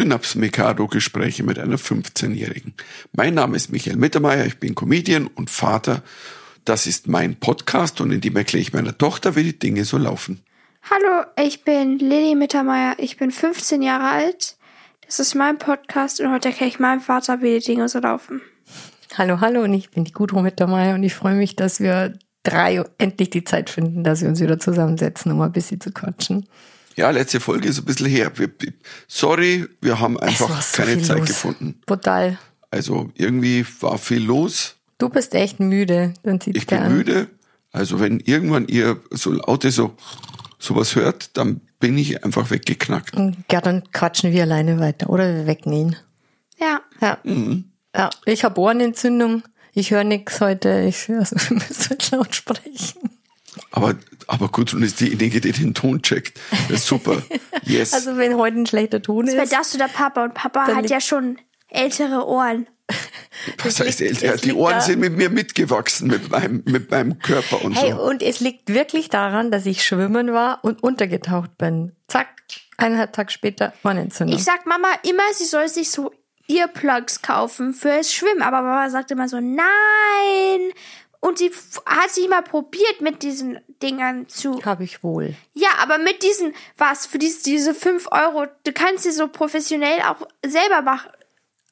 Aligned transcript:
Synaps-Mikado-Gespräche 0.00 1.42
mit 1.42 1.58
einer 1.58 1.76
15-Jährigen. 1.76 2.72
Mein 3.12 3.34
Name 3.34 3.56
ist 3.56 3.70
Michael 3.70 3.96
Mittermeier, 3.96 4.46
ich 4.46 4.58
bin 4.58 4.74
Comedian 4.74 5.26
und 5.26 5.50
Vater. 5.50 6.02
Das 6.64 6.86
ist 6.86 7.06
mein 7.06 7.36
Podcast 7.36 8.00
und 8.00 8.10
in 8.10 8.22
dem 8.22 8.34
erkläre 8.34 8.62
ich 8.62 8.72
meiner 8.72 8.96
Tochter, 8.96 9.36
wie 9.36 9.42
die 9.42 9.58
Dinge 9.58 9.84
so 9.84 9.98
laufen. 9.98 10.40
Hallo, 10.90 11.26
ich 11.38 11.64
bin 11.64 11.98
Lilly 11.98 12.34
Mittermeier, 12.34 12.94
ich 12.96 13.18
bin 13.18 13.30
15 13.30 13.82
Jahre 13.82 14.08
alt. 14.08 14.56
Das 15.04 15.20
ist 15.20 15.34
mein 15.34 15.58
Podcast 15.58 16.20
und 16.20 16.32
heute 16.32 16.48
erkläre 16.48 16.70
ich 16.70 16.78
meinem 16.78 17.02
Vater, 17.02 17.42
wie 17.42 17.58
die 17.58 17.66
Dinge 17.66 17.86
so 17.90 17.98
laufen. 17.98 18.40
Hallo, 19.18 19.40
hallo 19.42 19.64
und 19.64 19.74
ich 19.74 19.90
bin 19.90 20.04
die 20.04 20.12
Gudrun 20.12 20.44
Mittermeier 20.44 20.94
und 20.94 21.02
ich 21.02 21.14
freue 21.14 21.34
mich, 21.34 21.56
dass 21.56 21.78
wir 21.78 22.18
drei 22.42 22.82
endlich 22.96 23.28
die 23.28 23.44
Zeit 23.44 23.68
finden, 23.68 24.02
dass 24.02 24.22
wir 24.22 24.30
uns 24.30 24.40
wieder 24.40 24.58
zusammensetzen, 24.58 25.30
um 25.30 25.38
mal 25.38 25.46
ein 25.46 25.52
bisschen 25.52 25.78
zu 25.78 25.92
quatschen. 25.92 26.46
Ja, 27.00 27.08
letzte 27.08 27.40
Folge 27.40 27.66
ist 27.66 27.78
ein 27.78 27.86
bisschen 27.86 28.08
her. 28.08 28.30
Wir, 28.34 28.50
sorry, 29.08 29.66
wir 29.80 30.00
haben 30.00 30.20
einfach 30.20 30.60
so 30.60 30.82
keine 30.82 31.00
Zeit 31.00 31.20
los. 31.20 31.28
gefunden. 31.28 31.80
Brutal. 31.86 32.38
Also 32.70 33.10
irgendwie 33.14 33.64
war 33.80 33.96
viel 33.96 34.22
los. 34.22 34.76
Du 34.98 35.08
bist 35.08 35.34
echt 35.34 35.60
müde, 35.60 36.12
dann 36.24 36.42
sieht's 36.42 36.58
Ich 36.58 36.66
bin 36.66 36.76
an. 36.76 36.94
müde. 36.94 37.28
Also 37.72 38.00
wenn 38.00 38.20
irgendwann 38.20 38.68
ihr 38.68 39.00
so 39.12 39.32
laute 39.32 39.70
so 39.70 39.96
sowas 40.58 40.94
hört, 40.94 41.38
dann 41.38 41.62
bin 41.78 41.96
ich 41.96 42.22
einfach 42.22 42.50
weggeknackt. 42.50 43.14
Ja, 43.50 43.62
dann 43.62 43.90
quatschen 43.92 44.32
wir 44.32 44.42
alleine 44.42 44.78
weiter 44.78 45.08
oder 45.08 45.34
wir 45.34 45.46
wecken 45.46 45.72
ihn. 45.72 45.96
Ja. 46.58 46.82
Ja. 47.00 47.16
ja. 47.96 48.10
Ich 48.26 48.44
habe 48.44 48.60
Ohrenentzündung. 48.60 49.42
Ich 49.72 49.90
höre 49.90 50.04
nix 50.04 50.42
heute. 50.42 50.82
Ich 50.86 51.08
also, 51.08 51.34
wir 51.48 51.56
müssen 51.56 51.96
laut 52.12 52.34
sprechen. 52.34 53.08
Aber 53.70 53.94
aber 54.30 54.48
Gudrun 54.48 54.82
ist 54.82 55.00
diejenige, 55.00 55.40
die 55.40 55.52
den 55.52 55.74
Ton 55.74 56.02
checkt. 56.02 56.38
Das 56.68 56.80
ist 56.80 56.86
super. 56.86 57.22
Yes. 57.64 57.92
Also 57.92 58.16
wenn 58.16 58.36
heute 58.36 58.56
ein 58.58 58.66
schlechter 58.66 59.02
Ton 59.02 59.26
Weil 59.28 59.44
ist. 59.44 59.52
das 59.52 59.74
oder 59.74 59.86
Papa 59.86 60.24
und 60.24 60.34
Papa 60.34 60.66
hat 60.74 60.88
ja 60.88 61.00
schon 61.00 61.38
ältere 61.68 62.26
Ohren. 62.26 62.66
Was 63.62 63.78
heißt 63.80 64.00
älter? 64.00 64.36
Die 64.38 64.54
Ohren 64.54 64.74
da- 64.76 64.80
sind 64.80 64.98
mit 64.98 65.16
mir 65.16 65.28
mitgewachsen, 65.30 66.08
mit 66.08 66.30
meinem, 66.30 66.62
mit 66.66 66.90
meinem 66.90 67.18
Körper 67.18 67.62
und 67.62 67.74
Hey, 67.74 67.92
so. 67.92 68.00
und 68.02 68.22
es 68.22 68.40
liegt 68.40 68.72
wirklich 68.72 69.08
daran, 69.10 69.50
dass 69.50 69.66
ich 69.66 69.84
schwimmen 69.84 70.32
war 70.32 70.60
und 70.64 70.82
untergetaucht 70.82 71.58
bin. 71.58 71.92
Zack, 72.08 72.28
eineinhalb 72.78 73.12
Tage 73.12 73.30
später 73.30 73.72
Ohrenentzündung. 73.84 74.36
Ich 74.36 74.42
sag 74.44 74.66
Mama 74.66 74.88
immer, 75.04 75.22
sie 75.34 75.44
soll 75.44 75.68
sich 75.68 75.90
so 75.90 76.12
Earplugs 76.48 77.22
kaufen 77.22 77.74
fürs 77.74 78.12
Schwimmen. 78.12 78.42
Aber 78.42 78.62
Mama 78.62 78.88
sagt 78.90 79.10
immer 79.12 79.28
so, 79.28 79.38
nein. 79.38 80.72
Und 81.20 81.38
sie 81.38 81.50
hat 81.86 82.10
sich 82.10 82.28
mal 82.28 82.42
probiert 82.42 83.00
mit 83.02 83.22
diesen 83.22 83.60
Dingern 83.82 84.28
zu. 84.28 84.64
Habe 84.64 84.84
ich 84.84 85.02
wohl. 85.02 85.34
Ja, 85.54 85.68
aber 85.82 85.98
mit 85.98 86.22
diesen, 86.22 86.54
was, 86.76 87.06
für 87.06 87.18
diese, 87.18 87.42
diese 87.42 87.74
5 87.74 88.08
Euro, 88.12 88.46
du 88.64 88.72
kannst 88.72 89.04
sie 89.04 89.10
so 89.10 89.28
professionell 89.28 90.00
auch 90.02 90.26
selber 90.44 90.82
machen, 90.82 91.10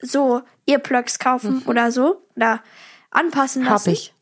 so 0.01 0.43
Earplugs 0.67 1.19
kaufen 1.19 1.63
oder 1.67 1.93
so. 1.93 2.23
Oder 2.37 2.63
anpassen 3.11 3.65
lassen. 3.65 3.87
Habe 3.87 3.93
ich. 3.93 4.15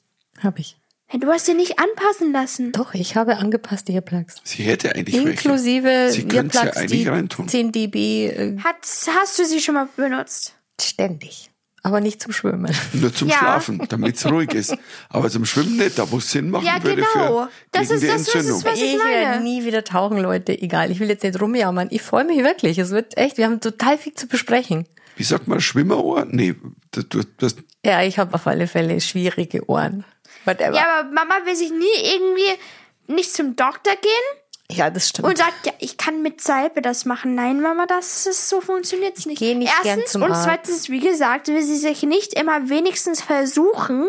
Habe 0.42 0.60
ich. 0.60 0.76
Hey, 1.08 1.20
du 1.20 1.28
hast 1.28 1.46
sie 1.46 1.54
nicht 1.54 1.78
anpassen 1.78 2.32
lassen. 2.32 2.72
Doch, 2.72 2.94
ich 2.94 3.14
habe 3.14 3.36
angepasste 3.36 3.92
Earplugs. 3.92 4.36
Sie 4.42 4.64
hätte 4.64 4.94
eigentlich 4.94 5.14
Inklusive 5.14 5.84
welche. 5.84 6.22
Sie 6.22 6.28
ja 6.28 6.42
Earplugs, 6.42 6.76
eigentlich 6.76 7.02
die 7.02 7.08
reintun. 7.08 7.48
10 7.48 7.70
dB 7.72 8.26
äh, 8.26 8.58
Hat, 8.58 8.76
hast 9.14 9.38
du 9.38 9.44
sie 9.44 9.60
schon 9.60 9.74
mal 9.76 9.88
benutzt? 9.96 10.54
ständig. 10.80 11.50
Aber 11.86 12.00
nicht 12.00 12.20
zum 12.20 12.32
Schwimmen. 12.32 12.74
Nur 12.94 13.14
zum 13.14 13.28
Ja. 13.28 13.36
Schlafen, 13.36 13.80
damit 13.88 14.16
es 14.16 14.26
ruhig 14.26 14.52
ist. 14.54 14.76
Aber 15.08 15.30
zum 15.30 15.44
Schwimmen 15.44 15.76
nicht, 15.76 15.96
da 15.98 16.10
wo 16.10 16.18
es 16.18 16.30
Sinn 16.30 16.50
machen 16.50 16.66
Ja, 16.66 16.82
würde 16.82 17.02
genau. 17.02 17.44
für 17.44 17.48
Das 17.70 17.90
ist 17.90 18.02
die 18.02 18.06
das, 18.08 18.16
Entzündung. 18.26 18.64
was- 18.64 18.76
ich 18.78 18.94
ich 18.94 18.98
werde 19.04 19.42
nie 19.44 19.64
wieder 19.64 19.84
tauchen, 19.84 20.18
Leute. 20.18 20.52
Egal, 20.60 20.90
ich 20.90 20.98
will 20.98 21.08
jetzt 21.08 21.22
nicht 21.22 21.40
rumjammern. 21.40 21.88
Ich 21.92 22.02
freue 22.02 22.24
mich 22.24 22.38
wirklich. 22.42 22.78
Es 22.78 22.90
wird 22.90 23.16
echt, 23.16 23.38
wir 23.38 23.44
haben 23.44 23.60
total 23.60 23.98
viel 23.98 24.14
zu 24.14 24.26
besprechen. 24.26 24.86
Wie 25.16 25.22
sagt 25.22 25.46
man, 25.48 25.60
Schwimmerohr? 25.60 26.26
Nee, 26.28 26.54
du 26.92 27.22
hast, 27.40 27.58
Ja, 27.84 28.02
ich 28.02 28.18
habe 28.18 28.34
auf 28.34 28.46
alle 28.46 28.66
Fälle 28.66 29.00
schwierige 29.00 29.68
Ohren. 29.70 30.04
Whatever. 30.44 30.74
Ja, 30.74 31.00
aber 31.00 31.10
Mama 31.12 31.34
will 31.44 31.54
sich 31.56 31.70
nie 31.70 31.84
irgendwie 32.14 33.14
nicht 33.14 33.32
zum 33.32 33.54
Doktor 33.56 33.94
gehen 34.02 34.40
Ja, 34.70 34.90
das 34.90 35.08
stimmt. 35.10 35.28
und 35.28 35.38
sagt, 35.38 35.64
ja, 35.64 35.72
ich 35.78 35.96
kann 35.96 36.22
mit 36.22 36.40
Salbe 36.40 36.82
das 36.82 37.04
machen. 37.04 37.34
Nein, 37.36 37.60
Mama, 37.60 37.86
das 37.86 38.26
ist 38.26 38.48
so 38.48 38.60
funktioniert's 38.60 39.24
nicht. 39.26 39.38
geh 39.38 39.54
nicht 39.54 39.72
gern 39.82 39.98
Erstens 40.00 40.12
zum 40.12 40.22
und 40.22 40.32
Arzt. 40.32 40.44
zweitens, 40.44 40.88
wie 40.88 40.98
gesagt, 41.00 41.46
will 41.48 41.62
sie 41.62 41.76
sich 41.76 42.02
nicht 42.02 42.34
immer 42.34 42.68
wenigstens 42.68 43.22
versuchen, 43.22 44.08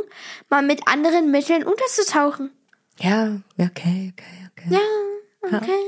mal 0.49 0.63
mit 0.63 0.87
anderen 0.87 1.29
Mitteln 1.29 1.63
unterzutauchen. 1.63 2.51
ja, 2.99 3.37
okay, 3.59 4.13
okay, 4.13 4.49
okay. 4.51 4.67
Ja, 4.71 5.57
okay. 5.57 5.79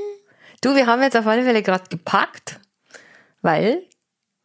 Du, 0.61 0.75
wir 0.75 0.85
haben 0.85 1.01
jetzt 1.01 1.17
auf 1.17 1.25
alle 1.25 1.43
Fälle 1.43 1.63
gerade 1.63 1.85
gepackt, 1.89 2.59
weil 3.41 3.83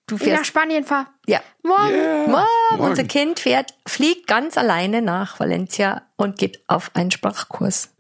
du 0.07 0.17
Ich 0.17 0.21
nach 0.23 0.27
fährst. 0.29 0.47
Spanien 0.47 0.85
fahr. 0.85 1.13
Ja. 1.27 1.41
Morgen. 1.63 1.91
Yeah. 1.95 2.27
Morgen, 2.29 2.31
Morgen. 2.73 2.83
unser 2.91 3.05
Kind 3.05 3.41
fährt, 3.41 3.75
fliegt 3.87 4.27
ganz 4.27 4.57
alleine 4.59 5.03
nach 5.03 5.41
Valencia 5.41 6.03
und 6.17 6.39
geht 6.39 6.63
auf 6.67 6.91
einen 6.95 7.11
Sprachkurs. 7.11 7.91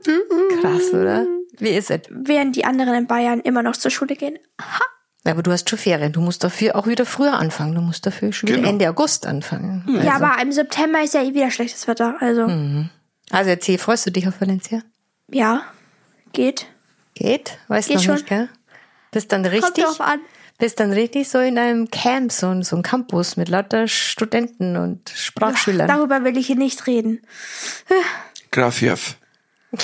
Krass, 0.60 0.92
oder? 0.92 1.26
Wie 1.59 1.69
ist 1.70 1.91
es? 1.91 2.00
Während 2.10 2.56
die 2.56 2.65
anderen 2.65 2.94
in 2.94 3.06
Bayern 3.06 3.41
immer 3.41 3.62
noch 3.62 3.76
zur 3.76 3.91
Schule 3.91 4.16
gehen. 4.16 4.38
Ja, 5.26 5.32
aber 5.32 5.42
du 5.42 5.53
hast 5.53 5.70
schon 5.70 5.78
Ferien. 5.78 6.12
Du 6.12 6.20
musst 6.20 6.44
dafür 6.44 6.76
auch 6.76 6.87
wieder 6.87 7.06
früher 7.06 7.34
anfangen. 7.34 7.75
Du 7.75 7.81
musst 7.81 8.04
dafür 8.04 8.32
schon 8.32 8.48
wieder 8.48 8.59
Genau. 8.59 8.69
Ende 8.71 8.88
August 8.91 9.26
anfangen. 9.26 9.84
Also, 9.86 10.00
Ja, 10.06 10.16
aber 10.16 10.42
im 10.42 10.53
September 10.53 11.03
ist 11.03 11.15
ja 11.15 11.22
eh 11.22 11.32
wieder 11.32 11.50
schlechtes 11.50 11.86
Wetter. 11.88 12.16
Also, 12.21 12.47
Hm. 12.47 12.91
also 13.31 13.50
erzähl, 13.50 13.78
freust 13.78 14.04
du 14.06 14.10
dich 14.10 14.28
auf 14.28 14.41
Valencia? 14.41 14.82
ja, 15.31 15.62
geht. 16.32 16.66
Geht? 17.15 17.56
Weißt 17.69 17.88
Geht 17.88 17.97
noch 17.98 18.03
schon. 18.04 18.15
nicht, 18.16 18.26
gell? 18.26 18.48
Bist 19.12 19.31
dann 19.32 19.44
Kommt 19.44 19.54
richtig, 19.54 19.84
drauf 19.84 20.00
an. 20.00 20.19
Bist 20.59 20.78
dann 20.81 20.92
richtig 20.92 21.28
so 21.28 21.38
in 21.38 21.59
einem 21.59 21.91
Camp, 21.91 22.31
so, 22.32 22.48
ein- 22.48 22.62
so 22.62 22.76
ein 22.76 22.82
Campus 22.82 23.37
mit 23.37 23.48
lauter 23.48 23.88
Studenten 23.88 24.76
und 24.76 25.09
Sprachschülern. 25.10 25.88
Darüber 25.88 26.25
will 26.25 26.37
ich 26.37 26.47
hier 26.47 26.56
nicht 26.56 26.87
reden. 26.87 27.20
Grafiev. 28.50 29.16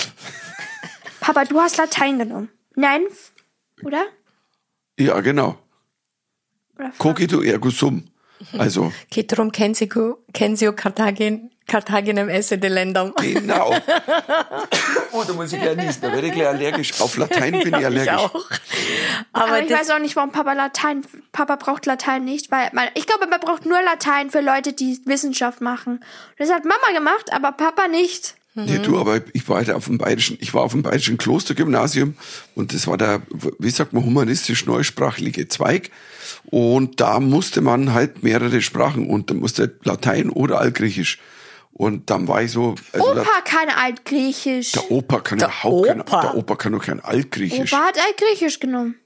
Papa, 1.21 1.45
du 1.45 1.61
hast 1.61 1.77
Latein 1.77 2.19
genommen. 2.19 2.49
Nein, 2.77 3.03
oder? 3.83 4.05
Ja, 4.99 5.21
genau. 5.21 5.59
Cogito 6.99 7.43
ergo 7.43 7.71
sum. 7.71 8.05
Also, 8.57 8.91
Kensio, 9.11 10.19
Kensio 10.33 10.73
Carthagen, 10.73 11.51
Carthaginem 11.71 12.29
esse 12.29 12.59
de 12.59 12.69
Ländern. 12.69 13.13
genau. 13.21 13.75
Oh, 15.13 15.25
da 15.27 15.33
muss 15.33 15.53
ich 15.53 15.61
gleich 15.61 15.77
niesen. 15.77 16.03
Da 16.03 16.13
werde 16.13 16.29
ich 16.29 16.35
gleich 16.35 16.47
allergisch. 16.47 17.01
Auf 17.01 17.17
Latein 17.17 17.53
bin 17.53 17.69
ich 17.69 17.75
allergisch. 17.75 18.03
Ich 18.03 18.11
auch. 18.13 18.35
Aber, 19.33 19.47
Aber 19.47 19.63
ich 19.63 19.71
weiß 19.71 19.91
auch 19.91 19.99
nicht, 19.99 20.15
warum 20.15 20.31
Papa 20.31 20.53
Latein. 20.53 21.05
Papa 21.33 21.57
braucht 21.57 21.85
Latein 21.87 22.25
nicht, 22.25 22.53
weil 22.53 22.71
man, 22.73 22.89
ich 22.95 23.07
glaube, 23.07 23.27
man 23.27 23.41
braucht 23.41 23.67
nur 23.67 23.83
Latein 23.83 24.31
für 24.31 24.41
Leute, 24.41 24.73
die 24.73 25.01
Wissenschaft 25.07 25.61
machen. 25.61 26.05
Das 26.39 26.53
hat 26.53 26.65
Mama 26.65 26.97
gemacht, 26.97 27.33
aber 27.33 27.51
Papa 27.51 27.89
nicht. 27.89 28.35
Nee, 28.55 28.79
du, 28.79 28.99
aber 29.01 29.21
ich 29.33 29.49
war 29.49 29.57
halt 29.59 29.71
auf 29.71 29.87
dem 29.87 29.99
bayerischen, 29.99 30.37
ich 30.41 30.55
war 30.55 30.63
auf 30.63 30.73
dem 30.73 30.83
bayerischen 30.83 31.19
Klostergymnasium 31.19 32.15
und 32.55 32.75
das 32.75 32.87
war 32.87 32.97
der, 32.99 33.23
wie 33.59 33.71
sagt 33.71 33.93
man, 33.93 34.05
humanistisch 34.05 34.67
neusprachliche 34.67 35.49
Zweig. 35.49 35.91
Und 36.47 37.01
da 37.01 37.21
musste 37.21 37.61
man 37.61 37.93
halt 37.95 38.23
mehrere 38.23 38.61
Sprachen 38.63 39.09
und 39.09 39.31
da 39.31 39.35
musste 39.35 39.77
Latein 39.83 40.31
oder 40.31 40.61
Altgriechisch. 40.61 41.19
Und 41.73 42.11
dann 42.11 42.29
war 42.29 42.43
ich 42.43 42.53
so, 42.53 42.75
also 42.93 43.13
Opa 43.13 43.41
kann 43.45 43.69
Altgriechisch. 43.71 44.73
der 44.73 44.91
Opa 44.91 45.21
kann 45.21 45.39
Der 45.39 45.49
überhaupt 45.49 45.87
kein, 45.87 46.01
Opa. 46.03 46.21
der 46.21 46.35
Opa 46.37 46.57
kann 46.57 46.73
doch 46.73 46.85
kein 46.85 47.01
Altgriechisch. 47.01 47.73
Opa 47.73 47.85
hat 47.87 47.99
Altgriechisch 47.99 48.61
genommen. 48.61 48.97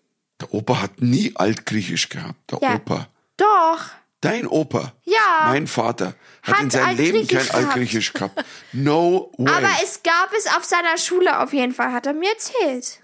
Der 0.41 0.53
Opa 0.53 0.83
hat 0.83 1.01
nie 1.01 1.33
Altgriechisch 1.37 2.09
gehabt. 2.09 2.39
Der 2.51 2.59
Ja. 2.63 2.75
Opa. 2.75 3.09
Doch. 3.37 3.81
Dein 4.21 4.47
Opa. 4.47 4.93
Ja. 5.05 5.45
Mein 5.51 5.67
Vater 5.67 6.15
hat, 6.43 6.55
Hat 6.57 6.63
in 6.63 6.71
seinem 6.71 6.97
Leben 6.97 7.19
kein 7.29 7.39
gehabt. 7.39 7.55
Altgriechisch 7.55 8.13
gehabt. 8.13 8.45
No 8.73 9.31
way. 9.37 9.53
Aber 9.55 9.71
es 9.85 10.03
gab 10.03 10.33
es 10.37 10.47
auf 10.47 10.65
seiner 10.65 10.97
Schule 10.99 11.41
auf 11.41 11.53
jeden 11.53 11.75
Fall, 11.75 11.93
hat 11.93 12.07
er 12.07 12.15
mir 12.15 12.31
erzählt. 12.31 13.01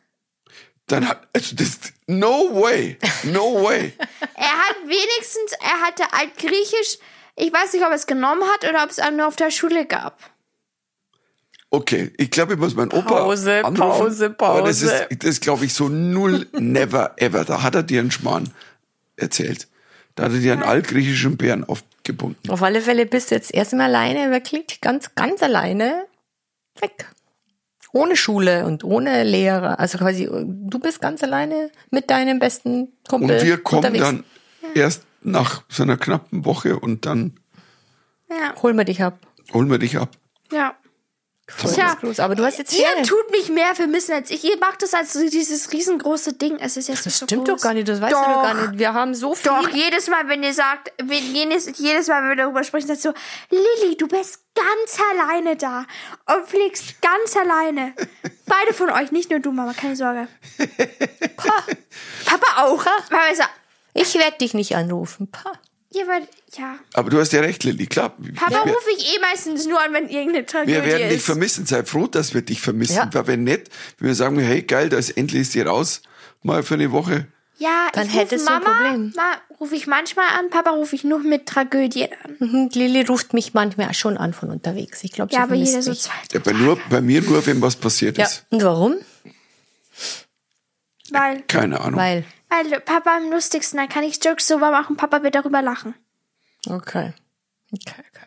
Dann 0.87 1.07
hat, 1.07 1.29
also 1.33 1.55
das, 1.55 1.79
no 2.09 2.51
way. 2.61 2.99
No 3.25 3.63
way. 3.63 3.93
Er 4.35 4.57
hat 4.59 4.77
wenigstens, 4.85 5.53
er 5.61 5.81
hatte 5.83 6.11
Altgriechisch. 6.13 6.99
Ich 7.41 7.53
weiß 7.53 7.73
nicht, 7.73 7.83
ob 7.83 7.91
er 7.91 7.97
es 7.97 8.07
genommen 8.07 8.43
hat 8.55 8.69
oder 8.69 8.83
ob 8.85 8.91
es 8.91 8.99
auch 8.99 9.11
nur 9.11 9.27
auf 9.27 9.37
der 9.37 9.51
Schule 9.51 9.87
gab. 9.87 10.19
Okay, 11.73 12.13
ich 12.17 12.31
glaube, 12.31 12.55
ich 12.55 12.59
muss 12.59 12.75
meinen 12.75 12.91
Opa 12.93 13.03
Pause, 13.09 13.65
anrufen. 13.65 13.77
Pause, 14.01 14.35
Aber 14.39 14.63
das 14.63 14.81
Pause. 14.81 15.07
ist, 15.09 15.25
das 15.25 15.41
glaube 15.41 15.65
ich 15.65 15.73
so 15.73 15.89
null, 15.89 16.47
never, 16.59 17.13
ever. 17.17 17.45
Da 17.45 17.63
hat 17.63 17.77
er 17.77 17.83
dir 17.85 18.01
einen 18.01 18.11
Schmarrn 18.11 18.51
erzählt. 19.17 19.69
Da 20.17 20.25
hat 20.25 20.33
er 20.33 20.39
dir 20.41 20.53
einen 20.53 20.65
altgriechischen 20.65 21.37
Bären 21.37 21.63
aufgebunden. 21.65 22.51
auf 22.51 22.63
alle 22.63 22.81
Fälle 22.81 23.07
bist 23.07 23.31
du 23.31 23.37
jetzt 23.37 23.55
erstmal 23.55 23.87
alleine, 23.87 24.33
wirklich 24.33 24.81
ganz, 24.81 25.15
ganz 25.15 25.43
alleine 25.45 26.07
weg. 26.81 27.07
Ohne 27.93 28.17
Schule 28.17 28.67
und 28.67 28.83
ohne 28.85 29.23
Lehrer. 29.25 29.79
Also 29.79 29.99
quasi, 29.99 30.29
du 30.29 30.79
bist 30.81 31.01
ganz 31.01 31.23
alleine 31.23 31.71
mit 31.91 32.11
deinem 32.11 32.39
besten 32.41 32.81
Und 32.83 33.09
Kumpel. 33.09 33.43
wir 33.43 33.59
kommen 33.59 33.79
unterwegs. 33.85 34.05
dann 34.05 34.25
erst 34.75 35.03
nach 35.23 35.63
so 35.69 35.83
einer 35.83 35.97
knappen 35.97 36.45
Woche 36.45 36.79
und 36.79 37.07
dann 37.07 37.39
Ja. 38.29 38.55
Hol 38.63 38.75
mir 38.75 38.85
dich 38.85 39.03
ab. 39.03 39.19
holen 39.53 39.71
wir 39.71 39.79
dich 39.79 39.97
ab. 39.99 40.11
Ja. 40.53 40.75
Tja, 41.59 41.95
groß. 41.95 42.21
Aber 42.21 42.37
du 42.37 42.45
hast 42.45 42.59
jetzt 42.59 42.73
ihr 42.79 42.85
Ferien. 42.87 43.05
tut 43.05 43.29
mich 43.33 43.49
mehr 43.49 43.75
vermissen 43.75 44.13
als 44.13 44.31
ich. 44.31 44.45
Ihr 44.45 44.57
macht 44.61 44.83
das 44.83 44.95
als 44.95 45.15
dieses 45.15 45.73
riesengroße 45.73 46.35
Ding. 46.35 46.57
Es 46.61 46.77
ist 46.77 46.87
jetzt 46.89 47.05
Das 47.07 47.19
so 47.19 47.27
stimmt 47.27 47.49
groß. 47.49 47.57
doch 47.61 47.63
gar 47.65 47.75
nicht, 47.75 47.89
das 47.89 48.01
weißt 48.01 48.13
du 48.13 48.17
doch 48.17 48.43
gar 48.45 48.55
nicht. 48.55 48.79
Wir 48.79 48.95
haben 48.95 49.17
so 49.17 49.35
viel. 49.35 49.51
Doch, 49.51 49.69
jedes 49.71 50.09
Mal, 50.09 50.29
wenn 50.29 50.45
ihr 50.45 50.55
sagt, 50.55 50.93
wenn 51.03 51.35
jedes, 51.35 51.77
jedes 51.81 52.07
Mal, 52.07 52.23
wenn 52.23 52.29
wir 52.29 52.37
darüber 52.45 52.63
sprechen, 52.63 52.87
sagt 52.87 53.01
so, 53.03 53.13
Lilly, 53.51 53.97
du 53.97 54.07
bist 54.07 54.45
ganz 54.55 55.01
alleine 55.13 55.57
da 55.57 55.87
und 56.33 56.47
fliegst 56.47 57.03
ganz 57.03 57.37
alleine. 57.37 57.95
Beide 58.47 58.73
von 58.73 58.89
euch, 58.91 59.11
nicht 59.11 59.31
nur 59.31 59.41
du, 59.41 59.51
Mama, 59.51 59.73
keine 59.73 59.97
Sorge. 59.97 60.29
Pa. 61.37 61.65
Papa 62.27 62.63
auch. 62.63 62.85
Mama 63.11 63.35
sagt, 63.35 63.51
Ich 63.95 64.15
werde 64.15 64.39
dich 64.41 64.55
nicht 64.55 64.77
anrufen. 64.77 65.29
Pa. 65.31 65.53
ihr 65.93 66.07
wollt, 66.07 66.29
ja. 66.57 66.77
Aber 66.95 67.11
du 67.11 67.19
hast 67.19 67.33
ja 67.33 67.41
recht, 67.41 67.65
Lilly, 67.65 67.87
klar. 67.87 68.11
Papa 68.37 68.65
wir, 68.65 68.73
rufe 68.73 68.91
ich 68.97 69.15
eh 69.17 69.21
meistens 69.21 69.67
nur 69.67 69.81
an, 69.81 69.93
wenn 69.93 70.09
irgendeine 70.09 70.47
Tragödie 70.47 70.73
wir 70.75 70.85
werden 70.85 71.09
dich 71.09 71.19
ist. 71.19 71.27
vermissen. 71.27 71.67
Sei 71.67 71.85
froh, 71.85 72.07
dass 72.07 72.33
wir 72.35 72.43
dich 72.43 72.61
vermissen. 72.61 72.97
Ja. 72.97 73.11
Weil 73.13 73.27
wenn 73.27 73.45
nicht, 73.45 73.69
wenn 73.99 74.09
wir 74.09 74.15
sagen, 74.15 74.39
hey, 74.39 74.63
geil, 74.63 74.89
da 74.89 74.99
ist 74.99 75.11
endlich 75.11 75.43
ist 75.43 75.55
die 75.55 75.63
raus, 75.63 76.03
mal 76.43 76.63
für 76.63 76.75
eine 76.75 76.93
Woche. 76.93 77.27
Ja, 77.59 77.89
Dann 77.93 78.07
ich 78.07 78.15
hättest 78.15 78.49
du 78.49 78.53
ein 78.53 78.63
Mama, 78.63 78.75
Problem. 78.75 79.13
Ma, 79.17 79.33
rufe 79.61 79.75
ich 79.75 79.87
manchmal 79.87 80.25
an, 80.39 80.49
Papa 80.49 80.71
rufe 80.71 80.97
ich 80.97 81.05
nur 81.05 81.19
mit 81.19 81.45
Tragödien 81.45 82.09
an. 82.25 82.37
Mhm, 82.39 82.71
Lilly 82.73 83.03
ruft 83.03 83.35
mich 83.35 83.53
manchmal 83.53 83.93
schon 83.93 84.17
an 84.17 84.33
von 84.33 84.49
unterwegs. 84.51 85.05
Ich 85.05 85.13
glaube, 85.13 85.31
sie 85.31 85.37
Ja, 85.37 85.43
aber 85.43 85.51
vermisst 85.51 85.73
jeder 85.73 85.83
so 85.83 85.91
mich. 85.91 86.01
zwei. 86.01 86.13
Ja, 86.33 86.41
bei, 86.41 86.53
nur, 86.53 86.79
bei 86.89 87.03
mir 87.03 87.21
nur, 87.21 87.45
wenn 87.45 87.61
was 87.61 87.77
passiert 87.77 88.17
Ja, 88.17 88.25
ist. 88.25 88.47
und 88.49 88.63
warum? 88.65 88.95
Weil, 91.11 91.43
Keine 91.49 91.81
Ahnung. 91.81 91.99
Weil. 92.01 92.25
Weil 92.51 92.81
Papa 92.81 93.17
am 93.17 93.31
lustigsten, 93.31 93.79
dann 93.79 93.89
kann 93.89 94.03
ich 94.03 94.23
Jokes 94.23 94.47
so 94.47 94.59
machen, 94.59 94.97
Papa 94.97 95.23
wird 95.23 95.35
darüber 95.35 95.63
lachen. 95.63 95.95
Okay. 96.67 97.13
Okay, 97.73 98.03
okay. 98.11 98.27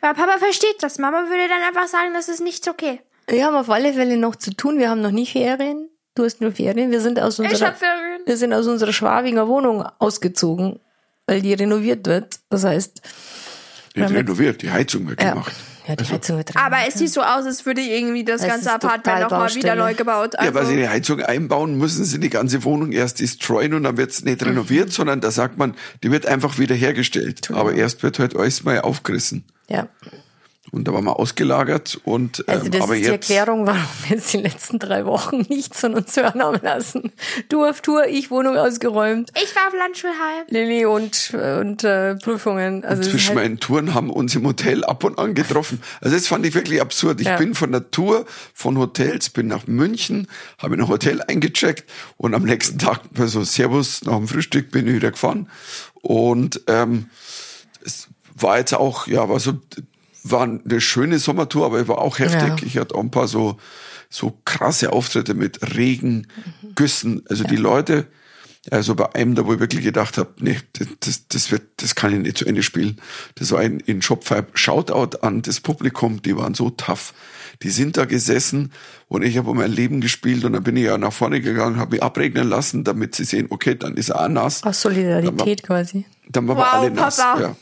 Weil 0.00 0.14
Papa 0.14 0.38
versteht 0.38 0.82
das. 0.82 0.98
Mama 0.98 1.28
würde 1.28 1.48
dann 1.48 1.62
einfach 1.62 1.88
sagen, 1.88 2.14
das 2.14 2.28
ist 2.28 2.40
nicht 2.40 2.68
okay. 2.68 3.00
Wir 3.26 3.44
haben 3.44 3.54
auf 3.54 3.70
alle 3.70 3.92
Fälle 3.92 4.16
noch 4.16 4.36
zu 4.36 4.54
tun. 4.54 4.78
Wir 4.78 4.90
haben 4.90 5.02
noch 5.02 5.10
nie 5.10 5.26
Ferien. 5.26 5.88
Du 6.14 6.24
hast 6.24 6.40
nur 6.40 6.52
Ferien. 6.52 6.90
Wir 6.90 7.00
sind 7.00 7.20
aus 7.20 7.38
Ich 7.38 7.50
unserer, 7.50 7.68
hab 7.68 7.78
Ferien. 7.78 8.22
wir 8.24 8.36
sind 8.36 8.52
aus 8.52 8.66
unserer 8.66 8.92
Schwabinger 8.92 9.46
Wohnung 9.46 9.82
ausgezogen, 9.98 10.80
weil 11.26 11.40
die 11.40 11.54
renoviert 11.54 12.06
wird. 12.06 12.40
Das 12.48 12.64
heißt, 12.64 13.00
Nicht 13.94 14.10
renoviert, 14.10 14.62
die 14.62 14.70
Heizung 14.70 15.08
wird 15.08 15.22
ja, 15.22 15.30
gemacht. 15.30 15.52
Ja 15.90 15.96
die 15.96 16.04
Heizung 16.04 16.36
wird 16.38 16.54
drin. 16.54 16.62
Aber 16.62 16.76
es 16.86 16.94
sieht 16.94 17.10
so 17.10 17.20
aus, 17.22 17.44
als 17.44 17.66
würde 17.66 17.80
irgendwie 17.80 18.24
das 18.24 18.42
Es 18.42 18.48
ganze 18.48 18.72
Apartment 18.72 19.20
nochmal 19.20 19.54
wieder 19.54 19.74
neu 19.74 19.94
gebaut. 19.94 20.34
Ja, 20.34 20.54
weil 20.54 20.62
Also, 20.62 20.72
sie 20.72 20.78
eine 20.78 20.90
Heizung 20.90 21.20
einbauen, 21.20 21.76
müssen 21.76 22.04
sie 22.04 22.18
die 22.18 22.30
ganze 22.30 22.64
Wohnung 22.64 22.92
erst 22.92 23.20
destroyen 23.20 23.74
und 23.74 23.82
dann 23.84 23.96
wird's 23.96 24.24
nicht 24.24 24.42
renoviert, 24.44 24.92
sondern 24.92 25.20
da 25.20 25.30
sagt 25.30 25.58
man, 25.58 25.74
die 26.02 26.10
wird 26.10 26.26
einfach 26.26 26.58
wieder 26.58 26.74
hergestellt. 26.74 27.50
Aber 27.52 27.74
erst 27.74 28.02
wird 28.02 28.18
halt 28.18 28.36
alles 28.36 28.64
mal 28.64 28.80
aufgerissen. 28.80 29.44
ja. 29.68 29.88
Und 30.72 30.86
da 30.86 30.92
waren 30.92 31.04
wir 31.04 31.18
ausgelagert 31.18 32.00
und 32.04 32.40
ähm, 32.40 32.44
Also 32.58 32.68
das 32.68 32.82
aber 32.82 32.94
ist 32.96 33.00
die 33.06 33.10
jetzt. 33.10 33.30
Erklärung, 33.30 33.66
warum 33.66 33.82
wir 34.06 34.16
jetzt 34.16 34.32
die 34.32 34.36
letzten 34.38 34.78
drei 34.78 35.04
Wochen 35.04 35.38
nichts 35.48 35.80
von 35.80 35.94
uns 35.94 36.16
hören 36.16 36.40
haben 36.42 36.60
lassen. 36.62 37.12
Du 37.48 37.64
auf 37.64 37.80
Tour, 37.80 38.06
ich 38.06 38.30
Wohnung 38.30 38.56
ausgeräumt, 38.56 39.30
ich 39.34 39.54
war 39.56 39.66
auf 39.68 39.74
Landschulheim. 39.74 40.44
Lilly 40.48 40.86
und, 40.86 41.34
und 41.34 41.82
äh, 41.84 42.14
Prüfungen. 42.16 42.84
Also 42.84 43.02
ist 43.02 43.10
Zwischen 43.10 43.28
halt, 43.30 43.36
meinen 43.38 43.60
Touren 43.60 43.94
haben 43.94 44.10
uns 44.10 44.34
im 44.36 44.46
Hotel 44.46 44.84
ab 44.84 45.02
und 45.04 45.18
an 45.18 45.34
getroffen. 45.34 45.82
Also 46.00 46.14
das 46.16 46.26
fand 46.28 46.46
ich 46.46 46.54
wirklich 46.54 46.80
absurd. 46.80 47.20
Ich 47.20 47.26
Ja. 47.26 47.36
bin 47.36 47.54
von 47.54 47.72
der 47.72 47.90
Tour 47.90 48.24
von 48.54 48.78
Hotels, 48.78 49.30
bin 49.30 49.48
nach 49.48 49.66
München, 49.66 50.28
habe 50.58 50.74
in 50.74 50.80
ein 50.82 50.88
Hotel 50.88 51.22
eingecheckt 51.26 51.90
und 52.16 52.34
am 52.34 52.44
nächsten 52.44 52.78
Tag, 52.78 53.00
also 53.18 53.42
Servus, 53.44 54.02
nach 54.04 54.16
dem 54.16 54.28
Frühstück 54.28 54.70
bin 54.70 54.86
ich 54.86 54.94
wieder 54.94 55.10
gefahren. 55.10 55.48
Und 56.02 56.60
ähm, 56.68 57.06
es 57.84 58.08
war 58.34 58.58
jetzt 58.58 58.72
auch, 58.74 59.06
ja, 59.06 59.28
war 59.28 59.38
so, 59.40 59.54
war 60.22 60.42
eine 60.42 60.80
schöne 60.80 61.18
Sommertour, 61.18 61.66
aber 61.66 61.88
war 61.88 61.98
auch 61.98 62.18
heftig. 62.18 62.60
Ja. 62.60 62.66
Ich 62.66 62.78
hatte 62.78 62.94
auch 62.94 63.00
ein 63.00 63.10
paar 63.10 63.28
so, 63.28 63.56
so 64.08 64.38
krasse 64.44 64.92
Auftritte 64.92 65.34
mit 65.34 65.76
Regen, 65.76 66.26
Güssen. 66.74 67.22
Also 67.28 67.44
die 67.44 67.56
Leute, 67.56 68.06
also 68.70 68.94
bei 68.94 69.14
einem, 69.14 69.34
da 69.34 69.46
wo 69.46 69.54
ich 69.54 69.60
wirklich 69.60 69.82
gedacht 69.82 70.18
habe, 70.18 70.30
nee, 70.40 70.58
das, 71.00 71.26
das, 71.28 71.50
wird, 71.50 71.62
das 71.78 71.94
kann 71.94 72.12
ich 72.12 72.18
nicht 72.18 72.38
zu 72.38 72.44
Ende 72.44 72.62
spielen. 72.62 73.00
Das 73.36 73.50
war 73.52 73.60
ein 73.60 73.80
in 73.80 74.02
Shopfive. 74.02 74.46
Shoutout 74.54 75.18
an 75.22 75.42
das 75.42 75.60
Publikum, 75.60 76.20
die 76.22 76.36
waren 76.36 76.54
so 76.54 76.70
tough. 76.70 77.14
Die 77.62 77.70
sind 77.70 77.96
da 77.96 78.04
gesessen 78.06 78.72
und 79.08 79.22
ich 79.22 79.36
habe 79.36 79.50
um 79.50 79.56
mein 79.58 79.70
Leben 79.72 80.00
gespielt 80.00 80.44
und 80.44 80.54
dann 80.54 80.62
bin 80.62 80.76
ich 80.76 80.84
ja 80.84 80.96
nach 80.96 81.12
vorne 81.12 81.40
gegangen, 81.40 81.76
habe 81.76 81.92
mich 81.92 82.02
abregnen 82.02 82.48
lassen, 82.48 82.84
damit 82.84 83.14
sie 83.14 83.24
sehen, 83.24 83.48
okay, 83.50 83.74
dann 83.74 83.96
ist 83.96 84.10
er 84.10 84.24
auch 84.24 84.28
nass. 84.28 84.62
aus 84.62 84.80
Solidarität 84.80 85.62
quasi. 85.62 86.06
Dann 86.28 86.48
waren 86.48 86.56
wir 86.56 86.64
Wow, 86.64 86.72
alle 86.72 86.90
nass. 86.90 87.16
Papa. 87.18 87.40
Ja. 87.40 87.56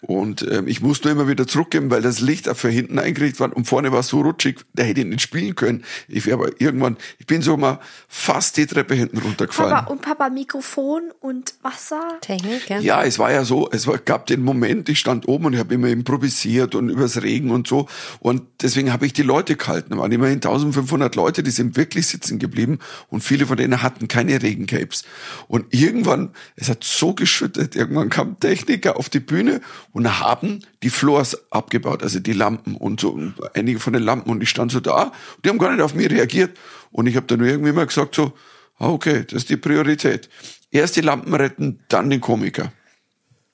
Und 0.00 0.46
ähm, 0.50 0.68
ich 0.68 0.80
musste 0.80 1.10
immer 1.10 1.28
wieder 1.28 1.46
zurückgeben, 1.46 1.90
weil 1.90 2.02
das 2.02 2.20
Licht 2.20 2.48
auch 2.48 2.56
für 2.56 2.68
hinten 2.68 2.98
eingerichtet 2.98 3.40
war 3.40 3.56
und 3.56 3.66
vorne 3.66 3.92
war 3.92 4.00
es 4.00 4.08
so 4.08 4.20
rutschig, 4.20 4.60
da 4.74 4.82
hätte 4.82 5.00
ich 5.00 5.06
nicht 5.06 5.20
spielen 5.20 5.54
können. 5.54 5.84
Ich 6.08 6.26
wäre 6.26 6.38
aber 6.38 6.60
irgendwann, 6.60 6.96
ich 7.18 7.26
bin 7.26 7.42
so 7.42 7.56
mal 7.56 7.80
fast 8.08 8.56
die 8.56 8.66
Treppe 8.66 8.94
hinten 8.94 9.18
runtergefallen. 9.18 9.72
Papa 9.72 9.90
und 9.90 10.02
Papa 10.02 10.30
Mikrofon 10.30 11.12
und 11.20 11.54
Wasser. 11.62 12.18
Technik, 12.20 12.68
ja. 12.68 12.80
Ja, 12.80 13.04
es 13.04 13.18
war 13.18 13.32
ja 13.32 13.44
so, 13.44 13.68
es 13.70 13.86
war, 13.86 13.98
gab 13.98 14.26
den 14.26 14.42
Moment, 14.42 14.88
ich 14.88 14.98
stand 14.98 15.28
oben 15.28 15.46
und 15.46 15.52
ich 15.54 15.58
habe 15.58 15.74
immer 15.74 15.88
improvisiert 15.88 16.74
und 16.74 16.88
übers 16.88 17.22
Regen 17.22 17.50
und 17.50 17.66
so. 17.66 17.88
Und 18.20 18.42
deswegen 18.62 18.92
habe 18.92 19.06
ich 19.06 19.12
die 19.12 19.22
Leute 19.22 19.56
gehalten. 19.56 19.90
Da 19.90 19.98
waren 19.98 20.12
immerhin 20.12 20.36
1500 20.36 21.14
Leute, 21.16 21.42
die 21.42 21.50
sind 21.50 21.76
wirklich 21.76 22.06
sitzen 22.06 22.38
geblieben 22.38 22.78
und 23.08 23.22
viele 23.22 23.46
von 23.46 23.56
denen 23.56 23.82
hatten 23.82 24.08
keine 24.08 24.42
Regencapes. 24.42 25.04
Und 25.48 25.72
irgendwann, 25.74 26.30
es 26.56 26.68
hat 26.68 26.84
so 26.84 27.14
geschüttet, 27.14 27.76
irgendwann 27.76 28.08
kam 28.08 28.38
Techniker 28.40 28.96
auf 28.96 29.08
die 29.08 29.20
Bühne 29.20 29.45
und 29.92 30.20
haben 30.20 30.64
die 30.82 30.90
Floors 30.90 31.50
abgebaut, 31.50 32.02
also 32.02 32.20
die 32.20 32.32
Lampen 32.32 32.76
und 32.76 33.00
so, 33.00 33.10
und 33.10 33.34
einige 33.54 33.80
von 33.80 33.92
den 33.92 34.02
Lampen. 34.02 34.30
Und 34.30 34.42
ich 34.42 34.50
stand 34.50 34.72
so 34.72 34.80
da 34.80 35.04
und 35.04 35.44
die 35.44 35.48
haben 35.48 35.58
gar 35.58 35.72
nicht 35.72 35.82
auf 35.82 35.94
mich 35.94 36.10
reagiert. 36.10 36.56
Und 36.90 37.06
ich 37.06 37.16
habe 37.16 37.26
dann 37.26 37.44
irgendwie 37.44 37.72
mal 37.72 37.86
gesagt 37.86 38.14
so, 38.14 38.32
ah, 38.78 38.88
okay, 38.88 39.24
das 39.24 39.42
ist 39.42 39.50
die 39.50 39.56
Priorität. 39.56 40.28
Erst 40.70 40.96
die 40.96 41.00
Lampen 41.00 41.34
retten, 41.34 41.80
dann 41.88 42.10
den 42.10 42.20
Komiker. 42.20 42.72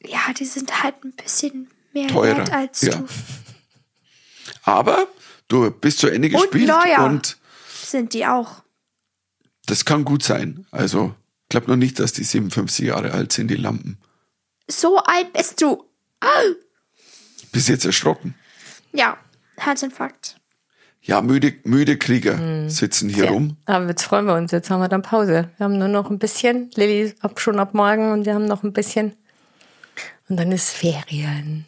Ja, 0.05 0.33
die 0.37 0.45
sind 0.45 0.83
halt 0.83 1.05
ein 1.05 1.13
bisschen 1.13 1.69
mehr 1.93 2.09
Teurer, 2.09 2.53
als 2.53 2.83
ja. 2.83 2.97
du. 2.97 3.07
Aber 4.65 5.07
du 5.49 5.71
bist 5.71 5.99
zu 5.99 6.09
Ende 6.09 6.29
gespielt 6.29 6.69
neuer. 6.69 7.05
und 7.05 7.37
Sind 7.85 8.15
die 8.15 8.27
auch. 8.27 8.63
das 9.67 9.85
kann 9.85 10.05
gut 10.05 10.23
sein. 10.23 10.67
Also, 10.71 11.15
ich 11.45 11.49
glaube 11.51 11.69
noch 11.69 11.77
nicht, 11.77 12.01
dass 12.01 12.13
die 12.13 12.25
57 12.25 12.87
Jahre 12.87 13.13
alt 13.13 13.33
sind, 13.33 13.49
die 13.49 13.57
Lampen. 13.57 13.99
So 14.79 14.99
alt 14.99 15.33
bist 15.33 15.61
du. 15.61 15.85
Bist 17.53 17.69
jetzt 17.69 17.85
erschrocken. 17.85 18.35
Ja, 18.93 19.17
Herzinfarkt. 19.57 20.37
Ja, 21.03 21.21
müde, 21.21 21.55
müde 21.65 21.99
Krieger 21.99 22.39
Hm. 22.39 22.71
sitzen 22.71 23.09
hier 23.09 23.25
Ja. 23.25 23.31
rum. 23.33 23.57
Aber 23.67 23.89
jetzt 23.89 24.05
freuen 24.05 24.27
wir 24.27 24.35
uns. 24.35 24.53
Jetzt 24.53 24.71
haben 24.71 24.81
wir 24.81 24.89
dann 24.89 25.03
Pause. 25.03 25.51
Wir 25.57 25.65
haben 25.65 25.77
nur 25.79 25.89
noch 25.89 26.11
ein 26.11 26.19
bisschen. 26.19 26.71
Lilly 26.75 27.15
ab 27.21 27.41
schon 27.41 27.59
ab 27.59 27.75
morgen 27.75 28.13
und 28.13 28.25
wir 28.25 28.35
haben 28.35 28.45
noch 28.47 28.63
ein 28.63 28.73
bisschen. 28.73 29.15
Und 30.29 30.37
dann 30.37 30.53
ist 30.53 30.71
Ferien. 30.71 31.67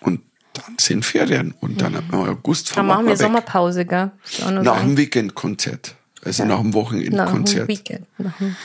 Und 0.00 0.20
dann 0.52 0.76
sind 0.78 1.04
Ferien. 1.06 1.52
Und 1.60 1.80
dann 1.80 1.94
im 1.94 2.14
August 2.14 2.76
Dann 2.76 2.86
machen 2.86 3.06
wir 3.06 3.12
weg. 3.12 3.18
Sommerpause, 3.18 3.86
gell? 3.86 4.10
Nach 4.40 4.64
sagen. 4.64 4.88
dem 4.90 4.96
Weekendkonzert. 4.98 5.94
Also 6.22 6.44
nach 6.44 6.56
dem 6.60 6.66
Nach 6.66 6.72
dem 6.72 6.74
Wochenendkonzert. 6.74 7.68
Weekend. 7.68 8.06
Nach 8.18 8.36
dem 8.38 8.56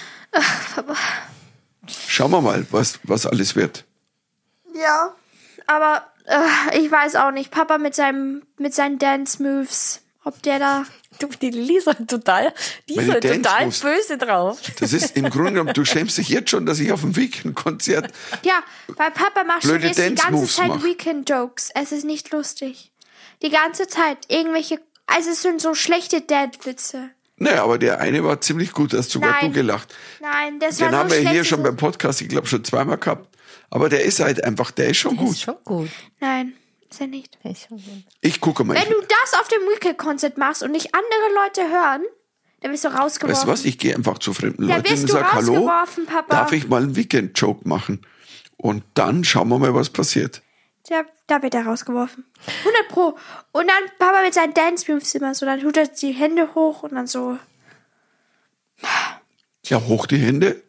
Schauen 2.08 2.32
wir 2.32 2.42
mal, 2.42 2.66
was, 2.72 3.00
was 3.04 3.26
alles 3.26 3.56
wird. 3.56 3.86
Ja, 4.74 5.14
aber 5.68 6.06
äh, 6.26 6.80
ich 6.80 6.92
weiß 6.92 7.16
auch 7.16 7.32
nicht. 7.32 7.52
Papa 7.52 7.78
mit 7.78 7.96
seinem 7.96 8.44
mit 8.58 8.74
seinen 8.74 9.00
Dance 9.00 9.42
Moves, 9.42 10.02
ob 10.24 10.42
der 10.44 10.60
da 10.60 10.86
Du, 11.20 11.28
die 11.28 11.76
ist 11.76 11.86
halt 11.86 12.08
total, 12.08 12.54
die 12.90 12.94
ist 12.94 12.98
Meine 12.98 13.14
halt 13.14 13.24
total 13.24 13.42
Dance-Moves. 13.42 13.80
böse 13.82 14.18
drauf. 14.18 14.60
Das 14.80 14.92
ist 14.92 15.16
im 15.16 15.30
Grunde 15.30 15.52
genommen, 15.52 15.74
du 15.74 15.86
schämst 15.86 16.18
dich 16.18 16.30
jetzt 16.30 16.50
schon, 16.50 16.66
dass 16.66 16.80
ich 16.80 16.92
auf 16.92 17.02
dem 17.02 17.16
Weekendkonzert 17.16 18.12
Ja, 18.44 18.64
weil 18.88 19.12
Papa 19.12 19.44
macht 19.44 19.64
schon 19.64 19.82
jetzt 19.82 19.98
die 20.00 20.04
ganze 20.04 20.24
Dance-Moves 20.24 20.56
Zeit. 20.56 20.84
Weekend-Jokes. 20.84 21.70
Es 21.76 21.92
ist 21.92 22.06
nicht 22.06 22.32
lustig. 22.32 22.92
Die 23.44 23.50
ganze 23.50 23.88
Zeit. 23.88 24.18
Irgendwelche. 24.30 24.80
Also 25.06 25.30
es 25.32 25.42
sind 25.44 25.62
so 25.62 25.76
schlechte 25.76 26.22
Dad-Witze. 26.22 27.12
Naja, 27.42 27.64
aber 27.64 27.80
der 27.80 28.00
eine 28.00 28.24
war 28.24 28.40
ziemlich 28.40 28.72
gut, 28.72 28.94
da 28.94 29.00
hast 29.00 29.10
sogar 29.10 29.32
Nein. 29.32 29.48
du 29.48 29.52
gelacht. 29.54 29.96
Nein, 30.20 30.60
das 30.60 30.78
Den 30.78 30.92
war 30.92 31.00
haben 31.00 31.10
so 31.10 31.16
wir 31.16 31.30
hier 31.30 31.44
schon 31.44 31.64
beim 31.64 31.76
Podcast, 31.76 32.22
ich 32.22 32.30
glaube, 32.30 32.46
schon 32.48 32.64
zweimal 32.64 32.98
gehabt. 32.98 33.36
Aber 33.72 33.90
der 33.90 34.04
ist 34.04 34.20
halt 34.20 34.44
einfach, 34.44 34.70
der 34.70 34.90
ist 34.90 34.98
schon 34.98 35.16
ist 35.16 35.20
gut. 35.20 35.38
schon 35.38 35.56
gut. 35.64 35.90
Nein, 36.20 36.54
ist 36.90 37.02
er 37.02 37.08
nicht. 37.08 37.38
Das 37.44 37.54
ist 37.54 37.68
schon 37.68 37.78
gut. 37.78 38.04
Ich 38.22 38.42
gucke 38.42 38.64
mal. 38.64 38.76
Wenn 38.76 38.84
Ich, 38.84 38.90
du 38.90 39.02
das 39.02 39.40
auf 39.40 39.48
dem 39.48 39.62
Weekend-Konzert 39.74 40.38
machst 40.38 40.62
und 40.62 40.72
nicht 40.72 40.90
andere 40.94 41.34
Leute 41.46 41.62
hören, 41.74 42.02
dann 42.62 42.72
wirst 42.74 42.84
du 42.84 42.90
rausgeworfen. 42.90 43.30
weißt 43.36 43.44
du 43.46 43.48
was? 43.48 43.66
Ich 43.66 43.80
gehe 43.80 43.96
einfach 43.96 44.20
zu 44.20 44.34
fremden 44.34 44.68
Da 44.68 44.76
Leuten 44.78 44.94
und 44.94 45.02
du 45.04 45.08
sag 45.14 45.34
Hallo, 45.34 45.66
Papa. 46.06 46.26
darf 46.30 46.52
ich 46.52 46.68
mal 46.68 46.84
einen 46.84 46.96
Weekend-Joke 46.96 47.68
machen? 47.68 48.06
Und 48.58 48.84
dann 48.94 49.24
schauen 49.24 49.50
wir 49.50 49.58
mal, 49.58 49.74
was 49.74 49.90
passiert. 49.90 50.44
Da, 50.90 51.04
da 51.28 51.42
wird 51.44 51.54
er 51.54 51.66
rausgeworfen. 51.66 52.26
100 52.60 52.88
Pro. 52.90 53.18
Und 53.52 53.68
dann 53.68 53.84
Papa 54.00 54.22
mit 54.24 54.34
seinen 54.34 54.54
Dance-Moves 54.54 55.14
immer 55.16 55.34
so. 55.36 55.46
Dann 55.46 55.60
tut 55.62 55.78
er 55.78 55.88
die 55.88 56.12
Hände 56.12 56.54
hoch 56.56 56.84
und 56.84 56.96
dann 56.96 57.08
so. 57.08 57.38
Ja, 59.66 59.80
hoch 59.82 60.08
die 60.08 60.18
Hände. 60.18 60.64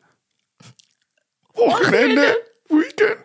Hoch 1.57 1.81
die 1.81 1.97
Hände. 1.97 2.37
Weekend. 2.69 3.25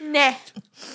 Nee. 0.00 0.36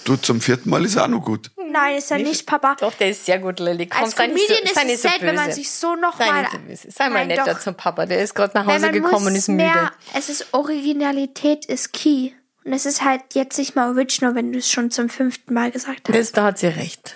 Du, 0.06 0.16
zum 0.16 0.40
vierten 0.40 0.70
Mal 0.70 0.86
ist 0.86 0.98
auch 0.98 1.08
noch 1.08 1.24
gut. 1.24 1.52
Nein, 1.70 1.98
ist 1.98 2.12
er 2.12 2.20
nicht, 2.20 2.46
Papa. 2.46 2.76
Doch, 2.80 2.94
der 2.94 3.10
ist 3.10 3.26
sehr 3.26 3.40
gut, 3.40 3.60
Lilly. 3.60 3.88
Komm, 3.88 4.04
Als 4.04 4.16
sei 4.16 4.28
nicht 4.28 4.48
Comedian 4.48 4.68
so, 4.68 4.80
ist 4.80 4.86
nicht 4.86 4.96
es 4.96 5.02
so 5.02 5.10
sad, 5.10 5.22
wenn 5.22 5.36
man 5.36 5.46
böse. 5.46 5.56
sich 5.56 5.72
so 5.72 5.96
noch 5.96 6.18
Sei 6.18 6.42
nicht. 6.68 6.94
Sei 6.94 7.10
mal 7.10 7.16
Nein, 7.20 7.28
netter 7.28 7.54
doch. 7.54 7.60
zum 7.60 7.76
Papa. 7.76 8.06
Der 8.06 8.22
ist 8.22 8.34
gerade 8.34 8.54
nach 8.58 8.66
Hause 8.66 8.92
gekommen 8.92 9.28
und 9.28 9.36
ist 9.36 9.50
mehr, 9.50 9.74
müde. 9.74 9.92
Es 10.14 10.30
ist 10.30 10.54
Originalität 10.54 11.66
ist 11.66 11.92
key. 11.92 12.32
Und 12.68 12.74
es 12.74 12.86
ist 12.86 13.02
halt 13.02 13.22
jetzt 13.34 13.58
nicht 13.58 13.78
mal 13.78 13.88
original, 13.92 14.36
wenn 14.36 14.52
du 14.52 14.60
es 14.60 14.70
schon 14.70 14.92
zum 14.92 15.08
fünften 15.08 15.54
Mal 15.54 15.72
gesagt 15.72 16.10
hast. 16.10 16.18
Das, 16.18 16.34
da 16.34 16.44
hat 16.44 16.60
sie 16.60 16.68
recht. 16.68 17.16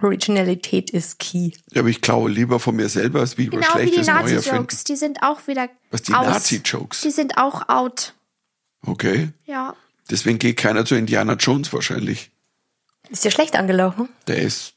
Originalität 0.00 0.90
ist 0.90 1.18
key. 1.18 1.50
Ja, 1.72 1.80
aber 1.80 1.88
ich 1.88 2.00
klaue 2.00 2.30
lieber 2.30 2.60
von 2.60 2.76
mir 2.76 2.88
selber, 2.88 3.18
als 3.18 3.36
wie 3.36 3.46
ich 3.46 3.52
was 3.52 3.66
Genau 3.66 3.80
wie 3.80 3.86
die 3.86 4.04
Schlechtes. 4.04 4.46
Nazi-Jokes, 4.46 4.84
die 4.84 4.94
sind 4.94 5.24
auch 5.24 5.48
wieder 5.48 5.68
Was, 5.90 6.02
die. 6.02 6.12
Nazi-Jokes? 6.12 7.00
Die 7.00 7.10
sind 7.10 7.36
auch 7.36 7.68
out. 7.68 8.14
Okay. 8.86 9.30
Ja. 9.44 9.74
Deswegen 10.08 10.38
geht 10.38 10.56
keiner 10.56 10.84
zu 10.84 10.94
Indiana 10.94 11.32
Jones 11.32 11.72
wahrscheinlich. 11.72 12.30
Ist 13.10 13.24
dir 13.24 13.32
schlecht 13.32 13.56
angelaufen? 13.56 14.08
Der 14.28 14.40
ist, 14.40 14.74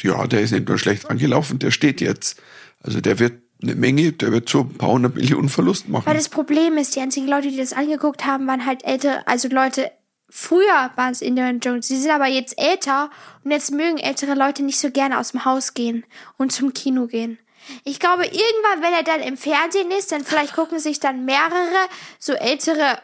ja, 0.00 0.26
der 0.26 0.40
ist 0.40 0.50
nicht 0.50 0.66
nur 0.66 0.78
schlecht 0.78 1.08
angelaufen, 1.08 1.60
der 1.60 1.70
steht 1.70 2.00
jetzt. 2.00 2.42
Also 2.80 3.00
der 3.00 3.20
wird 3.20 3.34
eine 3.62 3.74
Menge, 3.74 4.12
der 4.12 4.32
wird 4.32 4.48
so 4.48 4.60
ein 4.60 4.74
paar 4.76 4.90
hundert 4.90 5.14
Millionen 5.14 5.48
Verlust 5.48 5.86
Weil 5.86 5.92
machen. 5.92 6.14
das 6.14 6.28
Problem 6.28 6.76
ist, 6.76 6.96
die 6.96 7.00
einzigen 7.00 7.28
Leute, 7.28 7.48
die 7.48 7.56
das 7.56 7.72
angeguckt 7.72 8.24
haben, 8.24 8.46
waren 8.46 8.66
halt 8.66 8.84
ältere, 8.84 9.26
also 9.26 9.48
Leute, 9.48 9.90
früher 10.28 10.90
waren 10.96 11.12
es 11.12 11.22
Indiana 11.22 11.58
Jones, 11.58 11.88
die 11.88 11.96
sind 11.96 12.10
aber 12.10 12.26
jetzt 12.26 12.58
älter 12.58 13.10
und 13.44 13.50
jetzt 13.50 13.70
mögen 13.70 13.98
ältere 13.98 14.34
Leute 14.34 14.62
nicht 14.62 14.78
so 14.78 14.90
gerne 14.90 15.18
aus 15.18 15.32
dem 15.32 15.44
Haus 15.44 15.74
gehen 15.74 16.04
und 16.38 16.52
zum 16.52 16.74
Kino 16.74 17.06
gehen. 17.06 17.38
Ich 17.84 18.00
glaube, 18.00 18.24
irgendwann, 18.24 18.82
wenn 18.82 18.92
er 18.92 19.04
dann 19.04 19.20
im 19.20 19.36
Fernsehen 19.36 19.90
ist, 19.90 20.10
dann 20.10 20.24
vielleicht 20.24 20.54
gucken 20.54 20.80
sich 20.80 20.98
dann 20.98 21.24
mehrere 21.24 21.88
so 22.18 22.32
ältere, 22.32 22.98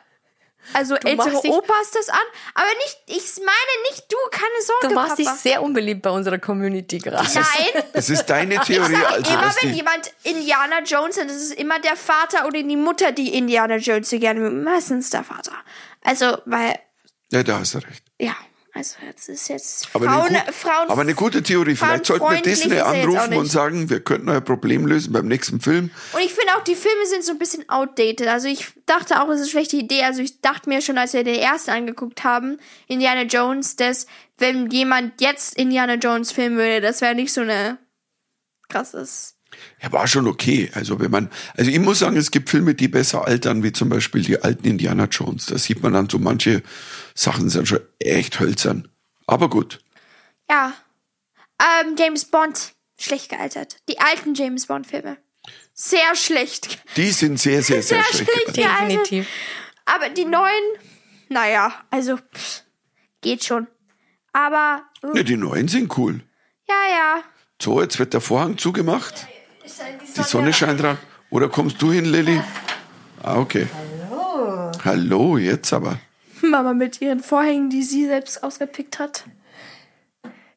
also 0.73 0.95
ältere 0.97 1.17
machst 1.31 1.45
dich- 1.45 1.51
Opas 1.53 1.91
das 1.93 2.09
an. 2.09 2.19
Aber 2.55 2.67
nicht, 2.85 2.99
ich 3.07 3.37
meine 3.39 3.91
nicht 3.91 4.05
du, 4.13 4.17
keine 4.31 4.63
Sorge, 4.63 4.89
Du 4.89 4.95
machst 4.95 5.19
dich 5.19 5.27
Papa. 5.27 5.39
sehr 5.39 5.63
unbeliebt 5.63 6.03
bei 6.03 6.11
unserer 6.11 6.39
Community 6.39 6.99
gerade. 6.99 7.27
Nein, 7.35 7.83
Es 7.93 8.11
ist 8.11 8.27
deine 8.27 8.59
Theorie, 8.61 8.95
sag 8.95 9.13
also 9.13 9.33
immer, 9.33 9.55
wenn 9.63 9.75
jemand 9.75 10.13
Indiana 10.25 10.81
Jones 10.85 11.17
ist, 11.17 11.31
ist 11.31 11.43
es 11.43 11.51
immer 11.53 11.79
der 11.81 11.97
Vater 11.97 12.47
oder 12.47 12.63
die 12.63 12.77
Mutter, 12.77 13.13
die 13.13 13.35
Indiana 13.37 13.77
Jones 13.77 14.11
so 14.11 14.19
gerne 14.19 14.41
mögen. 14.41 14.63
Meistens 14.63 15.11
der 15.11 15.25
Vater. 15.25 15.53
Also, 16.03 16.39
weil, 16.45 16.79
ja, 17.33 17.43
da 17.43 17.59
hast 17.61 17.75
du 17.75 17.79
recht. 17.79 18.03
ja, 18.19 18.35
also 18.79 18.97
jetzt 19.05 19.29
ist 19.29 19.49
jetzt 19.49 19.89
Aber, 19.93 20.05
Frauen, 20.05 20.29
eine, 20.29 20.39
gut, 20.39 20.55
Frauen, 20.55 20.89
aber 20.89 21.01
eine 21.01 21.15
gute 21.15 21.43
Theorie. 21.43 21.75
Vielleicht 21.75 22.07
sollten 22.07 22.31
wir 22.31 22.41
Disney 22.41 22.79
anrufen 22.79 23.35
und 23.35 23.47
sagen, 23.47 23.91
wir 23.91 23.99
könnten 23.99 24.29
euer 24.29 24.41
Problem 24.41 24.87
lösen 24.87 25.13
beim 25.13 25.27
nächsten 25.27 25.61
Film. 25.61 25.91
Und 26.13 26.21
ich 26.21 26.33
finde 26.33 26.55
auch, 26.57 26.63
die 26.63 26.77
Filme 26.77 27.05
sind 27.07 27.25
so 27.25 27.33
ein 27.33 27.39
bisschen 27.39 27.69
outdated. 27.69 28.29
Also 28.29 28.47
ich 28.47 28.67
dachte 28.87 29.21
auch, 29.21 29.29
es 29.31 29.37
ist 29.37 29.41
eine 29.43 29.51
schlechte 29.51 29.77
Idee. 29.77 30.05
Also 30.05 30.23
ich 30.23 30.41
dachte 30.41 30.69
mir 30.69 30.81
schon, 30.81 30.97
als 30.97 31.13
wir 31.13 31.25
den 31.25 31.41
ersten 31.41 31.73
angeguckt 31.73 32.23
haben, 32.23 32.59
Indiana 32.87 33.23
Jones, 33.23 33.75
dass 33.75 34.07
wenn 34.39 34.71
jemand 34.71 35.21
jetzt 35.21 35.59
Indiana 35.59 35.95
Jones 35.95 36.31
filmen 36.31 36.57
würde, 36.57 36.81
das 36.81 37.01
wäre 37.01 37.17
nicht 37.17 37.33
so 37.33 37.41
eine 37.41 37.79
krasses. 38.69 39.35
Ja, 39.83 39.93
war 39.93 40.07
schon 40.07 40.29
okay. 40.29 40.71
Also 40.75 41.01
wenn 41.01 41.11
man, 41.11 41.31
also 41.57 41.71
ich 41.71 41.81
muss 41.81 41.99
sagen, 41.99 42.17
es 42.17 42.31
gibt 42.31 42.51
Filme, 42.51 42.75
die 42.75 42.87
besser 42.87 43.27
altern, 43.27 43.63
wie 43.65 43.73
zum 43.73 43.89
Beispiel 43.89 44.23
die 44.23 44.41
alten 44.41 44.67
Indiana 44.67 45.07
Jones. 45.11 45.47
Da 45.47 45.59
sieht 45.59 45.83
man 45.83 45.95
dann 45.95 46.09
so 46.09 46.19
manche 46.19 46.63
Sachen 47.19 47.49
sind 47.51 47.67
schon 47.67 47.81
echt 47.99 48.39
hölzern. 48.39 48.89
Aber 49.27 49.51
gut. 49.51 49.81
Ja. 50.49 50.73
Ähm, 51.61 51.97
James 51.99 52.27
Bond, 52.27 52.75
schlecht 52.97 53.29
gealtert. 53.31 53.79
Die 53.89 53.99
alten 53.99 54.35
James 54.35 54.67
Bond 54.67 54.87
Filme. 54.87 55.17
Sehr 55.75 56.15
schlecht. 56.15 56.79
Die 56.97 57.11
sind 57.11 57.41
sehr, 57.41 57.63
sehr, 57.65 57.83
sehr, 57.83 58.03
Sehr 58.05 58.13
schlecht. 58.13 58.31
schlecht. 58.31 58.55
gealtert. 58.55 58.89
Definitiv. 58.91 59.27
Aber 59.85 60.11
die 60.11 60.27
neuen, 60.27 60.63
naja, 61.29 61.73
also 61.91 62.17
pff, 62.19 62.63
geht 63.21 63.45
schon. 63.45 63.67
Aber 64.33 64.85
äh, 65.03 65.17
Ja, 65.19 65.23
die 65.25 65.37
neuen 65.37 65.67
sind 65.67 65.97
cool. 65.99 66.21
ja, 66.69 66.75
ja. 66.91 67.23
So, 67.61 67.83
jetzt 67.83 67.99
wird 67.99 68.13
der 68.15 68.21
Vorhang 68.21 68.57
zugemacht. 68.59 69.27
Die 70.17 70.23
Sonne 70.23 70.53
scheint 70.53 70.81
dran. 70.81 70.99
Oder 71.31 71.49
kommst 71.49 71.83
du 71.83 71.91
hin, 71.91 72.05
Lilly? 72.05 72.41
Ah, 73.23 73.39
okay. 73.39 73.67
Hallo. 74.09 74.71
Hallo, 74.85 75.39
jetzt 75.39 75.73
aber. 75.73 75.99
Mama 76.51 76.75
mit 76.75 77.01
ihren 77.01 77.21
Vorhängen, 77.21 77.71
die 77.71 77.83
sie 77.83 78.07
selbst 78.07 78.43
ausgepickt 78.43 78.99
hat. 78.99 79.25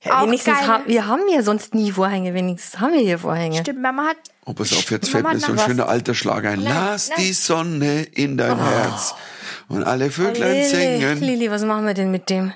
Ja, 0.04 0.20
Auch 0.20 0.26
wenigstens 0.28 0.58
geil. 0.58 0.68
haben 0.68 0.84
wir 0.88 1.06
haben 1.06 1.22
ja 1.32 1.44
sonst 1.44 1.76
nie 1.76 1.92
Vorhänge, 1.92 2.34
wenigstens 2.34 2.80
haben 2.80 2.94
wir 2.94 3.02
hier 3.02 3.20
Vorhänge. 3.20 3.60
Stimmt, 3.60 3.82
Mama 3.82 4.08
hat. 4.08 4.18
Oh, 4.46 4.54
pass 4.54 4.74
auf, 4.74 4.90
jetzt 4.90 5.10
fällt 5.10 5.24
Mama 5.24 5.36
mir 5.36 5.40
so 5.42 5.52
ein 5.52 5.58
was. 5.58 5.66
schöner 5.66 5.88
alter 5.88 6.16
Schlager 6.16 6.50
ein. 6.50 6.62
Lass 6.62 7.10
nein. 7.10 7.18
die 7.20 7.34
Sonne 7.34 8.02
in 8.04 8.36
dein 8.38 8.58
Herz. 8.58 9.14
Und 9.68 9.84
alle 9.84 10.10
Vöglein 10.10 10.54
Lili, 10.54 10.66
singen. 10.66 11.22
Lili, 11.22 11.52
was 11.52 11.64
machen 11.64 11.86
wir 11.86 11.94
denn 11.94 12.10
mit 12.12 12.30
dem? 12.30 12.52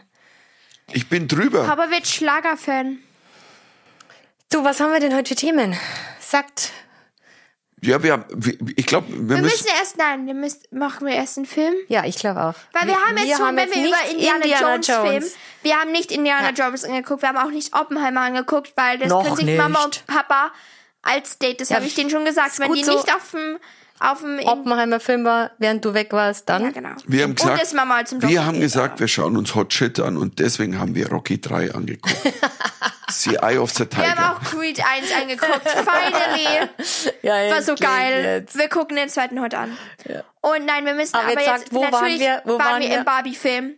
Ich 0.92 1.08
bin 1.08 1.28
drüber. 1.28 1.66
Papa 1.66 1.90
wird 1.92 2.08
Schlagerfan. 2.08 2.98
Oh, 2.98 4.12
Du, 4.52 4.64
was 4.64 4.80
haben 4.80 4.92
wir 4.94 5.00
denn 5.00 5.14
heute 5.16 5.30
für 5.30 5.36
Themen? 5.36 5.76
Sagt, 6.20 6.72
Ja, 7.86 8.02
wir 8.04 8.14
haben, 8.14 8.26
wir- 8.34 8.58
ich 8.76 8.86
glaube, 8.86 9.08
wir, 9.10 9.18
Wir 9.18 9.42
müssen. 9.42 9.44
müssen 9.44 9.68
erst, 9.80 9.98
nein, 9.98 10.26
wir 10.28 10.34
müssen, 10.34 10.60
machen 10.72 11.06
wir 11.08 11.14
erst 11.16 11.38
einen 11.38 11.46
Film. 11.46 11.74
ja, 11.88 12.04
ich 12.06 12.18
glaube 12.18 12.42
auch. 12.44 12.56
Weil 12.74 12.88
wir, 12.88 12.96
haben 12.96 13.18
jetzt 13.18 13.38
schon, 13.38 13.56
wenn 13.56 13.70
wir 13.70 13.88
über 13.88 14.12
Indiana, 14.12 14.46
Jones, 14.46 14.86
filmen, 14.88 15.26
wir 15.64 15.76
haben 15.76 15.92
nicht 15.92 16.12
Indiana 16.12 16.52
Jones 16.52 16.84
angeguckt, 16.84 17.22
wir 17.22 17.30
haben 17.30 17.38
auch 17.38 17.52
nicht 17.52 17.74
Oppenheimer 17.76 18.22
angeguckt, 18.22 18.74
weil 18.76 18.98
das 18.98 19.10
Noch 19.10 19.24
können 19.24 19.36
sich 19.38 19.58
Mama 19.58 19.86
nicht. 19.86 19.86
und 19.86 20.08
Papa 20.08 20.52
als 21.02 21.38
Date, 21.38 21.62
das 21.62 21.70
Ja, 21.70 21.78
habe 21.78 21.86
ich 21.86 21.96
denen 21.96 22.10
schon 22.10 22.26
gesagt, 22.26 22.60
wenn 22.60 22.74
die 22.74 22.84
so. 22.84 22.94
nicht 22.94 23.14
auf 23.14 23.32
dem, 23.32 23.58
auf 24.00 24.20
dem, 24.22 24.40
Oppenheimer 24.46 25.00
Film 25.00 25.24
war, 25.24 25.52
während 25.60 25.86
du 25.86 25.94
weg 25.94 26.12
warst, 26.12 26.50
dann. 26.50 26.64
ja 26.64 26.70
genau. 26.72 26.90
Wir 27.08 27.24
haben 27.24 27.30
und 27.32 27.40
gesagt, 27.40 27.74
Mama 27.74 28.02
wir 28.12 28.46
haben 28.46 28.60
gesagt, 28.60 29.00
wir 29.00 29.08
schauen 29.08 29.38
uns 29.38 29.56
Hot 29.56 29.74
Shit 29.74 30.00
an 30.00 30.18
und 30.18 30.40
deswegen 30.40 30.80
haben 30.80 30.96
wir 30.96 31.10
Rocky 31.10 31.40
3 31.40 31.74
angeguckt. 31.74 32.16
The 33.10 33.38
Eye 33.42 33.58
of 33.60 33.72
the 33.72 33.86
Wir 33.92 34.10
haben 34.10 34.16
Tiger. 34.16 34.32
auch 34.36 34.42
Creed 34.44 34.82
1 34.84 35.12
angeguckt, 35.22 35.70
finally. 35.70 36.70
Ja, 37.22 37.52
War 37.52 37.62
so 37.62 37.76
geil. 37.76 38.24
jetzt. 38.44 38.58
Wir 38.58 38.70
gucken 38.70 38.96
den 38.98 39.10
zweiten 39.10 39.40
heute 39.42 39.58
an. 39.58 39.78
Und 40.42 40.66
nein, 40.66 40.86
wir 40.86 40.94
müssen 40.94 41.16
Aber 41.16 41.24
aber, 41.32 41.32
jetzt 41.34 41.48
jetzt, 41.48 41.60
sagt, 41.62 41.74
wo 41.74 41.82
waren 41.82 41.92
natürlich 41.92 42.20
wir? 42.20 42.42
Wo 42.46 42.60
waren 42.60 42.82
wir 42.82 42.90
wir? 42.90 42.98
im 43.00 43.04
Barbie-Film. 43.06 43.76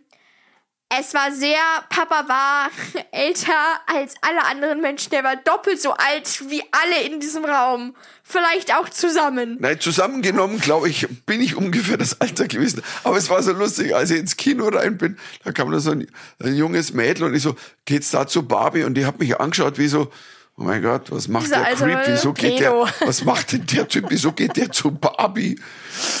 Es 0.90 1.12
war 1.12 1.32
sehr, 1.32 1.58
Papa 1.90 2.28
war 2.28 2.70
älter 3.12 3.52
als 3.86 4.14
alle 4.22 4.44
anderen 4.46 4.80
Menschen. 4.80 5.10
Der 5.10 5.22
war 5.22 5.36
doppelt 5.36 5.80
so 5.82 5.92
alt 5.92 6.48
wie 6.48 6.62
alle 6.72 7.06
in 7.06 7.20
diesem 7.20 7.44
Raum. 7.44 7.94
Vielleicht 8.24 8.74
auch 8.74 8.88
zusammen. 8.88 9.58
Nein, 9.60 9.80
zusammengenommen, 9.80 10.60
glaube 10.60 10.88
ich, 10.88 11.06
bin 11.26 11.42
ich 11.42 11.56
ungefähr 11.56 11.98
das 11.98 12.20
Alter 12.22 12.48
gewesen. 12.48 12.82
Aber 13.04 13.18
es 13.18 13.28
war 13.28 13.42
so 13.42 13.52
lustig, 13.52 13.94
als 13.94 14.10
ich 14.10 14.18
ins 14.18 14.36
Kino 14.36 14.68
rein 14.68 14.96
bin, 14.96 15.18
da 15.44 15.52
kam 15.52 15.70
da 15.70 15.78
so 15.78 15.90
ein, 15.90 16.06
ein 16.42 16.54
junges 16.54 16.94
Mädel 16.94 17.24
und 17.24 17.34
ich 17.34 17.42
so, 17.42 17.54
geht's 17.84 18.10
da 18.10 18.26
zu 18.26 18.48
Barbie? 18.48 18.84
Und 18.84 18.94
die 18.94 19.04
hat 19.04 19.18
mich 19.18 19.38
angeschaut 19.38 19.76
wie 19.76 19.88
so, 19.88 20.10
oh 20.56 20.62
mein 20.62 20.82
Gott, 20.82 21.10
was 21.10 21.28
macht 21.28 21.46
Dieser 21.46 21.56
der 21.56 21.66
alte 21.66 21.84
Creep? 21.84 21.98
Wieso 22.06 22.32
geht 22.32 22.60
der, 22.60 22.70
Pedo. 22.70 22.88
was 23.06 23.24
macht 23.24 23.52
denn 23.52 23.66
der 23.66 23.88
Typ? 23.88 24.06
Wieso 24.08 24.32
geht 24.32 24.56
der 24.56 24.72
zu 24.72 24.90
Barbie? 24.90 25.60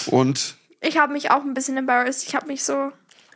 Und 0.06 0.56
Ich 0.82 0.98
habe 0.98 1.14
mich 1.14 1.30
auch 1.30 1.42
ein 1.42 1.54
bisschen 1.54 1.78
embarrassed. 1.78 2.28
Ich 2.28 2.34
habe 2.34 2.46
mich 2.46 2.62
so. 2.64 2.92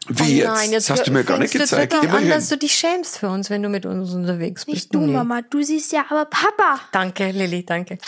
Wie 0.08 0.38
jetzt? 0.38 0.48
Oh 0.48 0.52
Nein, 0.54 0.72
das 0.72 0.90
hast 0.90 1.06
du 1.06 1.10
mir 1.10 1.24
gar 1.24 1.38
nicht 1.38 1.52
gezeigt. 1.52 1.92
jetzt 1.92 2.02
an, 2.02 2.08
Immerhin. 2.08 2.30
dass 2.30 2.48
du 2.48 2.56
dich 2.58 2.74
schämst 2.74 3.18
für 3.18 3.28
uns, 3.28 3.50
wenn 3.50 3.62
du 3.62 3.68
mit 3.68 3.86
uns 3.86 4.12
unterwegs 4.12 4.64
bist. 4.64 4.74
Nicht 4.74 4.94
du, 4.94 5.00
Nee. 5.00 5.12
Mama. 5.12 5.42
Du 5.42 5.62
siehst 5.62 5.92
ja 5.92 6.04
aber 6.08 6.24
Papa. 6.26 6.80
Danke, 6.92 7.30
Lilly, 7.30 7.64
danke. 7.64 7.98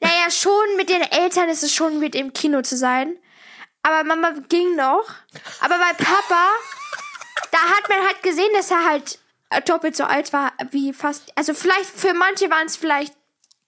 Naja, 0.00 0.30
schon 0.30 0.52
mit 0.76 0.88
den 0.88 1.02
Eltern 1.02 1.48
ist 1.48 1.62
es 1.62 1.74
schon 1.74 1.98
mit 1.98 2.14
im 2.14 2.32
Kino 2.32 2.62
zu 2.62 2.76
sein. 2.76 3.16
Aber 3.82 4.04
Mama 4.04 4.32
ging 4.48 4.76
noch. 4.76 5.04
Aber 5.60 5.76
bei 5.78 5.92
Papa, 6.04 6.46
da 7.50 7.58
hat 7.58 7.88
man 7.88 7.98
halt 8.06 8.22
gesehen, 8.22 8.50
dass 8.54 8.70
er 8.70 8.84
halt 8.84 9.18
äh, 9.50 9.62
doppelt 9.62 9.96
so 9.96 10.04
alt 10.04 10.32
war 10.32 10.52
wie 10.70 10.92
fast. 10.92 11.32
Also 11.34 11.54
vielleicht, 11.54 11.86
für 11.86 12.12
manche 12.14 12.50
waren 12.50 12.66
es 12.66 12.76
vielleicht 12.76 13.14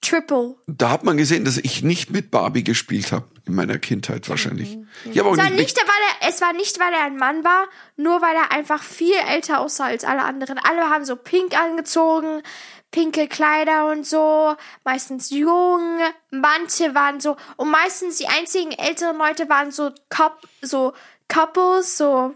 triple. 0.03 0.57
Da 0.67 0.91
hat 0.91 1.05
man 1.05 1.17
gesehen, 1.17 1.45
dass 1.45 1.57
ich 1.59 1.83
nicht 1.83 2.11
mit 2.11 2.31
Barbie 2.31 2.65
gespielt 2.65 3.12
habe 3.12 3.27
in 3.47 3.55
meiner 3.55 3.79
Kindheit 3.79 4.29
wahrscheinlich. 4.29 4.79
Ich 5.05 5.19
habe 5.19 5.29
auch 5.29 5.33
Es 5.33 5.39
war, 5.39 5.51
nicht, 5.51 5.59
nicht, 5.59 5.77
weil 5.79 6.21
er, 6.21 6.29
es 6.29 6.41
war 6.41 6.53
nicht, 6.53 6.79
weil 6.79 6.93
er 6.93 7.05
ein 7.05 7.17
Mann 7.17 7.45
war, 7.45 7.67
nur 7.97 8.23
weil 8.23 8.37
er 8.37 8.53
einfach 8.53 8.83
viel 8.83 9.15
älter 9.15 9.61
aussah 9.61 9.87
als 9.87 10.05
alle 10.05 10.23
anderen. 10.23 10.59
Alle 10.59 10.89
haben 10.89 11.05
so 11.05 11.17
pink 11.17 11.59
angezogen, 11.59 12.43
pinke 12.91 13.27
Kleider 13.27 13.91
und 13.91 14.07
so, 14.07 14.55
meistens 14.85 15.31
jung, 15.31 15.99
manche 16.31 16.95
waren 16.95 17.21
so, 17.21 17.37
und 17.57 17.71
meistens 17.71 18.19
die 18.19 18.29
einzigen 18.29 18.73
älteren 18.73 19.19
Leute 19.19 19.49
waren 19.49 19.73
so, 19.73 19.91
Coup 20.09 20.33
so 20.61 20.93
Couples, 21.29 21.97
so 21.97 22.35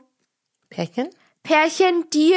Pärchen? 0.71 1.11
Pärchen, 1.43 2.11
die 2.11 2.35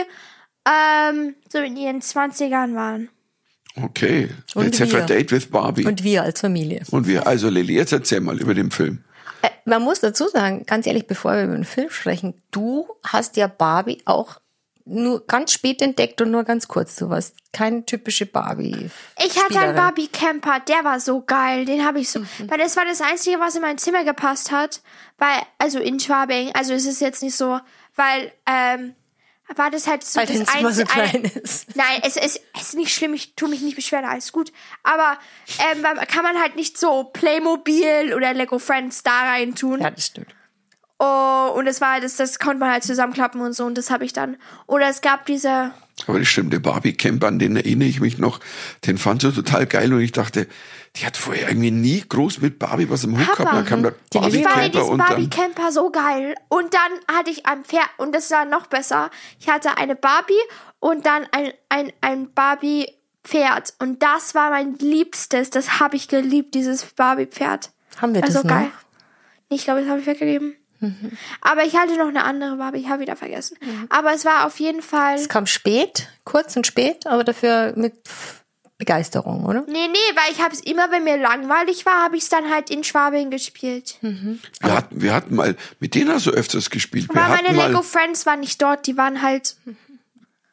ähm, 0.66 1.36
so 1.52 1.58
in 1.60 1.76
ihren 1.76 2.02
20ern 2.02 2.76
waren. 2.76 3.10
Okay, 3.84 4.30
Und 4.56 4.66
let's 4.66 4.80
have 4.80 4.96
a 4.96 5.00
wir. 5.00 5.06
date 5.06 5.32
with 5.32 5.48
Barbie. 5.48 5.84
Und, 5.84 5.92
Und 5.92 6.04
wir 6.04 6.24
als 6.24 6.42
Familie. 6.42 6.84
wir, 6.92 7.28
also 7.28 7.50
Lilly, 7.50 7.76
jetzt 7.76 7.92
erzähl 7.94 8.22
mal 8.22 8.40
über 8.40 8.54
den 8.54 8.72
Film. 8.72 9.04
Äh, 9.42 9.50
man 9.66 9.82
muss 9.84 10.00
dazu 10.02 10.28
sagen, 10.28 10.66
ganz 10.66 10.86
ehrlich, 10.88 11.08
bevor 11.08 11.34
wir 11.34 11.44
über 11.44 11.56
den 11.56 11.66
Film 11.66 11.90
sprechen, 11.90 12.42
du 12.52 12.88
hast 13.04 13.38
ja 13.38 13.48
Barbie 13.48 14.02
auch 14.06 14.40
nur 14.86 15.26
ganz 15.28 15.52
spät 15.54 15.82
entdeckt 15.82 16.20
und 16.22 16.32
nur 16.32 16.44
ganz 16.44 16.68
kurz. 16.68 16.96
Du 16.96 17.10
warst 17.10 17.36
keine 17.54 17.86
typische 17.86 18.26
Barbie. 18.26 18.90
Ich 19.20 19.36
hatte 19.36 19.46
Spielerin. 19.46 19.68
einen 19.70 19.76
Barbie 19.76 20.08
Camper, 20.08 20.60
der 20.68 20.84
war 20.84 21.00
so 21.00 21.22
geil, 21.22 21.66
den 21.66 21.86
habe 21.86 22.00
ich 22.00 22.10
so, 22.10 22.22
weil 22.48 22.58
das 22.58 22.76
war 22.76 22.86
das 22.86 23.00
einzige, 23.02 23.40
was 23.40 23.56
in 23.56 23.62
mein 23.62 23.78
Zimmer 23.78 24.04
gepasst 24.04 24.52
hat, 24.52 24.82
weil 25.20 25.38
also 25.60 25.80
in 25.80 26.00
Schwabing, 26.00 26.52
also 26.56 26.74
es 26.74 26.86
ist 26.88 27.02
jetzt 27.02 27.22
nicht 27.22 27.36
so, 27.36 27.60
weil 27.96 28.32
ähm, 28.48 28.96
war 29.56 29.72
das 29.72 29.88
halt 29.88 30.04
so 30.04 30.20
Weil 30.20 30.28
das 30.28 30.38
dein 30.38 30.46
Zimmer 30.48 30.72
so 30.72 30.82
einzige. 30.82 30.88
klein 30.88 31.16
eine- 31.16 31.28
ist. 31.44 31.76
Nein, 31.76 32.02
es, 32.04 32.16
es, 32.18 32.40
es 32.56 32.62
ist 32.62 32.76
nicht 32.76 32.94
schlimm, 32.94 33.14
ich 33.14 33.36
tue 33.36 33.50
mich 33.50 33.62
nicht 33.62 33.76
beschweren, 33.76 34.06
alles 34.06 34.32
gut. 34.32 34.52
Aber 34.84 35.18
ähm, 35.72 35.84
kann 36.08 36.24
man 36.24 36.40
halt 36.40 36.56
nicht 36.56 36.78
so 36.78 37.06
Playmobil 37.06 38.14
oder 38.16 38.34
Lego 38.34 38.60
Friends 38.60 39.04
da 39.04 39.22
rein 39.30 39.56
tun. 39.56 39.82
Ja, 39.82 39.90
das 39.92 40.08
stimmt. 40.08 40.28
Oh, 41.02 41.54
und 41.56 41.66
das 41.66 41.80
war 41.80 41.94
halt, 41.94 42.04
das, 42.04 42.18
das 42.18 42.40
konnte 42.40 42.58
man 42.60 42.72
halt 42.72 42.84
zusammenklappen 42.84 43.40
und 43.40 43.54
so 43.54 43.66
und 43.66 43.78
das 43.78 43.90
habe 43.90 44.04
ich 44.04 44.12
dann. 44.14 44.38
Oder 44.68 44.90
es 44.90 45.00
gab 45.02 45.26
diese, 45.26 45.72
Aber 46.08 46.20
das 46.20 46.28
stimmt, 46.28 46.54
der 46.54 46.60
Barbie-Camper, 46.60 47.28
an 47.28 47.40
den 47.40 47.56
erinnere 47.56 47.88
ich 47.88 48.00
mich 48.00 48.18
noch, 48.18 48.40
den 48.86 48.98
fand 48.98 49.24
ich 49.24 49.34
total 49.36 49.66
geil 49.68 49.94
und 49.94 50.02
ich 50.02 50.12
dachte, 50.12 50.48
die 50.96 51.06
hat 51.06 51.18
vorher 51.18 51.50
irgendwie 51.50 51.72
nie 51.72 52.04
groß 52.08 52.42
mit 52.42 52.58
Barbie 52.60 52.90
was 52.90 53.04
im 53.04 53.18
Hut 53.18 53.36
gehabt. 53.36 53.54
Dann 53.54 53.66
kam 53.66 53.84
der 53.84 53.94
Die 54.14 54.18
ich 54.18 54.44
fand 54.44 54.44
Barbie-Camper 54.44 54.70
diesen 54.72 54.90
und 54.92 54.98
Barbie 54.98 55.30
Camper 55.30 55.72
so 55.72 55.90
geil. 55.92 56.36
Und 56.48 56.74
dann 56.74 57.16
hatte 57.18 57.30
ich 57.30 57.46
ein 57.46 57.64
Pferd, 57.64 57.90
und 57.98 58.14
das 58.16 58.32
war 58.32 58.46
noch 58.46 58.68
besser. 58.68 59.12
Ich 59.40 59.50
hatte 59.50 59.78
eine 59.78 59.96
Barbie 59.96 60.34
und 60.80 61.06
dann 61.06 61.28
ein, 61.32 61.52
ein, 61.70 61.92
ein 62.02 62.34
Barbie 62.34 62.88
Pferd. 63.24 63.74
Und 63.80 64.02
das 64.02 64.34
war 64.34 64.50
mein 64.50 64.76
Liebstes. 64.80 65.50
Das 65.52 65.80
habe 65.80 65.96
ich 65.98 66.08
geliebt, 66.08 66.56
dieses 66.56 66.84
Barbie 66.86 67.28
Pferd. 67.28 67.72
Haben 67.98 68.16
wir 68.16 68.24
Also 68.24 68.42
das 68.42 68.48
geil. 68.50 68.64
noch? 68.64 68.72
Nee, 69.50 69.56
Ich 69.58 69.64
glaube, 69.66 69.82
das 69.82 69.90
habe 69.90 70.00
ich 70.00 70.06
weggegeben. 70.08 70.56
Mhm. 70.80 71.12
Aber 71.42 71.64
ich 71.66 71.76
hatte 71.76 71.98
noch 71.98 72.08
eine 72.08 72.24
andere 72.24 72.58
Barbie, 72.58 72.80
ich 72.80 72.90
habe 72.90 73.02
wieder 73.02 73.16
vergessen. 73.16 73.58
Aber 73.90 74.14
es 74.14 74.26
war 74.26 74.46
auf 74.46 74.60
jeden 74.60 74.82
Fall. 74.82 75.16
Es 75.16 75.30
kam 75.30 75.46
spät, 75.46 76.08
kurz 76.24 76.56
und 76.56 76.66
spät, 76.66 77.06
aber 77.08 77.24
dafür 77.24 77.74
mit 77.76 77.94
Begeisterung, 78.80 79.46
oder? 79.46 79.66
Nee, 79.68 79.90
nee, 79.90 80.16
weil 80.16 80.32
ich 80.32 80.42
habe 80.42 80.54
es 80.54 80.62
immer, 80.62 80.90
wenn 80.90 81.04
mir 81.04 81.18
langweilig 81.18 81.86
war, 81.86 82.02
habe 82.02 82.16
ich 82.16 82.24
es 82.24 82.30
dann 82.30 82.50
halt 82.50 82.70
in 82.70 82.86
Schwabing 82.86 83.30
gespielt. 83.30 83.98
Hm. 84.00 84.40
wir 84.62 84.74
hatten, 84.74 85.02
wir 85.02 85.14
hatten 85.14 85.36
mal, 85.36 85.58
mit 85.82 85.96
denen 85.96 86.14
hast 86.14 86.26
du 86.28 86.32
öfters 86.32 86.70
gespielt. 86.70 87.10
Wir 87.10 87.16
Weil 87.22 87.44
meine 87.44 87.68
Lego 87.68 87.82
Friends 87.82 88.26
waren 88.26 88.40
nicht 88.40 88.62
dort, 88.62 88.88
die 88.88 88.96
waren 88.96 89.22
halt. 89.22 89.58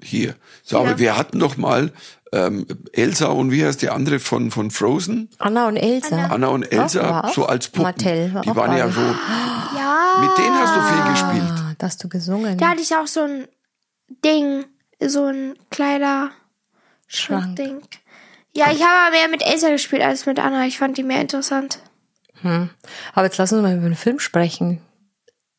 Hier. 0.02 0.34
So, 0.64 0.78
aber 0.78 0.98
wir 0.98 1.16
hatten 1.16 1.38
doch 1.38 1.56
mal 1.56 1.92
ähm, 2.32 2.66
Elsa 2.92 3.26
und 3.26 3.50
wie 3.50 3.64
heißt 3.64 3.82
die 3.82 3.90
andere 3.90 4.18
von, 4.18 4.50
von 4.50 4.70
Frozen? 4.70 5.30
Anna 5.38 5.68
und 5.68 5.76
Elsa. 5.76 6.26
Anna 6.26 6.48
und 6.48 6.64
Elsa, 6.64 7.20
auch 7.20 7.32
so 7.32 7.46
als 7.46 7.68
Puppen. 7.68 7.82
Mattel 7.84 8.34
war 8.34 8.42
die 8.42 8.50
auch 8.50 8.56
waren 8.56 8.76
ja 8.76 8.88
so, 8.90 9.00
Ja. 9.00 10.16
mit 10.20 10.36
denen 10.38 10.54
hast 10.58 10.76
du 10.76 10.80
viel 10.82 11.10
gespielt. 11.12 11.58
Ah, 11.58 11.74
da 11.78 11.86
hast 11.86 12.02
du 12.02 12.08
gesungen. 12.08 12.58
Da 12.58 12.70
hatte 12.70 12.82
ich 12.82 12.94
auch 12.96 13.06
so 13.06 13.20
ein 13.22 13.46
Ding, 14.24 14.64
so 15.00 15.26
ein 15.26 15.54
Kleider. 15.70 16.30
Schrank. 17.08 17.56
Ding. 17.56 17.80
Ja, 18.54 18.72
ich 18.72 18.82
habe 18.82 19.06
aber 19.06 19.10
mehr 19.16 19.28
mit 19.28 19.42
Elsa 19.46 19.68
gespielt 19.70 20.02
als 20.02 20.26
mit 20.26 20.38
Anna. 20.40 20.66
Ich 20.66 20.78
fand 20.78 20.96
die 20.98 21.02
mehr 21.04 21.20
interessant. 21.20 21.78
Aber 22.42 23.24
jetzt 23.24 23.38
lass 23.38 23.52
uns 23.52 23.62
mal 23.62 23.74
über 23.76 23.88
den 23.88 23.94
Film 23.96 24.18
sprechen. 24.18 24.80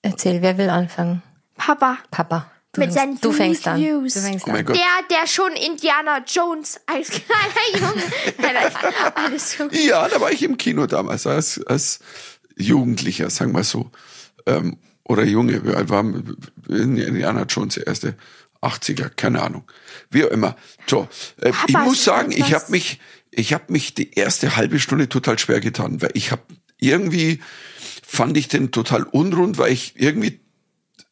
Erzähl, 0.01 0.41
wer 0.41 0.57
will 0.57 0.69
anfangen? 0.69 1.21
Papa. 1.57 1.97
Papa. 2.11 2.51
Du 2.77 2.81
Mit 2.81 2.93
fängst, 2.93 3.23
seinen 3.23 3.31
du 3.31 3.31
fängst 3.31 3.67
an. 3.67 3.81
Views. 3.81 4.13
Du 4.13 4.19
fängst 4.19 4.47
Oh 4.47 4.51
an. 4.51 4.65
Der, 4.67 4.75
der 5.09 5.25
schon 5.25 5.51
Indiana 5.53 6.23
Jones 6.27 6.79
als 6.85 7.09
kleiner 7.09 7.89
Junge. 7.89 8.03
Alles 9.15 9.57
gut. 9.57 9.73
Ja, 9.73 10.07
da 10.07 10.21
war 10.21 10.31
ich 10.31 10.43
im 10.43 10.57
Kino 10.57 10.85
damals 10.85 11.25
als, 11.25 11.59
als 11.65 11.99
Jugendlicher, 12.55 13.31
sagen 13.31 13.51
wir 13.53 13.63
so. 13.63 13.89
Ähm, 14.45 14.77
oder 15.03 15.23
Junge, 15.23 15.65
wie 15.65 15.73
alt 15.73 15.89
war 15.89 16.05
Indiana 16.69 17.45
Jones, 17.49 17.75
der 17.75 17.87
erste 17.87 18.15
80er, 18.61 19.09
keine 19.09 19.41
Ahnung. 19.41 19.63
Wie 20.11 20.23
auch 20.23 20.29
immer. 20.29 20.55
So, 20.85 21.07
äh, 21.41 21.49
ich 21.49 21.73
Papa, 21.73 21.85
muss 21.85 22.03
sagen, 22.03 22.31
ich 22.31 22.53
habe 22.53 22.65
mich, 22.69 22.99
ich 23.31 23.53
habe 23.53 23.73
mich 23.73 23.95
die 23.95 24.13
erste 24.13 24.55
halbe 24.55 24.79
Stunde 24.79 25.09
total 25.09 25.39
schwer 25.39 25.61
getan, 25.61 25.99
weil 26.03 26.11
ich 26.13 26.31
habe 26.31 26.43
irgendwie 26.79 27.39
fand 28.05 28.37
ich 28.37 28.47
den 28.49 28.71
total 28.71 29.01
unrund, 29.03 29.57
weil 29.57 29.71
ich 29.71 29.93
irgendwie 29.95 30.39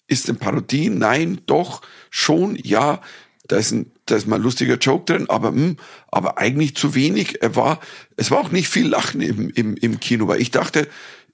ist 0.07 0.29
eine 0.29 0.37
Parodie? 0.37 0.89
Nein, 0.89 1.41
doch, 1.45 1.81
schon, 2.09 2.57
ja. 2.61 3.01
Da 3.47 3.57
ist 3.57 3.71
ein, 3.71 3.91
da 4.07 4.15
ist 4.15 4.27
mal 4.27 4.37
ein 4.37 4.41
lustiger 4.41 4.77
Joke 4.77 5.05
drin, 5.05 5.29
aber, 5.29 5.49
hm, 5.49 5.77
aber 6.09 6.39
eigentlich 6.39 6.75
zu 6.75 6.95
wenig. 6.95 7.43
Er 7.43 7.55
war, 7.55 7.79
es 8.17 8.31
war 8.31 8.39
auch 8.39 8.51
nicht 8.51 8.69
viel 8.69 8.87
Lachen 8.87 9.21
im, 9.21 9.49
im, 9.51 9.75
im 9.75 9.99
Kino, 9.99 10.27
weil 10.27 10.41
ich 10.41 10.49
dachte, 10.49 10.87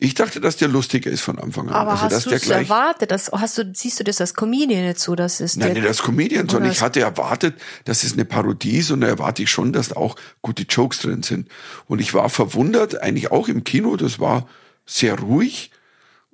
ich 0.04 0.16
dachte, 0.16 0.42
dass 0.42 0.58
der 0.58 0.68
lustiger 0.68 1.12
ist 1.12 1.22
von 1.22 1.38
Anfang 1.38 1.70
an. 1.70 1.76
Aber 1.76 1.92
also, 1.92 2.16
hast 2.16 2.26
du 2.26 2.32
es 2.32 2.50
erwartet? 2.50 3.12
Das, 3.12 3.32
hast 3.32 3.58
du, 3.60 3.72
siehst 3.72 4.00
du 4.00 4.04
das 4.04 4.20
als 4.20 4.34
Comedian 4.34 4.84
jetzt 4.84 5.04
so, 5.04 5.14
dass 5.16 5.40
es 5.40 5.56
Nein, 5.56 5.74
nicht 5.74 5.86
als 5.86 6.02
Comedian, 6.02 6.50
sondern 6.50 6.72
ich 6.72 6.82
hatte 6.82 7.02
erwartet, 7.02 7.54
dass 7.86 8.04
es 8.04 8.14
eine 8.14 8.26
Parodie 8.26 8.80
ist 8.80 8.90
und 8.90 9.02
da 9.02 9.08
erwarte 9.08 9.44
ich 9.44 9.52
schon, 9.52 9.72
dass 9.74 9.90
da 9.90 9.98
auch 9.98 10.16
gute 10.42 10.64
Jokes 10.64 11.02
drin 11.02 11.22
sind. 11.22 11.50
Und 11.86 12.02
ich 12.02 12.16
war 12.16 12.30
verwundert, 12.30 13.00
eigentlich 13.00 13.32
auch 13.32 13.48
im 13.48 13.64
Kino, 13.64 13.96
das 13.96 14.20
war 14.20 14.48
sehr 14.88 15.20
ruhig 15.20 15.70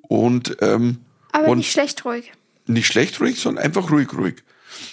und, 0.08 0.56
ähm, 0.62 1.00
Aber 1.32 1.48
und 1.48 1.60
nicht 1.60 1.72
schlecht 1.72 2.06
ruhig. 2.06 2.32
nicht 2.66 2.88
schlecht 2.88 3.20
ruhig, 3.20 3.40
sondern 3.40 3.64
einfach 3.64 3.92
ruhig 3.92 4.14
ruhig. 4.14 4.44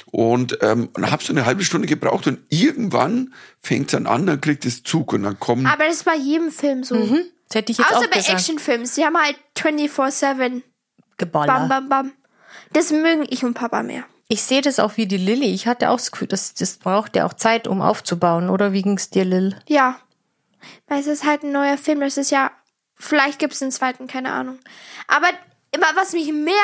Und 0.07 0.59
ähm, 0.63 0.89
und 0.95 1.11
habe 1.11 1.23
so 1.23 1.33
eine 1.33 1.45
halbe 1.45 1.65
Stunde 1.65 1.87
gebraucht 1.87 2.27
und 2.27 2.41
irgendwann 2.49 3.35
fängt 3.61 3.87
es 3.87 3.93
dann 3.93 4.07
an, 4.07 4.27
dann 4.27 4.41
kriegt 4.41 4.65
es 4.65 4.83
Zug 4.83 5.13
und 5.13 5.25
dann 5.25 5.39
kommen 5.39 5.67
Aber 5.67 5.85
das 5.85 5.97
ist 5.97 6.05
bei 6.05 6.17
jedem 6.17 6.51
Film 6.51 6.85
so. 6.85 6.95
Das 7.49 7.57
hätte 7.57 7.73
ich 7.73 7.79
jetzt 7.79 7.89
Außer 7.91 7.99
auch 7.99 8.11
bei 8.11 8.19
gesagt. 8.19 8.39
Actionfilms. 8.39 8.95
Die 8.95 9.05
haben 9.05 9.17
halt 9.17 9.37
24-7. 9.57 10.63
Geballer. 11.17 11.47
Bam, 11.47 11.69
bam, 11.69 11.89
bam. 11.89 12.13
Das 12.73 12.91
mögen 12.91 13.27
ich 13.29 13.45
und 13.45 13.55
Papa 13.55 13.83
mehr. 13.83 14.05
Ich 14.29 14.43
sehe 14.43 14.63
das 14.63 14.81
auch 14.81 14.97
wie 14.97 15.07
die 15.07 15.19
Lilly. 15.19 15.53
Ich 15.53 15.67
hatte 15.67 15.91
auch 15.91 15.99
das 15.99 16.11
Gefühl, 16.11 16.29
das, 16.29 16.55
das 16.55 16.79
braucht 16.79 17.15
ja 17.15 17.27
auch 17.27 17.35
Zeit, 17.35 17.69
um 17.69 17.83
aufzubauen, 17.83 18.49
oder? 18.49 18.73
Wie 18.73 18.83
ging's 18.83 19.11
dir, 19.11 19.25
Lil? 19.25 19.57
Ja. 19.69 20.01
Weil 20.89 21.01
es 21.01 21.07
ist 21.07 21.25
halt 21.25 21.43
ein 21.43 21.53
neuer 21.53 21.77
Film. 21.77 22.01
Das 22.01 22.17
ist 22.17 22.31
ja. 22.31 22.51
Vielleicht 22.97 23.39
gibt 23.39 23.53
es 23.53 23.63
einen 23.63 23.71
zweiten, 23.73 24.07
keine 24.07 24.33
Ahnung. 24.33 24.59
Aber 25.09 25.29
immer, 25.75 25.87
was 25.95 26.13
mich 26.13 26.33
mehr, 26.33 26.55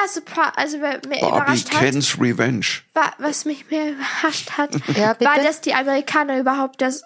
also 0.57 0.79
mehr 0.79 0.99
Barbie 1.01 1.18
überrascht 1.18 1.73
hat, 1.73 1.81
Ken's 1.81 2.18
Revenge. 2.20 2.66
war, 2.94 3.12
was 3.18 3.44
mich 3.44 3.70
mehr 3.70 3.92
überrascht 3.92 4.53
hat, 4.53 4.70
Ja, 4.96 5.16
war, 5.20 5.37
dass 5.42 5.61
die 5.61 5.75
Amerikaner 5.75 6.38
überhaupt 6.38 6.81
das 6.81 7.03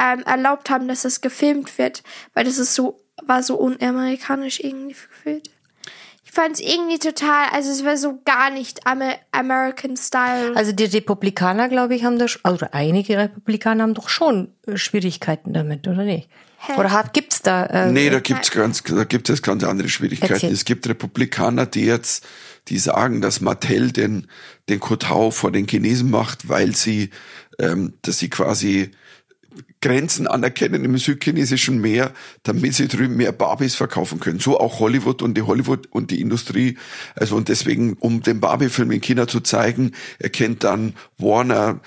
ähm, 0.00 0.22
erlaubt 0.24 0.70
haben, 0.70 0.88
dass 0.88 1.02
das 1.02 1.20
gefilmt 1.20 1.78
wird. 1.78 2.02
Weil 2.34 2.44
das 2.44 2.58
ist 2.58 2.74
so, 2.74 3.00
war 3.22 3.42
so 3.42 3.56
unamerikanisch 3.56 4.60
irgendwie 4.60 4.94
gefühlt. 4.94 5.50
Ich 6.24 6.32
fand 6.32 6.54
es 6.54 6.60
irgendwie 6.60 6.98
total, 6.98 7.48
also 7.52 7.70
es 7.70 7.84
war 7.84 7.96
so 7.96 8.20
gar 8.24 8.50
nicht 8.50 8.86
Amer 8.86 9.14
American 9.32 9.96
Style. 9.96 10.54
Also 10.54 10.72
die 10.72 10.84
Republikaner, 10.84 11.68
glaube 11.68 11.94
ich, 11.94 12.04
haben 12.04 12.18
da, 12.18 12.26
sch- 12.26 12.46
oder 12.52 12.74
einige 12.74 13.16
Republikaner 13.16 13.84
haben 13.84 13.94
doch 13.94 14.08
schon 14.10 14.52
äh, 14.66 14.76
Schwierigkeiten 14.76 15.54
damit, 15.54 15.86
oder 15.88 16.02
nicht? 16.04 16.28
Oder 16.76 16.92
hat, 16.92 17.12
gibt's 17.12 17.42
da? 17.42 17.66
Äh, 17.66 17.92
Nee, 17.92 18.10
da 18.10 18.20
gibt's 18.20 18.50
ganz, 18.50 18.82
da 18.82 19.04
gibt 19.04 19.28
es 19.28 19.42
ganz 19.42 19.64
andere 19.64 19.88
Schwierigkeiten. 19.88 20.34
Erzähl. 20.34 20.52
Es 20.52 20.64
gibt 20.64 20.88
Republikaner, 20.88 21.66
die 21.66 21.84
jetzt, 21.84 22.26
die 22.68 22.78
sagen, 22.78 23.20
dass 23.20 23.40
Mattel 23.40 23.92
den, 23.92 24.26
den 24.68 24.80
Kotau 24.80 25.30
vor 25.30 25.52
den 25.52 25.66
Chinesen 25.66 26.10
macht, 26.10 26.48
weil 26.48 26.74
sie, 26.74 27.10
ähm, 27.58 27.94
dass 28.02 28.18
sie 28.18 28.28
quasi 28.28 28.90
Grenzen 29.80 30.26
anerkennen 30.26 30.84
im 30.84 30.96
südchinesischen 30.98 31.80
Meer, 31.80 32.12
damit 32.42 32.74
sie 32.74 32.88
drüben 32.88 33.16
mehr 33.16 33.32
Barbies 33.32 33.74
verkaufen 33.74 34.20
können. 34.20 34.38
So 34.38 34.58
auch 34.58 34.80
Hollywood 34.80 35.22
und 35.22 35.34
die 35.34 35.42
Hollywood 35.42 35.86
und 35.90 36.10
die 36.10 36.20
Industrie. 36.20 36.76
Also 37.14 37.36
und 37.36 37.48
deswegen, 37.48 37.94
um 37.94 38.22
den 38.22 38.40
Barbie-Film 38.40 38.90
in 38.90 39.00
China 39.00 39.28
zu 39.28 39.40
zeigen, 39.40 39.92
erkennt 40.18 40.64
dann 40.64 40.94
Warner 41.18 41.80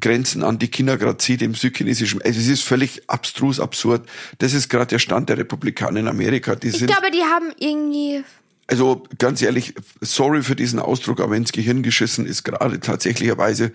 Grenzen 0.00 0.42
an, 0.42 0.58
die 0.58 0.68
China 0.68 0.96
gerade 0.96 1.18
zieht 1.18 1.42
im 1.42 1.54
südchinesischen. 1.54 2.20
Also 2.22 2.40
es 2.40 2.48
ist 2.48 2.62
völlig 2.62 3.08
abstrus, 3.08 3.60
absurd. 3.60 4.08
Das 4.38 4.52
ist 4.52 4.68
gerade 4.68 4.86
der 4.86 4.98
Stand 4.98 5.28
der 5.28 5.38
Republikaner 5.38 6.00
in 6.00 6.08
Amerika. 6.08 6.56
Die 6.56 6.68
ich 6.68 6.78
sind 6.78 6.88
glaube, 6.88 7.10
die 7.10 7.22
haben 7.22 7.52
irgendwie, 7.58 8.24
also 8.66 9.04
ganz 9.18 9.42
ehrlich, 9.42 9.74
sorry 10.00 10.42
für 10.42 10.56
diesen 10.56 10.78
Ausdruck, 10.78 11.20
aber 11.20 11.36
ins 11.36 11.52
Gehirn 11.52 11.82
geschissen 11.82 12.26
ist 12.26 12.44
gerade 12.44 12.80
tatsächlicherweise, 12.80 13.72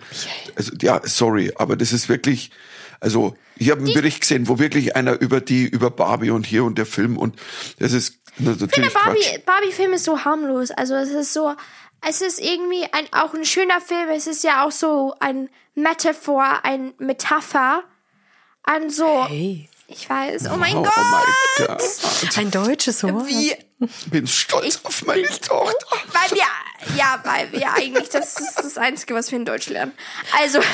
also 0.56 0.72
ja, 0.80 1.00
sorry, 1.04 1.52
aber 1.56 1.76
das 1.76 1.92
ist 1.92 2.08
wirklich, 2.08 2.50
also 3.00 3.36
ich 3.56 3.70
habe 3.70 3.82
einen 3.82 3.94
Bericht 3.94 4.20
gesehen, 4.20 4.48
wo 4.48 4.58
wirklich 4.58 4.96
einer 4.96 5.20
über 5.20 5.40
die, 5.40 5.66
über 5.66 5.90
Barbie 5.90 6.30
und 6.30 6.46
hier 6.46 6.64
und 6.64 6.78
der 6.78 6.86
Film 6.86 7.16
und 7.16 7.36
das 7.78 7.92
ist 7.92 8.16
natürlich 8.38 8.74
der 8.74 8.88
Quatsch. 8.88 9.04
Barbie, 9.04 9.42
Barbie-Film 9.44 9.92
ist 9.92 10.04
so 10.04 10.24
harmlos. 10.24 10.70
Also 10.70 10.94
es 10.94 11.10
ist 11.10 11.32
so, 11.32 11.54
es 12.06 12.20
ist 12.20 12.40
irgendwie 12.40 12.84
ein, 12.92 13.06
auch 13.12 13.34
ein 13.34 13.44
schöner 13.44 13.80
Film. 13.80 14.08
Es 14.10 14.26
ist 14.26 14.44
ja 14.44 14.64
auch 14.64 14.72
so 14.72 15.14
ein 15.20 15.48
Metaphor, 15.74 16.60
ein 16.64 16.94
Metapher 16.98 17.82
an 18.62 18.90
so, 18.90 19.26
Hey, 19.28 19.68
ich 19.88 20.08
weiß, 20.08 20.48
oh 20.52 20.56
mein 20.56 20.76
Oh, 20.76 20.82
Gott. 20.82 20.92
oh 20.96 21.04
mein 21.10 21.66
Gott, 21.68 22.38
ein 22.38 22.50
deutsches 22.50 23.02
Wort. 23.02 23.26
Wie, 23.26 23.52
ich 23.80 24.10
bin 24.10 24.26
stolz 24.26 24.80
auf 24.84 25.04
meine 25.04 25.26
Tochter. 25.28 25.86
weil 26.12 26.30
wir, 26.38 26.96
ja, 26.96 27.20
weil 27.24 27.50
wir 27.52 27.72
eigentlich, 27.74 28.08
das 28.10 28.38
ist 28.38 28.56
das 28.58 28.78
Einzige, 28.78 29.14
was 29.14 29.30
wir 29.30 29.38
in 29.38 29.44
Deutsch 29.44 29.68
lernen. 29.68 29.92
Also, 30.38 30.60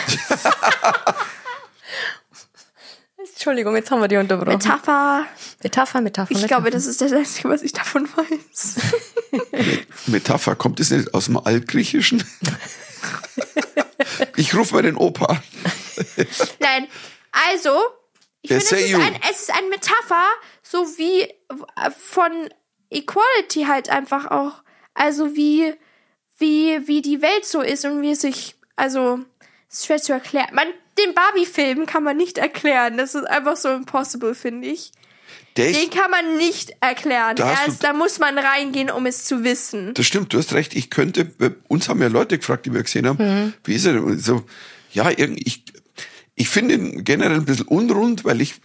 Entschuldigung, 3.36 3.76
jetzt 3.76 3.90
haben 3.90 4.00
wir 4.00 4.08
die 4.08 4.16
unterbrochen. 4.16 4.54
Metapher. 4.54 5.26
Metapher, 5.62 6.00
Metapher. 6.00 6.30
Ich 6.30 6.36
Metapher. 6.38 6.48
glaube, 6.48 6.70
das 6.70 6.86
ist 6.86 7.02
das 7.02 7.12
Einzige, 7.12 7.50
was 7.50 7.60
ich 7.60 7.70
davon 7.74 8.08
weiß. 8.16 8.76
Metapher, 10.06 10.56
kommt 10.56 10.80
es 10.80 10.90
nicht 10.90 11.12
aus 11.12 11.26
dem 11.26 11.36
Altgriechischen? 11.36 12.24
ich 14.36 14.54
rufe 14.54 14.74
mal 14.74 14.82
den 14.82 14.96
Opa. 14.96 15.42
Nein, 16.60 16.86
also, 17.50 17.78
ich 18.40 18.48
finde, 18.50 18.64
es, 18.64 18.72
ist 18.72 18.94
ein- 18.94 19.20
es 19.30 19.40
ist 19.42 19.54
ein 19.54 19.68
Metapher, 19.68 20.28
so 20.62 20.78
wie 20.96 21.20
äh, 21.24 21.90
von 21.98 22.48
Equality 22.88 23.64
halt 23.64 23.90
einfach 23.90 24.30
auch. 24.30 24.62
Also 24.94 25.36
wie, 25.36 25.74
wie, 26.38 26.88
wie 26.88 27.02
die 27.02 27.20
Welt 27.20 27.44
so 27.44 27.60
ist 27.60 27.84
und 27.84 28.00
wie 28.00 28.12
es 28.12 28.22
sich, 28.22 28.54
also, 28.76 29.18
es 29.70 29.80
ist 29.80 29.86
schwer 29.86 30.00
zu 30.00 30.14
erklären. 30.14 30.48
Man, 30.54 30.68
den 30.98 31.14
Barbie-Film 31.14 31.86
kann 31.86 32.02
man 32.04 32.16
nicht 32.16 32.38
erklären. 32.38 32.96
Das 32.96 33.14
ist 33.14 33.24
einfach 33.24 33.56
so 33.56 33.68
impossible, 33.70 34.34
finde 34.34 34.68
ich. 34.68 34.92
Der 35.56 35.66
Den 35.72 35.74
ist, 35.74 35.90
kann 35.92 36.10
man 36.10 36.36
nicht 36.36 36.72
erklären. 36.80 37.36
Da 37.36 37.48
hast 37.48 37.66
du- 37.66 37.70
Erst, 37.70 37.84
da 37.84 37.92
muss 37.92 38.18
man 38.18 38.38
reingehen, 38.38 38.90
um 38.90 39.06
es 39.06 39.24
zu 39.24 39.42
wissen. 39.44 39.94
das 39.94 40.06
stimmt, 40.06 40.32
du 40.32 40.38
hast 40.38 40.52
recht. 40.52 40.74
Ich 40.76 40.90
könnte, 40.90 41.30
uns 41.68 41.88
haben 41.88 42.00
ja 42.02 42.08
Leute 42.08 42.36
gefragt, 42.38 42.66
die 42.66 42.72
wir 42.74 42.82
gesehen 42.82 43.06
haben, 43.06 43.18
Mhm. 43.46 43.52
wie 43.64 43.74
ist 43.74 43.86
er 43.86 43.94
denn? 43.94 44.18
So, 44.18 44.44
ja, 44.92 45.10
ich, 45.10 45.64
ich 46.34 46.48
finde 46.50 46.74
ihn 46.74 47.04
generell 47.04 47.36
ein 47.38 47.44
bisschen 47.46 47.66
unrund, 47.68 48.24
weil 48.26 48.42
ich 48.42 48.56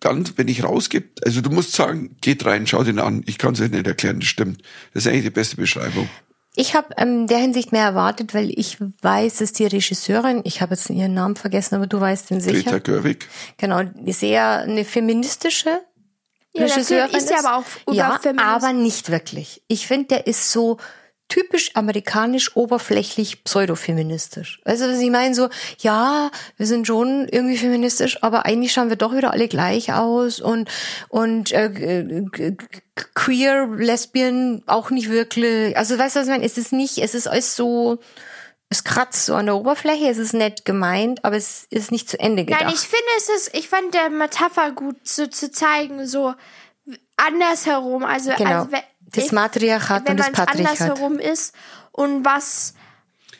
ganz, 0.00 0.32
wenn 0.36 0.48
ich 0.48 0.64
rausgebe, 0.64 1.08
also 1.24 1.42
du 1.42 1.50
musst 1.50 1.72
sagen, 1.72 2.16
geht 2.22 2.44
rein, 2.46 2.66
schau 2.66 2.82
den 2.82 2.98
an. 2.98 3.22
Ich 3.26 3.36
kann 3.36 3.52
es 3.52 3.60
euch 3.60 3.70
nicht 3.70 3.86
erklären, 3.86 4.20
das 4.20 4.28
stimmt. 4.30 4.62
Das 4.94 5.04
ist 5.04 5.10
eigentlich 5.12 5.24
die 5.24 5.30
beste 5.30 5.56
Beschreibung. 5.56 6.08
Ich 6.54 6.74
habe 6.74 6.88
ähm, 6.96 7.26
der 7.26 7.38
Hinsicht 7.38 7.72
mehr 7.72 7.84
erwartet, 7.84 8.34
weil 8.34 8.50
ich 8.50 8.78
weiß, 9.02 9.36
dass 9.36 9.52
die 9.52 9.66
Regisseurin, 9.66 10.40
ich 10.44 10.60
habe 10.60 10.74
jetzt 10.74 10.90
ihren 10.90 11.14
Namen 11.14 11.36
vergessen, 11.36 11.76
aber 11.76 11.86
du 11.86 12.00
weißt 12.00 12.30
den 12.30 12.40
sicher. 12.40 12.70
Greta 12.70 12.78
Gerwig. 12.78 13.28
Genau, 13.58 13.82
sehr 14.06 14.60
eine 14.60 14.84
feministische 14.84 15.80
Ja, 16.54 16.64
Regisseurin 16.64 17.14
ist 17.14 17.30
ja 17.30 17.38
aber 17.38 17.58
auch 17.58 17.64
über 17.86 17.94
ja, 17.96 18.20
aber 18.38 18.72
nicht 18.72 19.10
wirklich. 19.10 19.62
Ich 19.68 19.86
finde, 19.86 20.08
der 20.08 20.26
ist 20.26 20.50
so 20.50 20.78
typisch 21.28 21.70
amerikanisch, 21.74 22.56
oberflächlich, 22.56 23.44
pseudofeministisch. 23.44 24.60
Also 24.64 24.86
was 24.88 24.98
ich 24.98 25.10
meine 25.10 25.34
so, 25.34 25.48
ja, 25.78 26.30
wir 26.56 26.66
sind 26.66 26.86
schon 26.86 27.28
irgendwie 27.28 27.58
feministisch, 27.58 28.22
aber 28.22 28.46
eigentlich 28.46 28.72
schauen 28.72 28.88
wir 28.88 28.96
doch 28.96 29.14
wieder 29.14 29.32
alle 29.32 29.48
gleich 29.48 29.92
aus 29.92 30.40
und 30.40 30.70
und 31.08 31.52
äh, 31.52 32.24
queer, 33.14 33.68
lesbian 33.76 34.62
auch 34.66 34.90
nicht 34.90 35.10
wirklich. 35.10 35.76
Also 35.76 35.98
weißt 35.98 36.16
du, 36.16 36.20
was 36.20 36.26
ich 36.26 36.32
meine? 36.32 36.44
Es 36.44 36.58
ist 36.58 36.72
nicht, 36.72 36.98
es 36.98 37.14
ist 37.14 37.28
alles 37.28 37.54
so 37.56 37.98
es 38.70 38.84
kratzt 38.84 39.26
so 39.26 39.34
an 39.34 39.46
der 39.46 39.56
Oberfläche, 39.56 40.08
es 40.08 40.18
ist 40.18 40.34
nett 40.34 40.64
gemeint, 40.64 41.24
aber 41.24 41.36
es 41.36 41.66
ist 41.70 41.90
nicht 41.90 42.08
zu 42.08 42.20
Ende 42.20 42.44
gedacht. 42.44 42.64
Nein, 42.64 42.74
ich 42.74 42.80
finde 42.80 43.04
es 43.16 43.28
ist, 43.28 43.56
ich 43.56 43.68
fand 43.68 43.94
der 43.94 44.10
Metapher 44.10 44.72
gut 44.72 45.08
so 45.08 45.26
zu 45.26 45.50
zeigen, 45.50 46.06
so 46.06 46.34
andersherum. 47.16 48.04
Also, 48.04 48.32
Genau. 48.36 48.62
also 48.64 48.70
Das 49.12 49.26
ich- 49.26 49.32
Matriarchat 49.32 50.04
wenn 50.06 50.12
und 50.12 50.16
das 50.20 50.32
Patriarchat. 50.32 50.80
andersherum 50.90 51.18
ist 51.18 51.54
und 51.92 52.24
was 52.24 52.74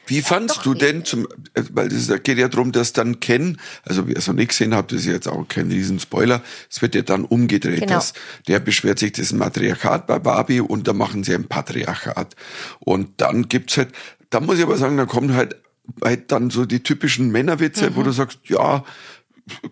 Wie 0.07 0.23
fandst 0.23 0.65
du 0.65 0.73
denn 0.73 1.05
zum, 1.05 1.27
äh, 1.53 1.63
weil 1.73 1.89
es 1.93 2.09
geht 2.23 2.39
ja 2.39 2.49
darum, 2.49 2.73
dass 2.73 2.95
dann 2.95 3.21
Ken, 3.21 3.59
also 3.85 4.09
wer 4.09 4.17
es 4.17 4.27
noch 4.27 4.35
nicht 4.35 4.49
gesehen 4.49 4.75
hat, 4.75 4.91
das 4.91 5.01
ist 5.01 5.07
jetzt 5.07 5.29
auch 5.29 5.47
kein 5.49 5.69
Riesenspoiler, 5.71 6.43
es 6.71 6.81
wird 6.81 6.95
ja 6.95 7.03
dann 7.03 7.27
umgedreht. 7.27 7.81
Genau. 7.81 7.93
Dass 7.93 8.15
der 8.47 8.59
beschwert 8.61 8.99
sich, 8.99 9.13
das 9.13 9.27
ist 9.27 9.33
ein 9.33 9.39
Matriarchat 9.39 10.07
bei 10.07 10.19
Barbie 10.19 10.61
und 10.61 10.89
da 10.89 10.95
machen 10.95 11.25
sie 11.25 11.35
ein 11.35 11.47
Patriarchat. 11.47 12.35
Und 12.81 13.21
dann 13.21 13.49
gibt's 13.49 13.77
halt, 13.77 13.91
da 14.31 14.41
muss 14.41 14.57
ich 14.57 14.63
aber 14.63 14.79
sagen, 14.79 14.97
da 14.97 15.05
kommen 15.05 15.35
halt, 15.35 15.57
halt 16.03 16.33
dann 16.33 16.49
so 16.49 16.65
die 16.65 16.83
typischen 16.83 17.31
Männerwitze, 17.31 17.91
Mhm. 17.91 17.97
wo 17.97 18.03
du 18.03 18.11
sagst, 18.13 18.39
ja, 18.45 18.85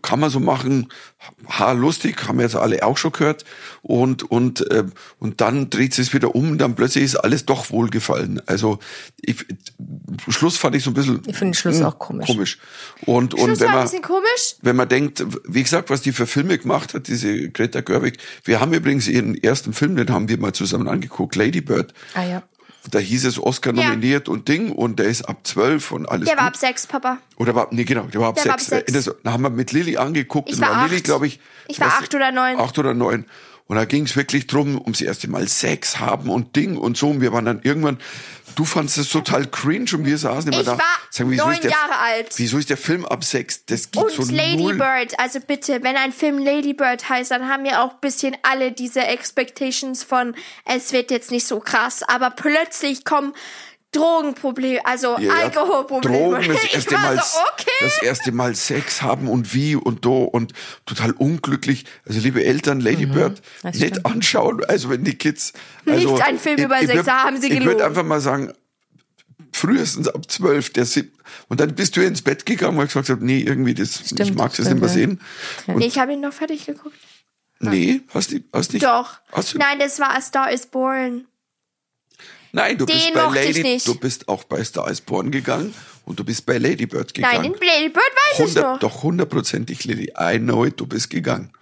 kann 0.03 0.21
man 0.21 0.31
so 0.31 0.41
machen, 0.41 0.89
ha, 1.49 1.73
lustig, 1.73 2.27
haben 2.27 2.39
wir 2.39 2.45
jetzt 2.45 2.57
alle 2.57 2.83
auch 2.85 2.97
schon 2.97 3.12
gehört. 3.12 3.45
Und, 3.83 4.31
und, 4.31 4.71
äh, 4.71 4.85
und 5.19 5.41
dann 5.41 5.71
dreht 5.71 5.99
es 5.99 6.12
wieder 6.12 6.35
um, 6.35 6.59
dann 6.59 6.75
plötzlich 6.75 7.05
ist 7.05 7.17
alles 7.17 7.47
doch 7.47 7.71
wohlgefallen. 7.71 8.41
Also 8.47 8.79
ich, 9.21 9.45
Schluss 10.29 10.57
fand 10.57 10.77
ich 10.77 10.85
so 10.85 10.91
ein 10.91 10.95
bisschen. 10.95 11.23
Ich 11.27 11.37
finde 11.37 11.53
den 11.53 11.55
Schluss 11.55 11.81
mh, 11.81 11.89
auch 11.89 11.99
komisch. 11.99 12.27
Komisch. 12.27 12.59
Und, 13.05 13.35
und 13.35 13.41
Schluss 13.41 13.61
wenn 13.61 13.71
man, 13.71 13.83
bisschen 13.83 14.03
komisch. 14.03 14.57
wenn 14.62 14.77
man 14.77 14.89
denkt, 14.89 15.25
wie 15.47 15.62
gesagt, 15.62 15.91
was 15.91 16.03
die 16.03 16.12
für 16.12 16.27
Filme 16.27 16.59
gemacht 16.59 16.95
hat, 16.95 17.09
diese 17.09 17.51
Greta 17.51 17.81
Gerwig. 17.81 18.19
Wir 18.45 18.61
haben 18.61 18.73
übrigens 18.73 19.09
ihren 19.09 19.35
ersten 19.43 19.73
Film, 19.73 19.97
den 19.97 20.11
haben 20.11 20.29
wir 20.29 20.39
mal 20.39 20.53
zusammen 20.53 20.89
angeguckt, 20.89 21.37
Lady 21.37 21.61
Bird. 21.61 21.93
ah 22.15 22.25
ja. 22.25 22.43
Da 22.90 22.99
hieß 22.99 23.25
es 23.25 23.38
Oscar 23.42 23.75
Ja. 23.75 23.88
nominiert 23.90 24.29
und 24.29 24.49
Ding 24.49 24.70
und 24.72 24.99
der 24.99 25.07
ist 25.07 25.22
ab 25.22 25.38
zwölf 25.44 25.90
und 25.92 26.07
alles 26.09 26.29
Der 26.29 26.37
war 26.37 26.44
gut. 26.44 26.55
ab 26.55 26.57
sechs, 26.57 26.87
Papa. 26.87 27.18
Oder 27.37 27.55
war, 27.55 27.68
nee, 27.72 27.85
genau, 27.85 28.03
der 28.05 28.20
war 28.20 28.29
ab 28.29 28.37
Der 28.37 28.44
war 28.46 28.53
ab 28.55 28.61
sechs. 28.61 28.92
sechs. 28.92 29.07
Äh, 29.09 29.12
Da 29.25 29.33
haben 29.33 29.42
wir 29.42 29.51
mit 29.51 29.72
Lilly 29.72 29.96
angeguckt. 29.96 30.49
Ich 30.51 30.57
und 30.57 30.62
war 30.62 30.87
Lilly, 30.88 31.01
glaube 31.03 31.27
ich. 31.27 31.40
Ich 31.68 31.81
war 31.81 31.88
acht 31.88 32.14
oder 32.14 32.31
neun. 32.33 32.59
Acht 32.61 32.79
oder 32.79 32.94
neun. 32.94 33.25
Und 33.68 33.75
da 33.77 33.85
ging 33.85 34.05
es 34.05 34.14
wirklich 34.14 34.46
drum, 34.46 34.81
ums 34.81 35.01
erste 35.01 35.29
Mal 35.29 35.49
Sex 35.49 35.99
haben 35.99 36.31
und 36.31 36.55
Ding 36.55 36.77
und 36.77 36.96
so. 36.96 37.09
Und 37.11 37.20
wir 37.20 37.33
waren 37.33 37.44
dann 37.44 37.61
irgendwann, 37.62 37.99
du 38.57 38.64
fandst 38.64 38.99
es 38.99 39.09
total 39.09 39.47
cringe 39.47 39.90
und 39.95 40.05
wir 40.05 40.19
saßen 40.19 40.51
immer 40.51 40.61
Ich 40.61 40.66
da. 40.66 40.79
war 40.79 40.85
sagen, 41.11 41.31
wieso 41.31 41.47
neun 41.47 41.61
der, 41.61 41.71
Jahre 41.71 41.99
alt. 41.99 42.33
Wieso 42.37 42.59
ist 42.59 42.69
der 42.71 42.77
Film 42.77 43.05
ab 43.05 43.23
sechs? 43.23 43.64
Das 43.66 43.90
geht 43.90 44.03
Und 44.03 44.11
so 44.11 44.23
Lady 44.33 44.57
null. 44.57 44.77
Bird, 44.77 45.19
also 45.19 45.38
bitte, 45.40 45.83
wenn 45.83 45.97
ein 45.97 46.12
Film 46.12 46.38
Lady 46.38 46.73
Bird 46.73 47.09
heißt, 47.09 47.31
dann 47.31 47.49
haben 47.49 47.64
ja 47.66 47.85
auch 47.85 47.92
ein 47.92 48.01
bisschen 48.01 48.37
alle 48.42 48.73
diese 48.73 49.01
Expectations 49.07 50.03
von, 50.03 50.35
es 50.64 50.92
wird 50.92 51.11
jetzt 51.11 51.31
nicht 51.31 51.47
so 51.47 51.61
krass, 51.61 52.03
aber 52.03 52.31
plötzlich 52.31 53.05
kommen 53.05 53.35
Drogenprobleme, 53.97 54.85
also 54.87 55.19
Ja, 55.19 55.33
Alkoholprobleme. 55.35 56.17
Drogen, 56.19 56.49
das 56.55 56.65
ich 56.65 56.75
erste, 56.75 56.95
war 56.95 57.01
Mal, 57.01 57.17
so, 57.17 57.39
okay. 57.53 57.71
das 57.81 58.03
erste 58.03 58.33
Mal 58.33 58.55
Sex 58.55 59.03
haben 59.03 59.29
und 59.29 59.55
wie 59.55 59.75
und 59.77 60.05
do 60.05 60.25
und 60.25 60.53
total 60.87 61.13
unglücklich. 61.13 61.85
Also 62.07 62.21
liebe 62.21 62.45
Eltern, 62.45 62.81
Lady 62.81 63.07
Bird, 63.07 63.41
das 63.63 63.75
nicht 63.77 63.95
stimmt. 63.97 64.07
anschauen. 64.07 64.65
Also 64.67 64.91
wenn 64.91 65.05
die 65.05 65.15
Kids... 65.17 65.53
Also, 65.87 66.13
Nicht 66.15 66.23
ein 66.25 66.39
Film 66.39 66.59
über 66.59 66.79
Sex, 66.81 66.93
würd- 66.93 67.03
da 67.05 67.25
haben 67.25 67.41
sie 67.41 67.47
Ich 67.49 67.53
würde 67.55 67.65
gelogen. 67.67 67.83
einfach 67.85 68.05
mal 68.05 68.21
sagen, 68.21 68.53
frühestens 69.53 70.09
ab 70.09 70.31
zwölf. 70.31 70.71
Der 70.71 70.85
Sieb 70.85 71.13
und 71.49 71.61
dann 71.61 71.75
bist 71.75 71.97
du 71.97 72.03
ins 72.05 72.23
Bett 72.23 72.47
gegangen 72.47 72.79
und 72.79 72.87
gesagt 72.87 73.09
hast, 73.09 73.21
nee, 73.21 73.41
irgendwie, 73.41 73.75
das, 73.75 74.01
ich 74.01 74.07
Stimmt, 74.09 74.37
mag 74.37 74.55
das 74.55 74.69
nicht 74.69 74.81
mehr 74.81 74.89
sehen. 74.89 75.21
Und, 75.67 75.77
Nee, 75.79 75.87
ich 75.87 75.99
habe 75.99 76.13
ihn 76.13 76.21
noch 76.21 76.33
fertig 76.33 76.67
geguckt. 76.67 76.97
nee, 77.61 78.03
hast 78.13 78.33
du 78.33 78.41
hast 78.53 78.73
nicht? 78.75 78.85
Doch. 78.85 79.19
Hast 79.33 79.55
du, 79.55 79.59
Nein, 79.59 79.79
das 79.79 79.99
war 79.99 80.15
A 80.15 80.21
Star 80.21 80.51
is 80.53 80.67
Born. 80.67 81.27
Nein, 82.57 82.79
du 82.79 82.87
den 82.87 82.97
bist 82.97 83.14
bei 83.14 83.27
ich 83.29 83.35
Lady, 83.35 83.62
nicht. 83.62 83.87
du 83.87 83.95
bist 83.95 84.29
auch 84.29 84.45
bei 84.45 84.64
Star 84.64 84.90
is 84.90 85.01
Born 85.01 85.31
gegangen 85.31 85.75
und 86.05 86.19
du 86.19 86.25
bist 86.25 86.45
bei 86.47 86.59
Lady 86.59 86.87
Bird 86.87 87.14
gegangen. 87.14 87.42
Nein, 87.42 87.53
in 87.53 87.66
Lady 87.66 87.88
Bird 87.88 88.05
weiß 88.05 88.49
ich 88.51 88.57
100, 88.57 88.64
noch. 88.64 88.79
doch 88.81 89.03
hundertprozentig, 89.03 89.85
Lady. 89.85 90.12
I 90.19 90.38
know 90.38 90.64
it, 90.64 90.81
du 90.81 90.87
bist 90.87 91.11
gegangen. 91.11 91.53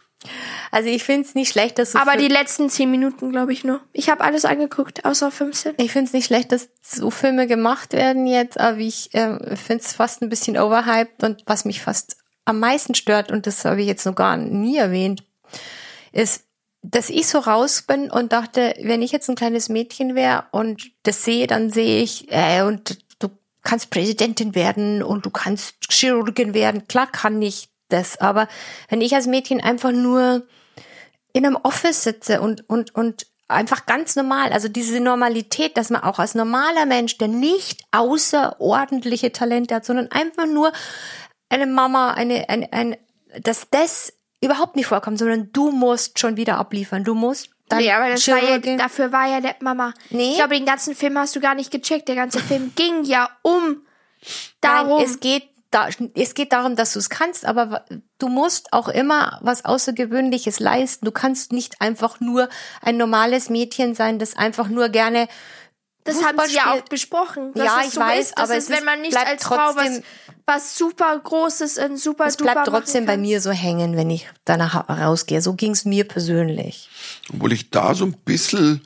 Also 0.71 0.89
ich 0.89 1.05
finde 1.05 1.29
es 1.29 1.35
nicht 1.35 1.53
schlecht, 1.53 1.79
dass 1.79 1.93
so 1.93 1.99
Aber 1.99 2.17
die 2.17 2.29
letzten 2.29 2.71
zehn 2.71 2.91
Minuten, 2.91 3.31
glaube 3.31 3.53
ich, 3.53 3.63
nur. 3.63 3.81
Ich 3.93 4.09
habe 4.09 4.25
alles 4.25 4.45
angeguckt, 4.45 5.05
außer 5.05 5.31
15. 5.31 5.75
ich 5.77 5.93
finde 5.93 6.07
es 6.09 6.13
nicht 6.15 6.27
schlecht, 6.27 6.51
dass 6.51 6.71
so 6.83 7.11
Filme 7.11 7.47
gemacht 7.47 7.93
werden 7.93 8.27
jetzt, 8.27 8.59
aber 8.59 8.79
ich 8.79 9.11
ähm, 9.13 9.39
finde 9.55 9.85
es 9.85 9.93
fast 9.93 10.23
ein 10.23 10.31
bisschen 10.31 10.57
overhyped 10.57 11.23
und 11.23 11.43
was 11.47 11.65
mich 11.65 11.83
fast 11.83 12.17
am 12.47 12.59
meisten 12.59 12.95
stört, 12.95 13.31
und 13.31 13.47
das 13.47 13.65
habe 13.65 13.81
ich 13.81 13.87
jetzt 13.87 14.07
noch 14.07 14.15
gar 14.15 14.37
nie 14.37 14.77
erwähnt, 14.77 15.25
ist, 16.13 16.45
dass 16.87 17.09
ich 17.09 17.27
so 17.27 17.39
raus 17.39 17.83
bin 17.83 18.11
und 18.11 18.33
dachte, 18.33 18.75
wenn 18.83 19.01
ich 19.01 19.11
jetzt 19.11 19.29
ein 19.31 19.37
kleines 19.37 19.71
Mädchen 19.71 20.15
wäre 20.15 20.45
und 20.51 20.91
das 21.03 21.25
sehe, 21.25 21.47
dann 21.47 21.71
sehe 21.71 22.03
ich, 22.03 22.31
äh, 22.31 22.63
und 22.63 22.99
du 23.19 23.31
kannst 23.63 23.89
Präsidentin 23.89 24.55
werden 24.55 25.03
und 25.03 25.25
du 25.25 25.31
kannst 25.31 25.77
Chirurgin 25.91 26.53
werden. 26.53 26.87
Klar 26.87 27.07
kann 27.07 27.41
ich 27.41 27.71
das, 27.89 28.21
aber 28.21 28.49
wenn 28.91 29.01
ich 29.01 29.15
als 29.15 29.27
Mädchen 29.27 29.63
einfach 29.63 29.93
nur 29.93 30.47
in 31.33 31.47
einem 31.47 31.57
Office 31.57 32.03
sitze 32.03 32.43
und, 32.43 32.69
und, 32.69 32.95
und 32.95 33.27
einfach 33.49 33.87
ganz 33.87 34.15
normal, 34.15 34.53
also 34.53 34.69
diese 34.69 35.01
Normalität, 35.01 35.79
dass 35.79 35.89
man 35.89 36.03
auch 36.03 36.19
als 36.19 36.35
normaler 36.35 36.85
Mensch, 36.85 37.17
der 37.17 37.29
nicht 37.29 37.83
außerordentliche 37.93 39.33
Talente 39.33 39.75
hat, 39.75 39.87
sondern 39.87 40.11
einfach 40.11 40.47
nur 40.47 40.71
eine 41.49 41.67
Mama, 41.67 42.13
eine, 42.13 42.49
eine, 42.51 42.71
ein, 42.73 42.97
dass 43.41 43.69
das 43.71 44.13
überhaupt 44.45 44.77
nicht 44.77 44.87
vorkommt, 44.87 45.19
sondern 45.19 45.51
du 45.53 45.71
musst 45.71 46.19
schon 46.19 46.37
wieder 46.37 46.59
abliefern. 46.59 47.05
Du 47.05 47.15
musst 47.15 47.51
dann 47.69 47.79
Nee, 47.79 47.91
aber 47.91 48.11
das 48.11 48.27
war 48.29 48.43
ja, 48.43 48.59
dafür 48.77 49.13
war 49.13 49.27
ja 49.27 49.41
der 49.41 49.57
Mama. 49.61 49.95
Nee. 50.11 50.31
Ich 50.31 50.37
glaube, 50.37 50.55
den 50.55 50.67
ganzen 50.67 50.95
Film 50.95 51.19
hast 51.19 51.35
du 51.35 51.41
gar 51.41 51.55
nicht 51.55 51.71
gecheckt. 51.71 52.09
Der 52.09 52.17
ganze 52.17 52.41
Film 52.41 52.73
ging 52.77 53.05
ja 53.05 53.31
um 53.43 53.83
darum. 54.61 54.99
Nein, 54.99 55.07
es 55.07 55.21
geht 55.21 55.49
da, 55.71 55.89
es 56.15 56.35
geht 56.35 56.53
darum, 56.53 56.77
dass 56.77 56.93
du 56.93 57.01
es 57.01 57.11
kannst, 57.11 57.45
aber 57.45 57.85
du 58.19 58.29
musst 58.29 58.73
auch 58.73 58.87
immer 58.89 59.41
was 59.43 59.65
Außergewöhnliches 59.65 60.61
leisten. 60.61 61.05
Du 61.05 61.11
kannst 61.11 61.53
nicht 61.53 61.81
einfach 61.81 62.21
nur 62.21 62.49
ein 62.81 62.97
normales 62.97 63.51
Mädchen 63.51 63.97
sein, 63.97 64.21
das 64.21 64.37
einfach 64.37 64.69
nur 64.69 64.89
gerne 64.89 65.27
das 66.05 66.17
Fußball 66.17 66.37
haben 66.39 66.49
sie 66.49 66.55
ja 66.57 66.73
auch 66.73 66.83
besprochen. 66.83 67.53
dass 67.55 67.65
Ja, 67.67 67.79
es 67.81 67.89
ich 67.89 67.95
so 67.95 68.01
weiß, 68.01 68.25
ist, 68.27 68.39
dass 68.39 68.45
aber 68.51 68.59
es, 68.59 68.65
es 68.65 68.71
wenn 68.71 68.79
ist- 68.79 68.85
man 68.85 69.01
nicht 69.01 69.11
bleibt 69.13 69.29
als 69.29 69.45
Frau 69.45 69.57
was, 69.57 69.75
trotzdem- 69.75 70.03
was 70.47 70.77
super 70.79 71.19
Großes 71.19 71.77
in 71.79 71.97
super 71.97 72.27
Es 72.27 72.37
bleibt 72.37 72.67
trotzdem 72.67 73.07
bei 73.07 73.17
mir 73.17 73.41
so 73.41 73.51
hängen, 73.51 73.97
wenn 73.97 74.11
ich 74.11 74.29
danach 74.45 74.89
rausgehe. 74.89 75.41
So 75.41 75.55
ging's 75.55 75.85
mir 75.87 76.07
persönlich. 76.07 76.89
Obwohl 77.33 77.53
ich 77.53 77.71
da 77.71 77.95
so 77.95 78.05
ein 78.05 78.13
bisschen 78.25 78.83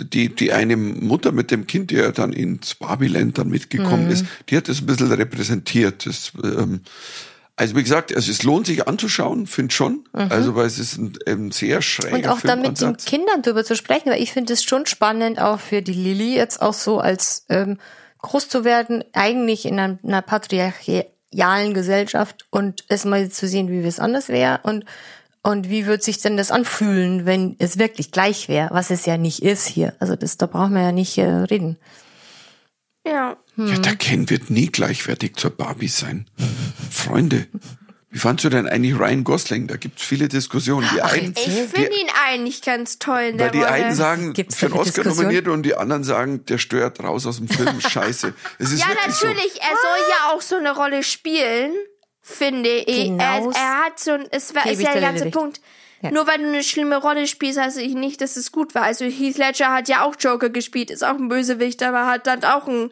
die, 0.00 0.28
die 0.34 0.52
eine 0.52 0.76
Mutter 0.76 1.32
mit 1.32 1.50
dem 1.50 1.66
Kind, 1.66 1.90
die 1.90 1.96
ja 1.96 2.12
dann 2.12 2.32
ins 2.32 2.74
Babyland 2.76 3.36
dann 3.38 3.48
mitgekommen 3.48 4.04
Mhm. 4.06 4.10
ist, 4.10 4.26
die 4.48 4.56
hat 4.56 4.68
das 4.68 4.80
ein 4.80 4.86
bisschen 4.86 5.10
repräsentiert. 5.12 6.06
Das, 6.06 6.32
ähm, 6.44 6.82
also 7.58 7.74
wie 7.74 7.82
gesagt, 7.82 8.14
also 8.14 8.30
es 8.30 8.44
lohnt 8.44 8.66
sich 8.66 8.86
anzuschauen, 8.86 9.46
finde 9.46 9.74
schon. 9.74 10.04
Also 10.12 10.54
weil 10.54 10.66
es 10.66 10.78
ist 10.78 10.96
ein, 10.96 11.18
ein 11.26 11.50
sehr 11.50 11.82
schräger 11.82 12.16
Mhm. 12.16 12.24
Und 12.24 12.28
auch 12.28 12.40
da 12.40 12.56
mit 12.56 12.80
den. 12.80 12.96
Kindern 12.96 13.42
drüber 13.42 13.64
zu 13.64 13.74
sprechen, 13.74 14.10
weil 14.10 14.22
ich 14.22 14.32
finde 14.32 14.52
es 14.52 14.62
schon 14.62 14.86
spannend, 14.86 15.40
auch 15.40 15.58
für 15.58 15.82
die 15.82 15.92
Lilly 15.92 16.36
jetzt 16.36 16.62
auch 16.62 16.72
so 16.72 17.00
als 17.00 17.46
ähm, 17.48 17.78
groß 18.18 18.48
zu 18.48 18.64
werden, 18.64 19.02
eigentlich 19.12 19.66
in 19.66 19.78
einer, 19.78 19.98
einer 20.04 20.22
patriarchalen 20.22 21.74
Gesellschaft 21.74 22.46
und 22.50 22.84
es 22.88 23.04
mal 23.04 23.28
zu 23.28 23.48
sehen, 23.48 23.68
wie 23.70 23.86
es 23.86 24.00
anders 24.00 24.28
wäre 24.28 24.60
und 24.62 24.84
und 25.42 25.70
wie 25.70 25.86
wird 25.86 26.02
sich 26.02 26.20
denn 26.20 26.36
das 26.36 26.50
anfühlen, 26.50 27.24
wenn 27.24 27.56
es 27.58 27.78
wirklich 27.78 28.10
gleich 28.10 28.48
wäre, 28.48 28.68
was 28.72 28.90
es 28.90 29.06
ja 29.06 29.16
nicht 29.16 29.42
ist 29.42 29.66
hier. 29.66 29.94
Also 29.98 30.16
das, 30.16 30.36
da 30.36 30.46
brauchen 30.46 30.74
wir 30.74 30.82
ja 30.82 30.92
nicht 30.92 31.16
äh, 31.16 31.24
reden. 31.24 31.78
Ja. 33.08 33.36
Ja, 33.56 33.78
der 33.78 33.96
Ken 33.96 34.30
wird 34.30 34.50
nie 34.50 34.66
gleichwertig 34.68 35.34
zur 35.36 35.50
Barbie 35.50 35.88
sein. 35.88 36.26
Freunde, 36.90 37.46
wie 38.10 38.18
fandst 38.18 38.44
du 38.44 38.48
denn 38.48 38.66
eigentlich 38.68 38.98
Ryan 38.98 39.24
Gosling? 39.24 39.66
Da 39.66 39.76
gibt's 39.76 40.02
viele 40.02 40.28
Diskussionen. 40.28 40.88
Die 40.94 41.02
einen, 41.02 41.34
Ich 41.36 41.42
finde 41.42 41.94
ihn 41.94 42.08
eigentlich 42.26 42.62
ganz 42.62 42.98
toll 42.98 43.20
in 43.20 43.38
weil 43.38 43.50
die 43.50 43.58
Rolle. 43.58 43.70
einen 43.70 43.94
sagen, 43.94 44.32
Gibt's 44.32 44.54
für 44.56 44.66
einen 44.66 44.74
Oscar 44.76 45.02
Diskussionen? 45.02 45.16
nominiert 45.22 45.48
und 45.48 45.62
die 45.64 45.74
anderen 45.74 46.04
sagen, 46.04 46.44
der 46.46 46.58
stört 46.58 47.00
raus 47.00 47.26
aus 47.26 47.36
dem 47.38 47.48
Film. 47.48 47.80
Scheiße. 47.88 48.32
Es 48.58 48.72
ist 48.72 48.80
ja, 48.80 48.86
natürlich, 48.88 49.60
er 49.60 49.76
soll 49.76 49.98
ja 50.10 50.32
auch 50.32 50.40
so 50.40 50.56
eine 50.56 50.74
Rolle 50.74 51.02
spielen, 51.02 51.72
finde 52.22 52.70
ich. 52.70 53.08
Genau. 53.08 53.50
Er, 53.50 53.56
er 53.56 53.84
hat 53.84 53.98
so 53.98 54.12
ein, 54.12 54.26
es 54.30 54.54
war, 54.54 54.62
Gebe 54.62 54.74
ist 54.74 54.82
ja 54.82 54.92
der 54.92 55.02
ganze 55.02 55.24
recht. 55.24 55.34
Ja. 56.00 56.10
Nur 56.12 56.26
weil 56.28 56.38
du 56.38 56.46
eine 56.46 56.62
schlimme 56.62 56.96
Rolle 56.98 57.26
spielst, 57.26 57.58
heißt 57.58 57.78
ich 57.78 57.94
nicht, 57.94 58.20
dass 58.20 58.36
es 58.36 58.52
gut 58.52 58.74
war. 58.74 58.82
Also 58.82 59.04
Heath 59.04 59.36
Ledger 59.36 59.72
hat 59.72 59.88
ja 59.88 60.02
auch 60.04 60.14
Joker 60.18 60.48
gespielt, 60.48 60.90
ist 60.90 61.02
auch 61.04 61.16
ein 61.16 61.28
Bösewicht, 61.28 61.82
aber 61.82 62.06
hat 62.06 62.26
dann 62.28 62.44
auch 62.44 62.68
einen 62.68 62.90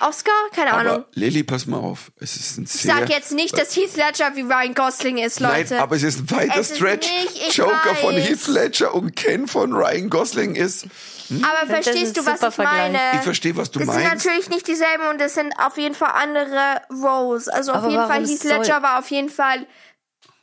Oscar? 0.00 0.32
Keine 0.54 0.70
so. 0.70 0.76
Ahnung. 0.76 0.92
Aber 0.92 1.06
Lilly, 1.14 1.42
pass 1.42 1.66
mal 1.66 1.78
auf. 1.78 2.12
Es 2.20 2.36
ist 2.36 2.58
ein 2.58 2.64
Ich 2.64 2.72
sehr... 2.72 2.94
sag 2.94 3.08
jetzt 3.08 3.32
nicht, 3.32 3.58
dass 3.58 3.74
Heath 3.74 3.96
Ledger 3.96 4.36
wie 4.36 4.42
Ryan 4.42 4.74
Gosling 4.74 5.18
ist, 5.18 5.40
Leute. 5.40 5.74
Nein, 5.74 5.82
aber 5.82 5.96
es 5.96 6.02
ist 6.02 6.20
ein 6.20 6.30
weiter 6.30 6.60
Es 6.60 6.70
ist 6.70 6.76
Stretch. 6.76 7.08
nicht, 7.10 7.48
ich 7.48 7.56
Joker 7.56 7.94
von 7.96 8.14
weiß. 8.14 8.28
Heath 8.28 8.46
Ledger 8.48 8.94
und 8.94 9.16
Ken 9.16 9.48
von 9.48 9.72
Ryan 9.72 10.10
Gosling 10.10 10.54
ist... 10.56 10.86
Aber 11.30 11.66
Das 11.68 11.80
ist 11.80 11.84
verstehst 11.88 12.16
du, 12.16 12.20
ein 12.22 12.26
was 12.26 12.42
ich 12.42 12.54
Vergleich. 12.54 12.92
meine? 12.92 12.98
Ich 13.14 13.20
verstehe, 13.20 13.56
was 13.56 13.70
du 13.70 13.80
Das 13.80 13.88
sind 13.92 14.02
meinst. 14.04 14.24
natürlich 14.24 14.48
nicht 14.50 14.66
dieselben 14.66 15.08
und 15.10 15.20
das 15.20 15.34
sind 15.34 15.52
auf 15.58 15.76
jeden 15.76 15.94
Fall 15.94 16.12
andere 16.14 16.80
Roles. 16.90 17.48
Also 17.48 17.72
auf 17.72 17.78
Aber 17.78 17.90
jeden 17.90 18.06
Fall 18.06 18.24
Heath 18.26 18.40
soll- 18.42 18.52
Ledger 18.58 18.82
war 18.82 18.98
auf 18.98 19.10
jeden 19.10 19.28
Fall 19.28 19.66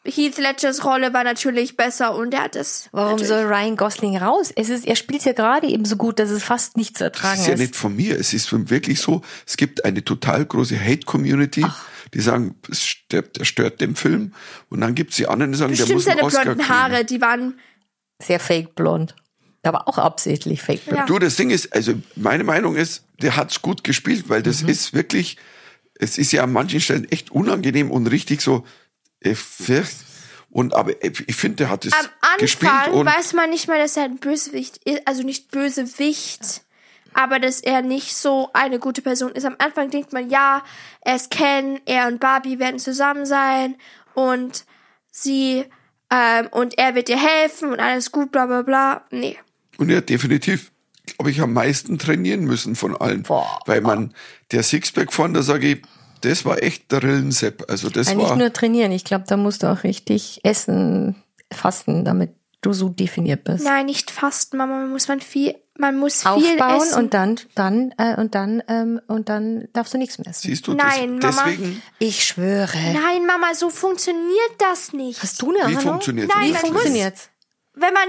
Heath 0.05 0.37
Ledgers 0.37 0.85
Rolle 0.85 1.13
war 1.13 1.23
natürlich 1.23 1.75
besser 1.77 2.15
und 2.15 2.33
er 2.33 2.43
hat 2.43 2.55
es. 2.55 2.89
Warum 2.91 3.11
natürlich- 3.13 3.27
soll 3.29 3.43
Ryan 3.45 3.75
Gosling 3.75 4.17
raus? 4.17 4.51
Es 4.55 4.69
ist, 4.69 4.85
er 4.85 4.95
spielt 4.95 5.25
ja 5.25 5.33
gerade 5.33 5.67
eben 5.67 5.83
so 5.85 5.95
gut, 5.95 6.19
dass 6.19 6.29
es 6.29 6.43
fast 6.43 6.77
nicht 6.77 6.97
zu 6.97 7.03
Das 7.03 7.13
ertragen 7.13 7.41
ist 7.41 7.47
ja 7.47 7.55
nicht 7.55 7.75
von 7.75 7.95
mir. 7.95 8.19
Es 8.19 8.33
ist 8.33 8.51
wirklich 8.69 9.01
so, 9.01 9.21
es 9.47 9.57
gibt 9.57 9.83
eine 9.83 10.03
total 10.05 10.45
große 10.45 10.79
Hate-Community, 10.79 11.65
die 12.13 12.21
sagen, 12.21 12.55
es 12.69 12.85
stört, 12.85 13.37
der 13.39 13.45
stört 13.45 13.81
den 13.81 13.95
Film. 13.95 14.33
Und 14.69 14.81
dann 14.81 14.93
gibt 14.95 15.11
es 15.11 15.17
die 15.17 15.27
anderen, 15.27 15.51
die 15.51 15.57
sagen, 15.57 15.73
der 15.73 15.83
Bestimmt 15.83 15.95
muss 15.97 16.07
einen 16.07 16.17
seine 16.17 16.27
Oscar 16.27 16.43
blonden 16.43 16.61
kriegen. 16.65 16.75
Haare, 16.79 17.05
die 17.05 17.21
waren. 17.21 17.59
Sehr 18.21 18.39
fake 18.39 18.75
blond. 18.75 19.15
Aber 19.63 19.87
auch 19.89 19.97
absichtlich 19.97 20.61
fake 20.61 20.85
blond. 20.85 20.99
Ja. 20.99 21.05
Du, 21.05 21.17
das 21.19 21.35
Ding 21.35 21.49
ist, 21.49 21.73
also 21.73 21.93
meine 22.15 22.43
Meinung 22.43 22.75
ist, 22.75 23.03
der 23.21 23.35
hat's 23.35 23.61
gut 23.61 23.83
gespielt, 23.83 24.29
weil 24.29 24.39
Mhm. 24.41 24.43
das 24.43 24.61
ist 24.61 24.93
wirklich, 24.93 25.37
es 25.99 26.17
ist 26.17 26.31
ja 26.31 26.43
an 26.43 26.53
manchen 26.53 26.79
Stellen 26.79 27.09
echt 27.11 27.31
unangenehm 27.31 27.89
und 27.91 28.07
richtig 28.07 28.41
so, 28.41 28.63
und 30.49 30.73
aber 30.73 30.93
ich 31.03 31.35
finde, 31.35 31.57
der 31.57 31.69
hat 31.69 31.85
es 31.85 31.91
Am 31.91 32.07
gespielt 32.39 32.71
Anfang 32.71 32.93
und 32.93 33.05
weiß 33.05 33.33
man 33.33 33.49
nicht 33.49 33.67
mal, 33.67 33.77
dass 33.77 33.97
er 33.97 34.03
ein 34.03 34.17
Bösewicht 34.17 34.77
ist, 34.85 35.01
also 35.05 35.21
nicht 35.23 35.51
Bösewicht, 35.51 36.61
aber 37.13 37.39
dass 37.39 37.59
er 37.59 37.81
nicht 37.81 38.15
so 38.15 38.49
eine 38.53 38.79
gute 38.79 39.01
Person 39.01 39.31
ist. 39.33 39.45
Am 39.45 39.55
Anfang 39.57 39.89
denkt 39.89 40.13
man, 40.13 40.29
ja, 40.29 40.63
er 41.01 41.15
ist 41.17 41.29
Ken, 41.29 41.81
er 41.85 42.07
und 42.07 42.21
Barbie 42.21 42.57
werden 42.59 42.79
zusammen 42.79 43.25
sein 43.25 43.75
und 44.13 44.65
sie 45.11 45.65
ähm, 46.09 46.47
und 46.51 46.77
er 46.77 46.95
wird 46.95 47.09
ihr 47.09 47.19
helfen 47.19 47.71
und 47.71 47.79
alles 47.79 48.11
gut, 48.11 48.31
bla 48.31 48.45
bla 48.45 48.61
bla. 48.61 49.05
Nee. 49.11 49.37
Und 49.77 49.89
er 49.89 49.97
hat 49.97 50.09
definitiv, 50.09 50.71
glaube 51.05 51.31
ich, 51.31 51.41
am 51.41 51.53
meisten 51.53 51.97
trainieren 51.97 52.45
müssen 52.45 52.75
von 52.75 52.95
allen. 52.95 53.23
Boah. 53.23 53.59
Weil 53.65 53.81
man, 53.81 54.13
der 54.51 54.63
Sixpack 54.63 55.11
von, 55.11 55.33
da 55.33 55.41
sage 55.41 55.67
ich, 55.67 55.81
das 56.25 56.45
war 56.45 56.61
echt 56.61 56.91
der 56.91 57.03
Rillensepp. 57.03 57.65
Also 57.69 57.89
das 57.89 58.07
Eigentlich 58.07 58.29
war, 58.29 58.35
nur 58.35 58.51
trainieren. 58.53 58.91
Ich 58.91 59.03
glaube, 59.05 59.25
da 59.27 59.37
musst 59.37 59.63
du 59.63 59.67
auch 59.71 59.83
richtig 59.83 60.41
essen, 60.43 61.15
fasten, 61.51 62.05
damit 62.05 62.31
du 62.61 62.73
so 62.73 62.89
definiert 62.89 63.43
bist. 63.43 63.63
Nein, 63.63 63.85
nicht 63.85 64.11
fasten, 64.11 64.57
Mama. 64.57 64.79
Man 64.79 64.89
muss 64.89 65.07
man 65.07 65.21
viel, 65.21 65.55
man 65.77 65.97
muss 65.97 66.21
viel 66.23 66.31
Aufbauen 66.31 66.81
essen. 66.81 66.99
und 66.99 67.13
dann, 67.13 67.39
dann, 67.53 67.93
äh, 67.97 68.19
und 68.19 68.33
dann, 68.33 68.63
ähm, 68.67 68.99
und 69.07 69.29
dann 69.29 69.67
darfst 69.73 69.93
du 69.93 69.97
nichts 69.99 70.17
mehr 70.17 70.27
essen. 70.29 70.47
siehst 70.47 70.65
du, 70.67 70.73
Nein, 70.73 71.19
das, 71.19 71.35
Mama. 71.35 71.47
deswegen, 71.51 71.81
Ich 71.99 72.23
schwöre. 72.23 72.77
Nein, 72.77 73.25
Mama, 73.27 73.53
so 73.53 73.69
funktioniert 73.69 74.51
das 74.57 74.93
nicht. 74.93 75.21
Hast 75.21 75.41
du 75.41 75.49
eine 75.49 75.59
wie 75.59 75.63
Ahnung? 75.75 75.79
funktioniert 75.81 76.29
Nein, 76.33 76.47
Wie 76.47 76.51
man 76.53 76.61
funktioniert's? 76.61 77.29
wenn 77.77 77.93
man 77.93 78.07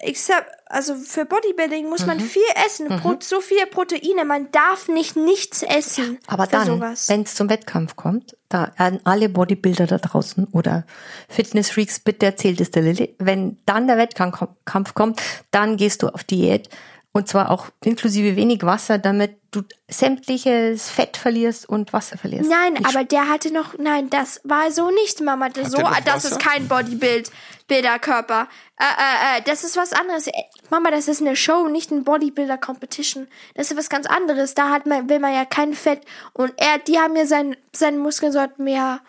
except, 0.00 0.50
also 0.66 0.94
für 0.96 1.24
Bodybuilding 1.24 1.88
muss 1.88 2.02
Mhm. 2.02 2.06
man 2.06 2.20
viel 2.20 2.42
essen, 2.66 2.88
Pro, 3.00 3.16
so 3.20 3.40
viele 3.40 3.66
Proteine, 3.66 4.24
man 4.24 4.50
darf 4.52 4.88
nicht 4.88 5.16
nichts 5.16 5.62
essen. 5.62 6.18
Aber 6.26 6.44
für 6.44 6.50
dann, 6.52 6.66
sowas. 6.66 7.08
wenn 7.08 7.22
es 7.22 7.34
zum 7.34 7.48
Wettkampf 7.48 7.96
kommt, 7.96 8.36
da 8.48 8.72
an 8.76 9.00
alle 9.04 9.28
Bodybuilder 9.28 9.86
da 9.86 9.98
draußen 9.98 10.44
oder 10.52 10.84
Fitnessfreaks, 11.28 12.00
bitte 12.00 12.26
erzählt 12.26 12.60
es 12.60 12.70
der 12.70 12.82
Lilly, 12.82 13.14
wenn 13.18 13.58
dann 13.66 13.86
der 13.86 13.98
Wettkampf 13.98 14.38
Kampf 14.64 14.94
kommt, 14.94 15.20
dann 15.50 15.76
gehst 15.76 16.02
du 16.02 16.08
auf 16.08 16.24
Diät 16.24 16.68
und 17.12 17.28
zwar 17.28 17.50
auch 17.50 17.68
inklusive 17.82 18.36
wenig 18.36 18.62
Wasser, 18.62 18.98
damit 18.98 19.36
du 19.50 19.62
sämtliches 19.88 20.90
Fett 20.90 21.16
verlierst 21.16 21.66
und 21.68 21.92
Wasser 21.92 22.18
verlierst. 22.18 22.48
Nein, 22.50 22.76
Ich 22.78 22.86
aber 22.86 23.04
der 23.04 23.28
hatte 23.28 23.52
noch, 23.52 23.78
nein, 23.78 24.10
das 24.10 24.40
war 24.44 24.70
so 24.70 24.90
nicht, 24.90 25.20
Mama. 25.22 25.48
Das, 25.48 25.70
so, 25.72 25.82
das 26.04 26.24
ist 26.26 26.38
kein 26.38 26.68
Bodybuild, 26.68 27.30
Bilderkörper. 27.66 28.48
Äh, 28.78 28.84
äh, 28.84 29.38
äh, 29.38 29.42
das 29.44 29.64
ist 29.64 29.76
was 29.76 29.92
anderes. 29.92 30.28
Mama, 30.70 30.90
das 30.90 31.08
ist 31.08 31.20
eine 31.20 31.36
Show, 31.36 31.68
nicht 31.68 31.90
ein 31.90 32.04
Bodybuilder-Competition. 32.04 33.26
Das 33.54 33.70
ist 33.70 33.76
was 33.76 33.88
ganz 33.88 34.06
anderes. 34.06 34.54
Da 34.54 34.70
hat 34.70 34.86
man, 34.86 35.08
will 35.08 35.18
man 35.18 35.34
ja 35.34 35.44
kein 35.44 35.74
Fett. 35.74 36.02
Und 36.32 36.52
er, 36.56 36.78
die 36.78 36.98
haben 36.98 37.16
ja 37.16 37.26
sein, 37.26 37.56
seine 37.74 37.98
Muskeln 37.98 38.32
sollten 38.32 38.64
mehr, 38.64 39.00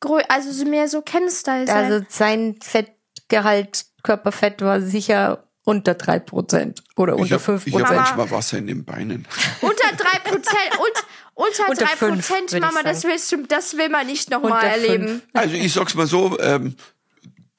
grö 0.00 0.20
also 0.28 0.50
so 0.52 0.64
mehr 0.64 0.88
so 0.88 1.02
Ken-Style 1.02 1.66
sein. 1.66 1.92
Also 1.92 2.06
sein 2.08 2.56
Fettgehalt, 2.62 3.86
Körperfett 4.02 4.62
war 4.62 4.80
sicher 4.80 5.42
unter 5.64 5.94
drei 5.94 6.20
Prozent 6.20 6.80
oder 6.94 7.14
ich 7.14 7.22
unter 7.22 7.40
habe 7.44 7.60
ich 7.64 7.74
hab 7.74 7.80
Prozent. 7.80 7.96
manchmal 7.96 8.30
Wasser 8.30 8.58
in 8.58 8.68
den 8.68 8.84
Beinen. 8.84 9.26
Unter 9.60 9.88
drei 9.96 10.18
Prozent, 10.20 10.70
und, 10.78 11.04
unter 11.34 11.68
Unter 11.68 11.84
drei 11.84 11.96
fünf, 11.96 12.28
Prozent, 12.28 12.52
würd 12.52 12.54
ich 12.54 12.60
Mama, 12.60 12.84
das 12.84 13.02
willst 13.02 13.32
du, 13.32 13.38
das 13.48 13.76
will 13.76 13.88
man 13.88 14.06
nicht 14.06 14.30
nochmal 14.30 14.64
erleben. 14.64 15.06
fünf. 15.08 15.22
Also 15.32 15.54
ich 15.56 15.72
sag's 15.72 15.96
mal 15.96 16.06
so, 16.06 16.38
ähm, 16.38 16.76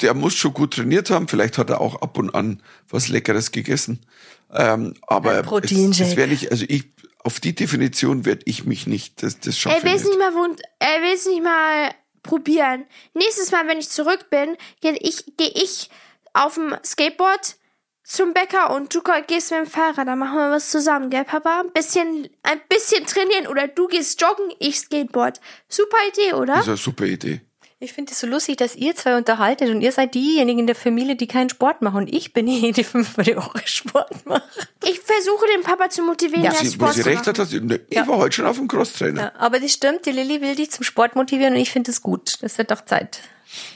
der 0.01 0.13
muss 0.13 0.35
schon 0.35 0.53
gut 0.53 0.75
trainiert 0.75 1.09
haben. 1.09 1.27
Vielleicht 1.27 1.57
hat 1.57 1.69
er 1.69 1.81
auch 1.81 2.01
ab 2.01 2.17
und 2.17 2.33
an 2.35 2.61
was 2.89 3.07
Leckeres 3.07 3.51
gegessen. 3.51 4.05
Ähm, 4.53 4.93
aber 5.07 5.39
es, 5.63 5.71
es 5.99 6.15
wäre 6.15 6.27
nicht, 6.27 6.51
also 6.51 6.65
ich, 6.67 6.85
auf 7.23 7.39
die 7.39 7.53
Definition 7.55 8.25
werde 8.25 8.43
ich 8.45 8.65
mich 8.65 8.87
nicht, 8.87 9.23
das, 9.23 9.39
das 9.39 9.57
schaffe 9.57 9.77
Er 9.77 9.83
will 9.83 9.89
ich 9.91 9.95
es 9.97 10.03
nicht. 10.03 10.17
nicht 10.17 10.19
mal 10.19 10.33
wund 10.33 10.61
er 10.79 11.01
will 11.01 11.13
es 11.13 11.25
nicht 11.25 11.43
mal 11.43 11.91
probieren. 12.23 12.85
Nächstes 13.13 13.51
Mal, 13.51 13.67
wenn 13.67 13.79
ich 13.79 13.89
zurück 13.89 14.29
bin, 14.29 14.55
gehe 14.81 14.97
ich, 14.99 15.25
geh 15.37 15.51
ich 15.53 15.89
auf 16.33 16.55
dem 16.55 16.75
Skateboard 16.85 17.55
zum 18.03 18.33
Bäcker 18.33 18.73
und 18.73 18.93
du 18.93 19.01
gehst 19.27 19.51
mit 19.51 19.59
dem 19.59 19.65
Fahrrad. 19.65 20.07
Dann 20.07 20.19
machen 20.19 20.37
wir 20.37 20.51
was 20.51 20.71
zusammen, 20.71 21.09
gell, 21.09 21.25
Papa? 21.25 21.61
Ein 21.61 21.73
bisschen, 21.73 22.29
ein 22.43 22.61
bisschen 22.69 23.05
trainieren 23.05 23.47
oder 23.47 23.67
du 23.67 23.87
gehst 23.87 24.21
joggen, 24.21 24.53
ich 24.59 24.77
Skateboard. 24.79 25.41
Super 25.67 25.97
Idee, 26.13 26.33
oder? 26.33 26.53
Das 26.53 26.61
ist 26.61 26.67
eine 26.69 26.77
super 26.77 27.05
Idee. 27.05 27.41
Ich 27.79 27.93
finde 27.93 28.11
es 28.11 28.19
so 28.19 28.25
lustig, 28.25 28.57
dass 28.57 28.75
ihr 28.75 28.95
zwei 28.95 29.17
unterhaltet 29.17 29.69
und 29.69 29.81
ihr 29.81 29.91
seid 29.91 30.15
diejenigen 30.15 30.61
in 30.61 30.65
der 30.67 30.75
Familie, 30.75 31.15
die 31.15 31.27
keinen 31.27 31.49
Sport 31.49 31.83
machen 31.83 31.97
und 31.97 32.11
ich 32.13 32.33
bin 32.33 32.47
diejenige, 32.47 32.73
die 32.73 32.83
fünfmal 32.83 33.23
die 33.23 33.35
Woche 33.37 33.61
Sport 33.65 34.25
macht. 34.25 34.43
Ich 34.83 34.99
versuche 34.99 35.45
den 35.55 35.61
Papa 35.61 35.87
zu 35.87 36.01
motivieren, 36.01 36.43
Ja. 36.45 36.51
mehr 36.51 36.59
Sie, 36.61 36.67
wo 36.79 36.85
Sport 36.85 36.93
sie 36.95 37.01
recht 37.01 37.17
machen. 37.19 37.27
hat, 37.27 37.39
hat 37.39 37.47
sie, 37.49 37.61
ne, 37.61 37.79
ich 37.87 37.97
war 38.07 38.17
heute 38.17 38.35
schon 38.35 38.47
auf 38.47 38.57
dem 38.57 38.67
Crosstrainer. 38.67 39.21
Ja, 39.21 39.31
aber 39.37 39.59
das 39.59 39.73
stimmt, 39.73 40.07
die 40.07 40.11
Lilly 40.11 40.41
will 40.41 40.55
dich 40.55 40.71
zum 40.71 40.83
Sport 40.85 41.15
motivieren 41.15 41.53
und 41.53 41.59
ich 41.59 41.69
finde 41.69 41.91
es 41.91 42.01
gut. 42.01 42.41
Das 42.41 42.57
wird 42.57 42.71
doch 42.71 42.83
Zeit. 42.83 43.19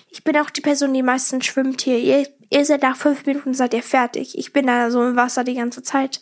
Ich 0.10 0.24
bin 0.24 0.36
auch 0.38 0.50
die 0.50 0.62
Person, 0.62 0.94
die 0.96 1.04
meistens 1.04 1.46
schwimmt 1.46 1.82
hier. 1.82 2.00
Ihr, 2.00 2.28
ihr 2.50 2.66
seid 2.66 2.82
nach 2.82 2.98
fünf 2.98 3.24
Minuten 3.28 3.54
seid 3.54 3.74
ihr 3.76 3.84
fertig. 3.84 4.36
Ich 4.36 4.52
bin 4.52 4.66
da 4.66 4.90
so 4.90 5.04
im 5.06 5.16
Wasser 5.16 5.44
die 5.44 5.54
ganze 5.56 5.84
Zeit. 5.84 6.22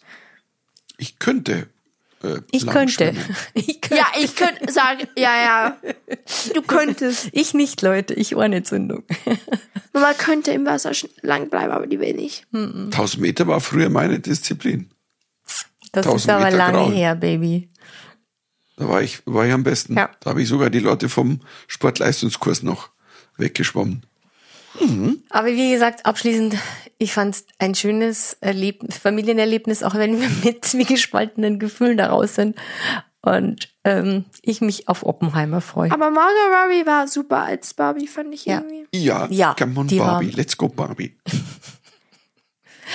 Ich 0.98 1.18
könnte. 1.18 1.68
Äh, 2.24 2.40
Ich 2.52 2.68
könnte. 2.68 3.14
Ich 3.54 3.82
könnte. 3.82 3.96
Ja, 3.96 4.08
ich 4.20 4.36
könnte 4.36 4.72
sagen, 4.72 5.08
ja, 5.18 5.42
ja. 5.42 5.78
Du 6.54 6.62
könntest. 6.62 7.30
Ich 7.34 7.54
nicht, 7.54 7.82
Leute. 7.82 8.14
Ich 8.14 8.36
Ohrenentzündung. 8.36 9.04
Mama 9.94 10.14
könnte 10.14 10.52
im 10.52 10.66
Wasser 10.66 10.92
lang 11.22 11.50
bleiben, 11.50 11.72
aber 11.72 11.88
die 11.88 12.00
will 12.00 12.14
nicht. 12.14 12.46
1000 12.54 13.22
Meter 13.22 13.48
war 13.48 13.60
früher 13.62 13.90
meine 13.90 14.20
Disziplin. 14.20 14.92
Das 15.92 16.06
1000 16.06 16.16
ist 16.22 16.30
aber 16.30 16.46
Meter 16.46 16.58
lange 16.58 16.78
Grauen. 16.78 16.94
her, 16.94 17.16
Baby. 17.16 17.70
Da 18.78 18.88
war 18.88 19.02
ich, 19.02 19.22
war 19.26 19.46
ich 19.46 19.52
am 19.52 19.64
besten. 19.64 19.96
Ja. 19.98 20.10
Da 20.20 20.30
habe 20.30 20.42
ich 20.42 20.48
sogar 20.48 20.70
die 20.70 20.80
Leute 20.80 21.10
vom 21.10 21.42
Sportleistungskurs 21.68 22.64
noch 22.64 22.90
weggeschwommen. 23.38 24.06
Aber 25.30 25.48
wie 25.48 25.72
gesagt, 25.72 26.06
abschließend, 26.06 26.56
ich 27.00 27.14
fand 27.14 27.34
es 27.34 27.46
ein 27.58 27.74
schönes 27.74 28.38
Erleb 28.42 28.94
Familienerlebnis, 28.94 29.82
auch 29.84 29.96
wenn 29.96 30.20
wir 30.22 30.30
mit 30.44 30.64
zwiegespaltenen 30.66 31.58
Gefühlen 31.58 31.98
daraus 31.98 32.36
sind. 32.36 32.56
Und 33.22 33.68
ähm, 33.84 34.26
ich 34.44 34.62
mich 34.62 34.88
auf 34.88 35.06
Oppenheimer 35.06 35.60
freue. 35.60 35.92
Aber 35.92 36.10
Margot 36.10 36.36
Robbie 36.54 36.86
war 36.86 37.08
super 37.08 37.40
als 37.44 37.74
Barbie, 37.74 38.08
fand 38.08 38.34
ich 38.34 38.46
Ja. 38.46 38.60
irgendwie. 38.60 38.88
Ja, 38.98 39.28
Ja, 39.30 39.56
come 39.58 39.78
on 39.80 39.88
die 39.88 40.00
war- 40.00 40.12
Barbie, 40.12 40.30
let's 40.32 40.56
go 40.56 40.70
Barbie. 40.70 41.18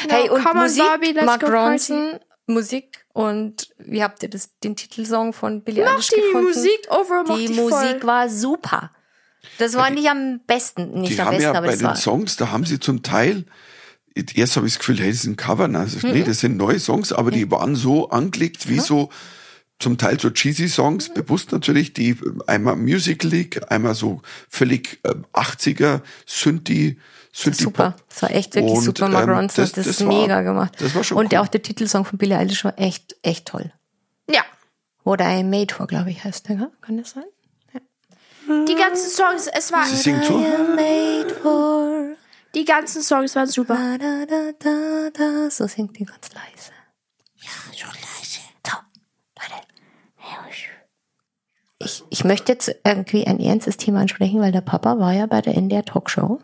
Hey, 0.09 0.27
No, 0.29 0.35
und 0.35 0.45
come 0.45 0.61
on, 0.61 0.63
Musik, 0.67 0.83
Barbie, 0.85 1.13
let's 1.13 1.27
Mark. 1.27 1.43
Ronson, 1.45 2.19
Musik 2.47 3.05
und 3.13 3.69
wie 3.79 4.03
habt 4.03 4.23
ihr 4.23 4.29
das, 4.31 4.59
den 4.61 4.77
Titelsong 4.77 5.33
von 5.33 5.63
Billie 5.63 5.85
Mach 5.85 5.95
Eilish 5.95 6.09
die 6.09 6.17
gefunden? 6.21 6.47
Musik 6.49 6.81
over, 6.91 7.25
mach 7.27 7.37
Die 7.37 7.47
die 7.47 7.55
Musik 7.55 8.01
voll. 8.01 8.03
war 8.05 8.29
super. 8.29 8.91
Das 9.59 9.75
war 9.75 9.91
nicht 9.91 10.09
am 10.09 10.41
besten, 10.47 11.01
nicht 11.01 11.13
Die 11.17 11.21
am 11.21 11.27
haben 11.27 11.33
besten, 11.37 11.43
ja 11.45 11.51
aber 11.59 11.61
bei 11.67 11.73
das 11.73 11.79
den 11.79 11.87
war. 11.89 11.97
Songs, 11.97 12.37
da 12.37 12.51
haben 12.51 12.65
sie 12.65 12.81
zum 12.81 13.03
Teil, 13.03 13.45
erst 14.15 14.57
habe 14.57 14.67
ich 14.67 14.75
das 14.75 14.79
Gefühl, 14.79 14.99
hey, 14.99 15.11
das 15.13 15.25
ein 15.25 15.37
Cover. 15.37 15.69
Na, 15.69 15.81
also, 15.81 16.07
Nee, 16.07 16.23
das 16.23 16.41
sind 16.41 16.57
neue 16.57 16.79
Songs, 16.79 17.13
aber 17.13 17.31
die 17.31 17.51
waren 17.51 17.77
so 17.77 18.11
angelegt 18.11 18.69
wie 18.69 18.81
so 18.81 19.11
zum 19.81 19.99
Teil 19.99 20.21
so 20.21 20.31
cheesy 20.31 20.69
Songs, 20.69 21.13
bewusst 21.13 21.51
natürlich, 21.53 21.93
die 21.93 22.17
einmal 22.47 22.77
Musical 22.77 23.29
League, 23.29 23.61
einmal 23.73 23.95
so 23.95 24.23
völlig 24.49 25.01
äh, 25.03 25.15
80er 25.33 26.01
Synthi, 26.27 26.99
Synthi 27.33 27.65
Super. 27.65 27.97
Das 28.09 28.23
war 28.23 28.31
echt 28.31 28.55
wirklich 28.55 28.73
Und, 28.73 28.85
super, 28.85 29.09
Mark 29.09 29.25
ähm, 29.25 29.31
Ronson. 29.35 29.65
das- 29.65 29.73
Das, 29.73 29.87
das 29.87 30.01
war- 30.07 30.09
mega 30.23 30.43
gemacht. 30.43 30.75
das 30.79 30.95
war 30.95 31.03
schon 31.03 31.19
Und 31.19 31.33
cool. 31.33 31.41
auch 31.41 31.49
der 31.49 31.61
Titelsong 31.63 32.05
von 32.05 32.19
Billie 32.19 32.39
Eilish 32.39 32.65
war 32.65 32.79
echt, 32.79 33.17
echt 33.23 33.47
toll. 33.47 33.73
Ja. 34.31 34.43
Oder 35.03 35.29
I 35.37 35.43
Made 35.43 35.75
For, 35.75 35.87
glaube 35.89 36.11
ich, 36.11 36.23
heißt 36.23 36.49
der, 36.49 36.71
kann 36.81 36.97
das 36.97 37.11
sein? 37.11 37.25
Die 38.69 38.75
ganzen 38.77 39.11
Songs, 39.11 39.49
es 39.53 39.73
war, 39.73 39.83
am 39.83 40.77
made 40.77 41.35
for. 41.43 42.15
Die 42.55 42.65
ganzen 42.65 43.03
Songs 43.03 43.35
waren 43.35 43.47
super. 43.47 43.99
Da, 43.99 44.27
da, 44.27 44.53
da, 44.59 45.11
da, 45.11 45.11
da. 45.11 45.51
So 45.51 45.67
singt 45.67 45.99
die 45.99 46.05
ganz 46.05 46.31
leise. 46.33 46.73
Ja, 47.37 47.77
schon 47.77 47.91
leise. 47.91 48.41
So, 48.67 48.77
Leute. 49.41 49.65
Ich, 51.79 52.03
ich 52.11 52.25
möchte 52.25 52.53
jetzt 52.53 52.75
irgendwie 52.85 53.27
ein 53.27 53.41
ernstes 53.41 53.77
Thema 53.77 54.01
ansprechen, 54.01 54.41
weil 54.41 54.53
der 54.53 54.61
Papa 54.61 54.99
war 54.99 55.13
ja 55.13 55.27
bei 55.27 55.41
der 55.43 55.57
NDR 55.57 55.85
Talkshow. 55.85 56.41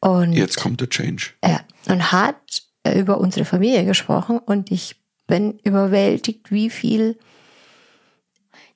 Und, 0.00 0.32
Jetzt 0.32 0.58
kommt 0.58 0.80
der 0.80 0.88
Change. 0.88 1.32
ja, 1.44 1.60
und 1.88 2.12
hat 2.12 2.62
äh, 2.84 2.98
über 2.98 3.18
unsere 3.18 3.44
Familie 3.44 3.84
gesprochen 3.84 4.38
und 4.38 4.70
ich 4.70 4.96
bin 5.26 5.58
überwältigt, 5.58 6.50
wie 6.50 6.70
viel 6.70 7.18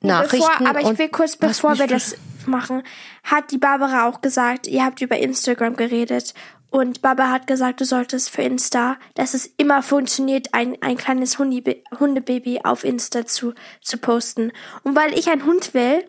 Nachrichten. 0.01 0.47
Bevor, 0.59 0.69
aber 0.69 0.81
ich 0.81 0.99
will 0.99 1.09
kurz, 1.09 1.37
bevor 1.37 1.79
wir 1.79 1.87
das 1.87 2.17
machen, 2.47 2.83
hat 3.23 3.51
die 3.51 3.59
Barbara 3.59 4.09
auch 4.09 4.21
gesagt, 4.21 4.67
ihr 4.67 4.85
habt 4.85 5.01
über 5.01 5.19
Instagram 5.19 5.77
geredet. 5.77 6.35
Und 6.71 7.03
Barbara 7.03 7.31
hat 7.31 7.47
gesagt, 7.47 7.81
du 7.81 7.85
solltest 7.85 8.31
für 8.31 8.43
Insta, 8.43 8.97
dass 9.15 9.35
es 9.35 9.47
immer 9.59 9.83
funktioniert, 9.83 10.49
ein, 10.53 10.77
ein 10.83 10.97
kleines 10.97 11.39
Hundi, 11.39 11.85
Hundebaby 11.99 12.63
auf 12.65 12.83
Insta 12.83 13.27
zu, 13.27 13.55
zu 13.81 13.99
posten. 13.99 14.51
Und 14.83 14.97
weil 14.97 15.17
ich 15.17 15.31
einen 15.31 15.45
Hund 15.45 15.73
will 15.73 16.05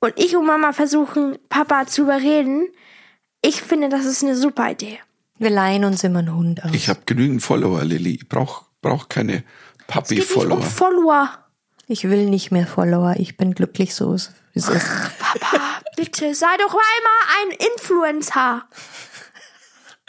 und 0.00 0.12
ich 0.16 0.36
und 0.36 0.46
Mama 0.46 0.72
versuchen, 0.72 1.38
Papa 1.48 1.86
zu 1.86 2.02
überreden, 2.02 2.66
ich 3.40 3.62
finde, 3.62 3.88
das 3.88 4.04
ist 4.04 4.22
eine 4.22 4.36
super 4.36 4.70
Idee. 4.70 4.98
Wir 5.38 5.50
leihen 5.50 5.84
uns 5.84 6.04
immer 6.04 6.18
einen 6.18 6.34
Hund 6.34 6.64
aus. 6.64 6.70
Ich 6.74 6.88
habe 6.88 7.00
genügend 7.06 7.42
Follower, 7.42 7.84
Lilly. 7.84 8.16
Ich 8.16 8.28
brauch, 8.28 8.64
brauch 8.82 9.08
keine 9.08 9.44
Puppy-Follower. 9.86 10.58
um 10.58 10.62
Follower. 10.62 11.30
Ich 11.86 12.04
will 12.04 12.26
nicht 12.26 12.50
mehr 12.50 12.66
Follower. 12.66 13.14
Ich 13.16 13.36
bin 13.36 13.54
glücklich 13.54 13.94
so, 13.94 14.16
wie 14.52 14.58
es 14.60 14.68
ist. 14.68 14.86
Papa, 15.18 15.80
bitte, 15.96 16.34
sei 16.34 16.56
doch 16.58 16.74
einmal 16.74 17.42
ein 17.42 17.50
Influencer. 17.74 18.68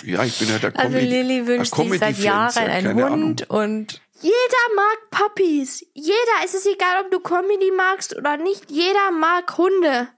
Ja, 0.03 0.23
ich 0.23 0.37
bin 0.39 0.49
ja 0.49 0.59
der 0.59 0.75
Also 0.75 0.93
Comedy- 0.97 1.07
Lilly 1.07 1.47
wünscht 1.47 1.75
sich 1.75 1.99
seit 1.99 2.17
Jahren 2.19 2.57
einen 2.57 3.03
Hund 3.03 3.49
und 3.49 4.01
Jeder 4.21 4.75
mag 4.75 5.09
Puppies. 5.11 5.85
Jeder, 5.93 6.15
es 6.43 6.53
ist 6.53 6.65
egal, 6.67 7.03
ob 7.05 7.11
du 7.11 7.19
Comedy 7.21 7.71
magst 7.75 8.15
oder 8.17 8.37
nicht. 8.37 8.69
Jeder 8.69 9.11
mag 9.11 9.57
Hunde. 9.57 10.09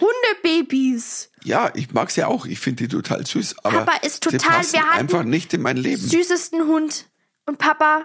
Hundebabys. 0.00 1.30
Ja, 1.44 1.70
ich 1.74 1.92
mag's 1.92 2.16
ja 2.16 2.26
auch. 2.26 2.46
Ich 2.46 2.58
finde 2.60 2.84
die 2.84 2.88
total 2.88 3.24
süß. 3.26 3.56
Aber 3.62 3.84
Papa 3.84 3.98
ist 4.06 4.24
sie 4.24 4.30
total- 4.30 4.56
passen 4.58 4.72
wir 4.74 4.80
hatten 4.86 4.98
einfach 4.98 5.22
nicht 5.22 5.52
in 5.54 5.62
mein 5.62 5.76
Leben. 5.76 6.02
Süßesten 6.02 6.66
Hund. 6.66 7.06
Und 7.46 7.58
Papa, 7.58 8.04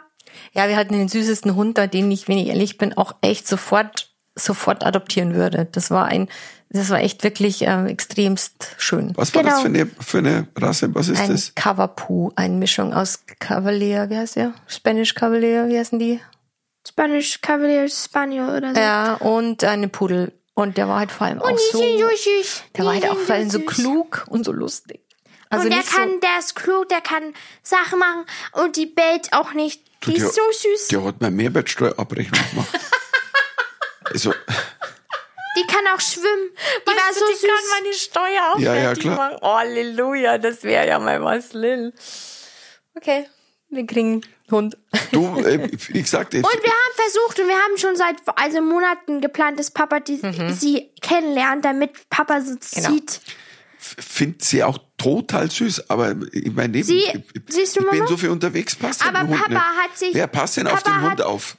ja, 0.54 0.68
wir 0.68 0.76
hatten 0.76 0.94
den 0.94 1.10
süßesten 1.10 1.56
Hund 1.56 1.78
da, 1.78 1.88
den 1.88 2.12
ich, 2.12 2.28
wenn 2.28 2.38
ich 2.38 2.48
ehrlich 2.48 2.78
bin, 2.78 2.94
auch 2.98 3.16
echt 3.22 3.48
sofort, 3.48 4.11
sofort 4.36 4.86
adoptieren 4.86 5.36
würde. 5.36 5.67
Das 5.72 5.91
war 5.91 6.06
ein, 6.06 6.30
das 6.70 6.89
war 6.89 7.00
echt 7.00 7.24
wirklich 7.24 7.63
ähm, 7.63 7.86
extremst 7.88 8.76
schön. 8.78 9.12
Was 9.15 9.36
war 9.36 9.44
das 9.44 9.62
Genau. 9.62 9.62
für 9.62 9.67
eine, 9.67 9.91
für 10.00 10.17
eine 10.20 10.48
Rasse? 10.58 10.94
Was 10.96 11.10
ist 11.10 11.20
Ein 11.20 11.30
das? 11.32 11.54
Cavapoo, 11.56 12.32
eine 12.36 12.56
Mischung 12.56 12.94
aus 12.94 13.24
Cavalier, 13.39 14.10
wie 14.10 14.17
heißt 14.17 14.38
der? 14.38 14.54
Spanish 14.67 15.13
Cavalier, 15.15 15.67
wie 15.67 15.78
heißen 15.78 16.00
die? 16.00 16.20
Spanish 16.88 17.41
Cavalier 17.41 17.88
Spaniel 17.89 18.50
oder 18.50 18.74
so. 18.74 18.80
Ja, 18.80 19.13
und 19.15 19.63
eine 19.63 19.88
Pudel. 19.88 20.34
Und 20.54 20.78
der 20.78 20.88
war 20.88 21.00
halt 21.00 21.12
vor 21.12 21.28
allem 21.28 21.41
auch 21.41 21.50
Und 21.50 21.58
die 21.58 21.72
so, 21.72 21.80
süß. 21.80 22.63
der 22.78 22.86
war 22.86 22.94
Die 22.96 23.02
halt 23.02 23.12
auch 23.12 23.17
vor 23.20 23.36
allem 23.36 23.50
so 23.50 23.60
klug 23.60 24.26
und 24.30 24.46
so 24.46 24.52
lustig. 24.52 25.02
Also 25.50 25.65
und 25.65 25.74
der 25.74 25.84
kann, 25.84 26.10
so, 26.13 26.20
der 26.20 26.39
ist 26.39 26.56
klug, 26.56 26.88
der 26.89 27.02
kann 27.02 27.34
Sachen 27.63 28.00
machen 28.00 28.26
und 28.63 28.78
die 28.78 28.86
bellt 28.86 29.34
auch 29.34 29.54
nicht. 29.54 29.82
Die 30.06 30.13
der, 30.13 30.26
ist 30.26 30.36
so 30.36 30.41
süß. 30.52 30.88
Der 30.88 31.04
hat 31.04 31.22
mir 31.22 31.30
Mehrwertsteuerabrechnung 31.32 32.39
gemacht. 32.52 32.70
also, 34.12 34.34
Die 35.58 35.65
kann 35.67 35.86
auch 35.93 36.00
schwimmen. 36.00 36.50
Die 36.84 36.88
war 36.88 36.95
Weißt 36.95 37.19
so 37.19 37.26
du, 37.26 37.32
die 37.34 37.38
süß. 37.39 37.50
kann 37.50 37.84
meine 37.84 37.93
Steuer 37.93 38.54
auch 38.54 38.60
Ja, 38.60 38.74
ja, 38.76 38.93
klar. 38.93 39.15
machen. 39.17 39.38
Oh, 39.41 39.56
Halleluja, 39.58 40.38
das 40.38 40.63
wäre 40.63 40.88
ja 40.88 40.97
mal 40.97 41.21
was, 41.21 41.52
Lil. 41.52 41.93
Okay, 42.95 43.28
wir 43.69 43.86
kriegen 43.86 44.21
Hund. 44.50 44.78
du, 45.12 45.26
äh, 45.39 45.69
wie 45.89 46.02
gesagt, 46.02 46.34
Und 46.36 46.43
wir 46.43 46.50
haben 46.50 46.95
versucht 46.95 47.39
und 47.39 47.47
wir 47.50 47.56
haben 47.56 47.78
schon 47.78 47.95
seit 47.97 48.15
also 48.38 48.62
Monaten 48.62 49.19
geplant, 49.19 49.60
dass 49.60 49.71
Papa 49.71 50.00
die, 50.00 50.21
sie 50.54 50.91
kennenlernt, 51.02 51.65
damit 51.65 52.10
Papa 52.10 52.39
sie 52.41 52.58
Genau. 52.76 52.89
sieht. 52.91 53.19
finde 53.78 54.38
sie 54.43 54.63
auch 54.63 54.78
total 54.97 55.50
süß, 55.52 55.89
aber 55.89 56.12
in 56.12 56.54
mein 56.56 56.71
Leben, 56.71 56.86
Sie- 56.86 57.00
ich, 57.00 57.13
siehst 57.50 57.76
du, 57.76 57.82
ich 57.82 57.89
bin 57.89 57.97
Mama? 58.00 58.08
so 58.10 58.15
viel 58.17 58.30
unterwegs, 58.30 58.76
passt 58.76 59.06
Aber 59.06 59.19
den 59.19 59.30
Hund 59.30 59.39
Papa 59.41 59.50
nicht. 59.50 59.62
hat 59.84 59.97
sich- 59.97 60.13
Wer 60.13 60.28
passt 60.28 60.56
denn 60.58 60.67
auf 60.67 60.82
Papa 60.84 60.91
den 60.97 61.02
Hund 61.02 61.12
hat- 61.19 61.21
auf? 61.24 61.58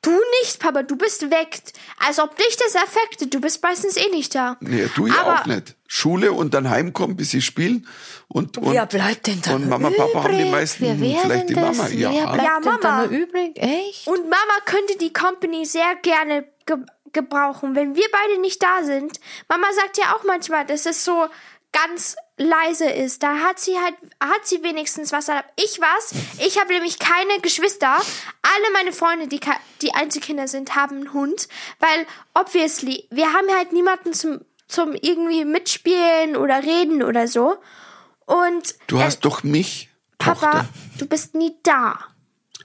Du 0.00 0.12
nicht, 0.42 0.60
Papa, 0.60 0.84
du 0.84 0.96
bist 0.96 1.28
weg. 1.30 1.60
Als 2.06 2.18
ob 2.20 2.36
dich 2.36 2.56
das 2.56 2.76
affektet. 2.76 3.34
Du 3.34 3.40
bist 3.40 3.60
meistens 3.62 3.96
eh 3.96 4.08
nicht 4.10 4.32
da. 4.34 4.56
Nee, 4.60 4.88
du 4.94 5.06
ja 5.06 5.14
Aber- 5.20 5.40
auch 5.40 5.46
nicht. 5.46 5.74
Schule 5.88 6.32
und 6.32 6.54
dann 6.54 6.70
heimkommen, 6.70 7.16
bis 7.16 7.30
sie 7.30 7.42
spielen. 7.42 7.86
Und, 8.28 8.58
und, 8.58 8.72
Wer 8.72 8.86
bleibt 8.86 9.26
denn 9.26 9.40
da 9.42 9.54
Und 9.54 9.68
Mama, 9.68 9.90
Papa 9.90 10.22
haben 10.24 10.32
die 10.32 10.40
übrig? 10.40 10.50
meisten, 10.52 11.00
Wer 11.00 11.18
vielleicht 11.22 11.48
die 11.48 11.54
das? 11.54 11.76
Mama. 11.76 11.88
Wer 11.90 12.10
Ja, 12.10 12.26
bleibt 12.32 12.42
Ja, 12.44 12.60
denn 12.60 12.80
da 12.80 12.88
Mama. 12.90 13.02
noch 13.06 13.10
übrig? 13.10 13.52
Echt? 13.56 14.06
Und 14.06 14.22
Mama 14.24 14.54
könnte 14.66 14.96
die 14.98 15.12
Company 15.12 15.64
sehr 15.66 15.96
gerne 16.02 16.44
ge 16.66 16.76
gebrauchen, 17.14 17.74
wenn 17.74 17.94
wir 17.96 18.04
beide 18.12 18.38
nicht 18.38 18.62
da 18.62 18.84
sind. 18.84 19.18
Mama 19.48 19.66
sagt 19.74 19.96
ja 19.96 20.14
auch 20.14 20.24
manchmal, 20.24 20.66
dass 20.66 20.84
es 20.84 21.06
so 21.06 21.26
ganz 21.72 22.16
leise 22.36 22.88
ist. 22.88 23.22
Da 23.22 23.38
hat 23.38 23.58
sie 23.58 23.76
halt, 23.78 23.94
hat 24.20 24.46
sie 24.46 24.62
wenigstens 24.62 25.12
was. 25.12 25.26
Da 25.26 25.36
hab 25.38 25.52
ich 25.56 25.80
was. 25.80 26.14
Ich 26.38 26.58
habe 26.58 26.72
nämlich 26.72 26.98
keine 26.98 27.40
Geschwister. 27.40 27.96
Alle 27.96 28.72
meine 28.72 28.92
Freunde, 28.92 29.28
die, 29.28 29.40
die 29.82 29.94
Einzelkinder 29.94 30.48
sind, 30.48 30.74
haben 30.74 30.96
einen 30.96 31.12
Hund. 31.12 31.48
Weil, 31.78 32.06
obviously, 32.34 33.06
wir 33.10 33.32
haben 33.32 33.48
halt 33.54 33.72
niemanden 33.72 34.12
zum, 34.12 34.40
zum 34.66 34.94
irgendwie 34.94 35.44
mitspielen 35.44 36.36
oder 36.36 36.62
reden 36.62 37.02
oder 37.02 37.28
so. 37.28 37.58
Und 38.26 38.74
du 38.86 38.98
äh, 38.98 39.04
hast 39.04 39.20
doch 39.20 39.42
mich, 39.42 39.88
Papa, 40.18 40.52
Tochter. 40.52 40.68
du 40.98 41.06
bist 41.06 41.34
nie 41.34 41.56
da. 41.62 41.98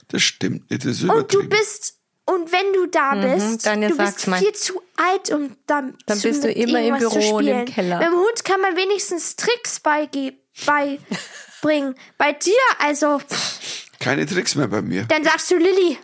Das 0.08 0.22
stimmt 0.22 0.70
das 0.70 0.84
ist 0.84 1.04
Und 1.04 1.32
du 1.32 1.48
bist, 1.48 1.98
und 2.26 2.52
wenn 2.52 2.72
du 2.72 2.86
da 2.86 3.14
bist, 3.14 3.66
Daniel, 3.66 3.90
du 3.90 3.96
bist 3.98 4.22
viel 4.22 4.52
zu 4.52 4.80
alt, 4.96 5.30
um 5.30 5.56
dann, 5.66 5.96
Dann 6.06 6.18
zu, 6.18 6.28
bist 6.28 6.44
du 6.44 6.50
immer 6.50 6.80
im 6.80 6.94
irgendwas 6.94 7.12
zu 7.12 7.18
Büro 7.18 7.36
und 7.36 7.46
im 7.46 7.50
spielen. 7.50 7.64
Keller. 7.66 7.98
Beim 7.98 8.12
Hund 8.14 8.44
kann 8.44 8.60
man 8.60 8.76
wenigstens 8.76 9.36
Tricks 9.36 9.80
beibringen. 9.80 11.94
Bei 12.18 12.32
dir, 12.32 12.52
also, 12.78 13.18
pff, 13.18 13.86
Keine 14.00 14.26
Tricks 14.26 14.54
mehr 14.54 14.68
bei 14.68 14.82
mir. 14.82 15.04
dann 15.04 15.24
sagst 15.24 15.50
du, 15.50 15.56
Lilly, 15.56 15.98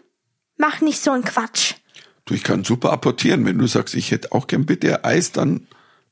mach 0.57 0.81
nicht 0.81 1.03
so 1.03 1.11
einen 1.13 1.25
Quatsch. 1.25 1.75
Du, 2.27 2.35
ich 2.35 2.45
kann 2.45 2.65
super 2.65 2.93
apportieren. 2.93 3.45
Wenn 3.47 3.59
du 3.59 3.67
sagst, 3.67 3.95
ich 3.95 4.11
hätte 4.11 4.33
auch 4.33 4.47
gern 4.47 4.67
bitte 4.67 5.05
Eis, 5.05 5.33
dann 5.33 5.67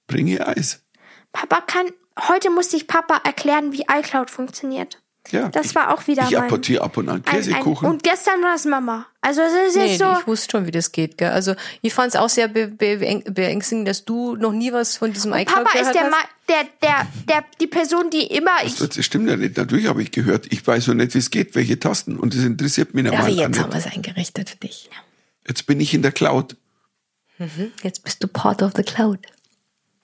bringe 0.07 0.47
Eis. 0.47 0.83
Papa 1.33 1.61
kann, 1.61 1.90
heute 2.29 2.51
musste 2.51 2.77
ich 2.77 2.87
Papa 2.88 3.21
erklären, 3.25 3.73
wie 3.73 3.85
iCloud 3.90 4.31
funktioniert. 4.31 5.01
Ja, 5.31 5.48
Das 5.50 5.66
ich, 5.66 5.74
war 5.74 5.92
auch 5.92 6.07
wieder 6.07 6.22
Ich 6.24 6.31
mein- 6.31 6.44
apportiere 6.44 6.83
ab 6.83 6.96
und 6.96 7.09
an 7.11 7.16
Ein, 7.16 7.22
ein, 7.26 7.37
Käsekuchen. 7.37 7.87
und 7.87 8.02
gestern 8.02 8.40
war 8.42 8.54
es 8.54 8.64
Mama. 8.64 9.04
Also 9.20 9.42
es 9.42 9.52
ist 9.68 9.76
Nee, 9.76 9.87
jetzt 9.90 9.98
so, 9.98 10.16
ich 10.20 10.26
wusste 10.26 10.50
schon, 10.52 10.66
wie 10.66 10.70
das 10.70 10.90
geht. 10.90 11.18
Gell? 11.18 11.31
Also 11.31 11.54
ich 11.83 11.92
fand 11.92 12.14
es 12.14 12.16
auch 12.18 12.31
sehr 12.31 12.48
be 12.48 12.68
be 12.68 12.96
beängstigend, 13.31 13.87
dass 13.87 14.07
du 14.07 14.37
noch 14.37 14.52
nie 14.52 14.72
was 14.72 14.96
von 14.96 15.12
diesem 15.12 15.35
iCloud 15.35 15.64
Papa 15.64 15.78
ist 15.78 15.92
gehört 15.92 15.94
der, 15.96 16.02
hast. 16.04 16.11
Ma 16.12 16.16
der, 16.48 16.64
der, 16.83 17.07
der, 17.28 17.44
die 17.61 17.66
Person, 17.66 18.09
die 18.09 18.22
immer, 18.26 18.52
ich, 18.64 18.76
das 18.76 19.04
stimmt 19.04 19.28
ja 19.28 19.37
nicht. 19.37 19.59
Natürlich 19.59 19.87
habe 19.87 20.02
ich 20.02 20.12
gehört. 20.12 20.46
Ich 20.50 20.66
weiß 20.66 20.87
so 20.87 20.94
nicht, 20.94 21.12
wie 21.14 21.18
es 21.18 21.28
geht, 21.31 21.54
welche 21.54 21.78
Tasten. 21.78 22.16
Und 22.18 22.35
das 22.35 22.42
interessiert 22.44 22.94
mich 22.94 23.07
Aber 23.07 23.16
normal 23.16 23.33
jetzt 23.35 23.48
nicht. 23.50 23.61
haben 23.61 23.72
wir 23.72 23.78
es 23.78 23.87
eingerichtet 23.87 24.48
für 24.48 24.57
dich. 24.57 24.88
Jetzt 25.46 25.66
bin 25.66 25.78
ich 25.81 25.92
in 25.92 26.00
der 26.00 26.12
Cloud. 26.12 26.57
Jetzt 27.83 28.02
bist 28.02 28.22
du 28.22 28.28
part 28.28 28.62
of 28.62 28.72
the 28.76 28.83
cloud. 28.83 29.18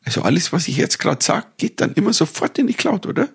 Also 0.04 0.20
alles, 0.20 0.52
was 0.52 0.68
ich 0.68 0.76
jetzt 0.76 0.98
gerade 0.98 1.24
sage, 1.24 1.46
geht 1.56 1.80
dann 1.80 1.94
immer 1.94 2.12
sofort 2.12 2.58
in 2.58 2.66
die 2.66 2.74
Cloud, 2.74 3.06
oder? 3.06 3.30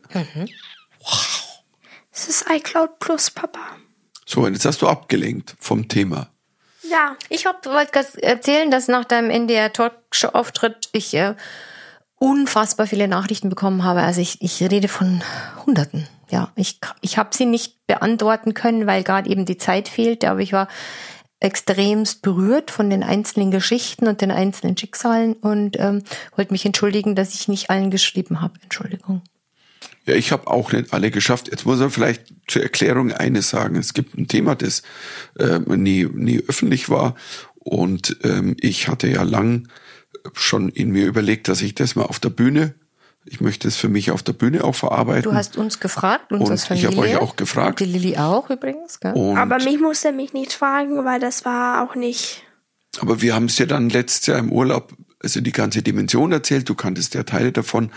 Es 2.19 2.27
ist 2.27 2.49
iCloud 2.49 2.99
Plus, 2.99 3.31
Papa. 3.31 3.59
So, 4.25 4.41
und 4.41 4.53
jetzt 4.53 4.65
hast 4.65 4.81
du 4.81 4.87
abgelenkt 4.87 5.55
vom 5.59 5.87
Thema. 5.87 6.29
Ja. 6.89 7.15
Ich 7.29 7.45
wollte 7.45 7.69
gerade 7.91 8.23
erzählen, 8.23 8.69
dass 8.71 8.87
nach 8.87 9.05
deinem 9.05 9.29
NDR 9.29 9.71
Talkshow-Auftritt 9.71 10.89
ich 10.91 11.13
äh, 11.13 11.35
unfassbar 12.15 12.87
viele 12.87 13.07
Nachrichten 13.07 13.49
bekommen 13.49 13.83
habe. 13.83 14.01
Also 14.01 14.21
ich, 14.21 14.41
ich 14.41 14.61
rede 14.61 14.87
von 14.87 15.23
Hunderten. 15.65 16.07
Ja, 16.29 16.51
ich, 16.55 16.79
ich 17.01 17.17
habe 17.17 17.35
sie 17.35 17.45
nicht 17.45 17.87
beantworten 17.87 18.53
können, 18.53 18.85
weil 18.85 19.03
gerade 19.03 19.29
eben 19.29 19.45
die 19.45 19.57
Zeit 19.57 19.87
fehlte, 19.87 20.29
aber 20.29 20.41
ich 20.41 20.53
war 20.53 20.67
extremst 21.39 22.21
berührt 22.21 22.69
von 22.69 22.89
den 22.89 23.01
einzelnen 23.01 23.49
Geschichten 23.49 24.07
und 24.07 24.21
den 24.21 24.31
einzelnen 24.31 24.77
Schicksalen 24.77 25.33
und 25.33 25.79
ähm, 25.79 26.03
wollte 26.35 26.51
mich 26.51 26.65
entschuldigen, 26.65 27.15
dass 27.15 27.33
ich 27.33 27.47
nicht 27.47 27.69
allen 27.69 27.91
geschrieben 27.91 28.41
habe. 28.41 28.55
Entschuldigung. 28.61 29.21
Ja, 30.09 30.15
ich 30.15 30.31
habe 30.31 30.47
auch 30.47 30.71
nicht 30.71 30.91
alle 30.93 31.11
geschafft. 31.11 31.49
Jetzt 31.49 31.65
muss 31.65 31.79
er 31.79 31.89
vielleicht 31.89 32.33
zur 32.47 32.63
Erklärung 32.63 33.11
eines 33.11 33.49
sagen. 33.49 33.75
Es 33.75 33.93
gibt 33.93 34.17
ein 34.17 34.27
Thema, 34.27 34.55
das 34.55 34.81
äh, 35.37 35.59
nie, 35.59 36.05
nie 36.05 36.41
öffentlich 36.47 36.89
war. 36.89 37.15
Und 37.59 38.17
ähm, 38.23 38.55
ich 38.59 38.87
hatte 38.87 39.07
ja 39.07 39.21
lang 39.23 39.67
schon 40.33 40.69
in 40.69 40.89
mir 40.89 41.05
überlegt, 41.05 41.47
dass 41.47 41.61
ich 41.61 41.75
das 41.75 41.95
mal 41.95 42.05
auf 42.05 42.19
der 42.19 42.29
Bühne, 42.29 42.73
ich 43.25 43.41
möchte 43.41 43.67
es 43.67 43.75
für 43.75 43.89
mich 43.89 44.09
auf 44.09 44.23
der 44.23 44.33
Bühne 44.33 44.63
auch 44.63 44.75
verarbeiten. 44.75 45.29
Du 45.29 45.33
hast 45.33 45.57
uns 45.57 45.79
gefragt, 45.79 46.31
uns 46.31 46.45
und 46.45 46.51
als 46.51 46.65
Familie. 46.65 46.89
ich 46.89 46.97
habe 46.97 47.07
euch 47.07 47.17
auch 47.17 47.35
gefragt. 47.35 47.79
Die 47.79 47.85
Lilly 47.85 48.17
auch 48.17 48.49
übrigens, 48.49 48.99
gell? 48.99 49.13
Und, 49.13 49.37
Aber 49.37 49.57
mich 49.63 49.79
musste 49.79 50.07
er 50.07 50.13
mich 50.13 50.33
nicht 50.33 50.53
fragen, 50.53 51.05
weil 51.05 51.19
das 51.19 51.45
war 51.45 51.83
auch 51.83 51.95
nicht. 51.95 52.43
Aber 52.99 53.21
wir 53.21 53.35
haben 53.35 53.45
es 53.45 53.57
ja 53.57 53.65
dann 53.65 53.89
letztes 53.89 54.27
Jahr 54.27 54.39
im 54.39 54.51
Urlaub, 54.51 54.95
also 55.21 55.41
die 55.41 55.51
ganze 55.51 55.81
Dimension 55.81 56.31
erzählt, 56.31 56.69
du 56.69 56.75
kanntest 56.75 57.13
ja 57.13 57.23
Teile 57.23 57.51
davon, 57.51 57.91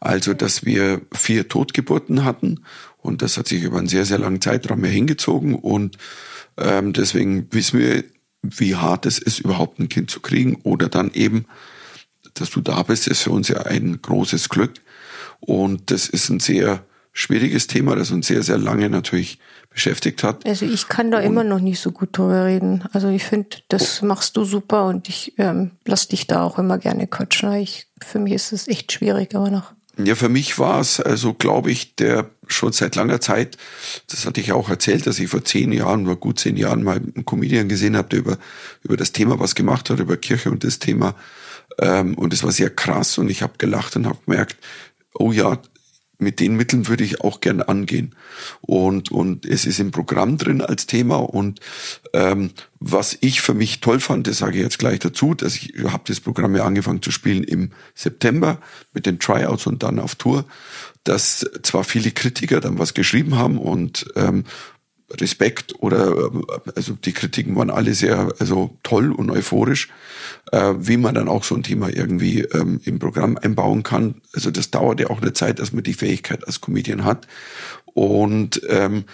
also 0.00 0.34
dass 0.34 0.64
wir 0.64 1.00
vier 1.12 1.48
Totgeburten 1.48 2.24
hatten. 2.24 2.64
Und 2.98 3.22
das 3.22 3.36
hat 3.38 3.48
sich 3.48 3.62
über 3.62 3.78
einen 3.78 3.88
sehr, 3.88 4.04
sehr 4.04 4.18
langen 4.18 4.40
Zeitraum 4.40 4.80
mehr 4.80 4.90
hingezogen. 4.90 5.54
Und 5.54 5.96
ähm, 6.56 6.92
deswegen 6.92 7.48
wissen 7.52 7.78
wir, 7.78 8.04
wie 8.42 8.76
hart 8.76 9.06
es 9.06 9.18
ist, 9.18 9.38
überhaupt 9.38 9.78
ein 9.78 9.88
Kind 9.88 10.10
zu 10.10 10.20
kriegen. 10.20 10.56
Oder 10.64 10.88
dann 10.88 11.12
eben, 11.12 11.46
dass 12.34 12.50
du 12.50 12.60
da 12.60 12.82
bist, 12.82 13.06
ist 13.06 13.22
für 13.22 13.30
uns 13.30 13.48
ja 13.48 13.62
ein 13.62 14.00
großes 14.02 14.48
Glück. 14.48 14.74
Und 15.40 15.90
das 15.90 16.08
ist 16.08 16.28
ein 16.28 16.40
sehr 16.40 16.84
schwieriges 17.16 17.66
Thema, 17.66 17.96
das 17.96 18.10
uns 18.10 18.26
sehr, 18.26 18.42
sehr 18.42 18.58
lange 18.58 18.90
natürlich 18.90 19.38
beschäftigt 19.70 20.22
hat. 20.22 20.44
Also 20.46 20.66
ich 20.66 20.86
kann 20.86 21.10
da 21.10 21.18
immer 21.18 21.44
noch 21.44 21.60
nicht 21.60 21.80
so 21.80 21.90
gut 21.90 22.10
drüber 22.16 22.44
reden. 22.44 22.84
Also 22.92 23.08
ich 23.08 23.24
finde, 23.24 23.56
das 23.68 24.02
machst 24.02 24.36
du 24.36 24.44
super 24.44 24.86
und 24.86 25.08
ich 25.08 25.32
ähm, 25.38 25.70
lass 25.86 26.08
dich 26.08 26.26
da 26.26 26.42
auch 26.42 26.58
immer 26.58 26.76
gerne 26.76 27.06
coachen. 27.06 27.54
Ich, 27.54 27.86
für 28.04 28.18
mich 28.18 28.34
ist 28.34 28.52
es 28.52 28.68
echt 28.68 28.92
schwierig, 28.92 29.34
aber 29.34 29.50
noch. 29.50 29.72
Ja, 29.98 30.14
für 30.14 30.28
mich 30.28 30.58
war 30.58 30.78
es, 30.78 31.00
also 31.00 31.32
glaube 31.32 31.70
ich, 31.70 31.96
der 31.96 32.28
schon 32.48 32.72
seit 32.72 32.96
langer 32.96 33.18
Zeit, 33.22 33.56
das 34.10 34.26
hatte 34.26 34.42
ich 34.42 34.52
auch 34.52 34.68
erzählt, 34.68 35.06
dass 35.06 35.18
ich 35.18 35.28
vor 35.28 35.42
zehn 35.42 35.72
Jahren 35.72 36.06
oder 36.06 36.16
gut 36.16 36.38
zehn 36.38 36.58
Jahren 36.58 36.82
mal 36.82 36.96
einen 36.96 37.24
Comedian 37.24 37.70
gesehen 37.70 37.96
habe, 37.96 38.10
der 38.10 38.18
über, 38.18 38.38
über 38.82 38.98
das 38.98 39.12
Thema 39.12 39.40
was 39.40 39.54
gemacht 39.54 39.88
hat, 39.88 40.00
über 40.00 40.18
Kirche 40.18 40.50
und 40.50 40.64
das 40.64 40.80
Thema. 40.80 41.14
Ähm, 41.78 42.14
und 42.14 42.34
es 42.34 42.44
war 42.44 42.52
sehr 42.52 42.68
krass 42.68 43.16
und 43.16 43.30
ich 43.30 43.40
habe 43.40 43.54
gelacht 43.56 43.96
und 43.96 44.06
habe 44.06 44.18
gemerkt, 44.26 44.56
oh 45.14 45.32
ja, 45.32 45.58
mit 46.18 46.40
den 46.40 46.56
Mitteln 46.56 46.88
würde 46.88 47.04
ich 47.04 47.20
auch 47.20 47.40
gern 47.40 47.60
angehen. 47.60 48.14
Und, 48.60 49.10
und 49.10 49.44
es 49.44 49.66
ist 49.66 49.78
im 49.78 49.90
Programm 49.90 50.38
drin 50.38 50.62
als 50.62 50.86
Thema. 50.86 51.16
Und 51.16 51.60
ähm, 52.12 52.50
was 52.80 53.16
ich 53.20 53.40
für 53.40 53.54
mich 53.54 53.80
toll 53.80 54.00
fand, 54.00 54.26
das 54.26 54.38
sage 54.38 54.56
ich 54.56 54.62
jetzt 54.62 54.78
gleich 54.78 54.98
dazu, 54.98 55.34
dass 55.34 55.56
ich 55.56 55.74
habe 55.84 56.04
das 56.06 56.20
Programm 56.20 56.56
ja 56.56 56.64
angefangen 56.64 57.02
zu 57.02 57.10
spielen 57.10 57.44
im 57.44 57.70
September 57.94 58.60
mit 58.92 59.06
den 59.06 59.18
Tryouts 59.18 59.66
und 59.66 59.82
dann 59.82 59.98
auf 59.98 60.14
Tour, 60.14 60.44
dass 61.04 61.46
zwar 61.62 61.84
viele 61.84 62.10
Kritiker 62.10 62.60
dann 62.60 62.78
was 62.78 62.94
geschrieben 62.94 63.36
haben 63.36 63.58
und 63.58 64.06
ähm, 64.16 64.44
Respekt 65.10 65.74
oder 65.80 66.30
also 66.74 66.94
die 66.94 67.12
Kritiken 67.12 67.54
waren 67.54 67.70
alle 67.70 67.94
sehr 67.94 68.28
also 68.38 68.76
toll 68.82 69.12
und 69.12 69.30
euphorisch, 69.30 69.88
äh, 70.50 70.74
wie 70.78 70.96
man 70.96 71.14
dann 71.14 71.28
auch 71.28 71.44
so 71.44 71.54
ein 71.54 71.62
Thema 71.62 71.88
irgendwie 71.88 72.40
ähm, 72.40 72.80
im 72.84 72.98
Programm 72.98 73.38
einbauen 73.40 73.82
kann. 73.84 74.16
Also 74.34 74.50
das 74.50 74.70
dauert 74.70 74.98
ja 75.00 75.10
auch 75.10 75.22
eine 75.22 75.32
Zeit, 75.32 75.60
dass 75.60 75.72
man 75.72 75.84
die 75.84 75.94
Fähigkeit 75.94 76.44
als 76.46 76.60
Comedian 76.60 77.04
hat. 77.04 77.26
Und 77.84 78.60
ähm, 78.68 79.04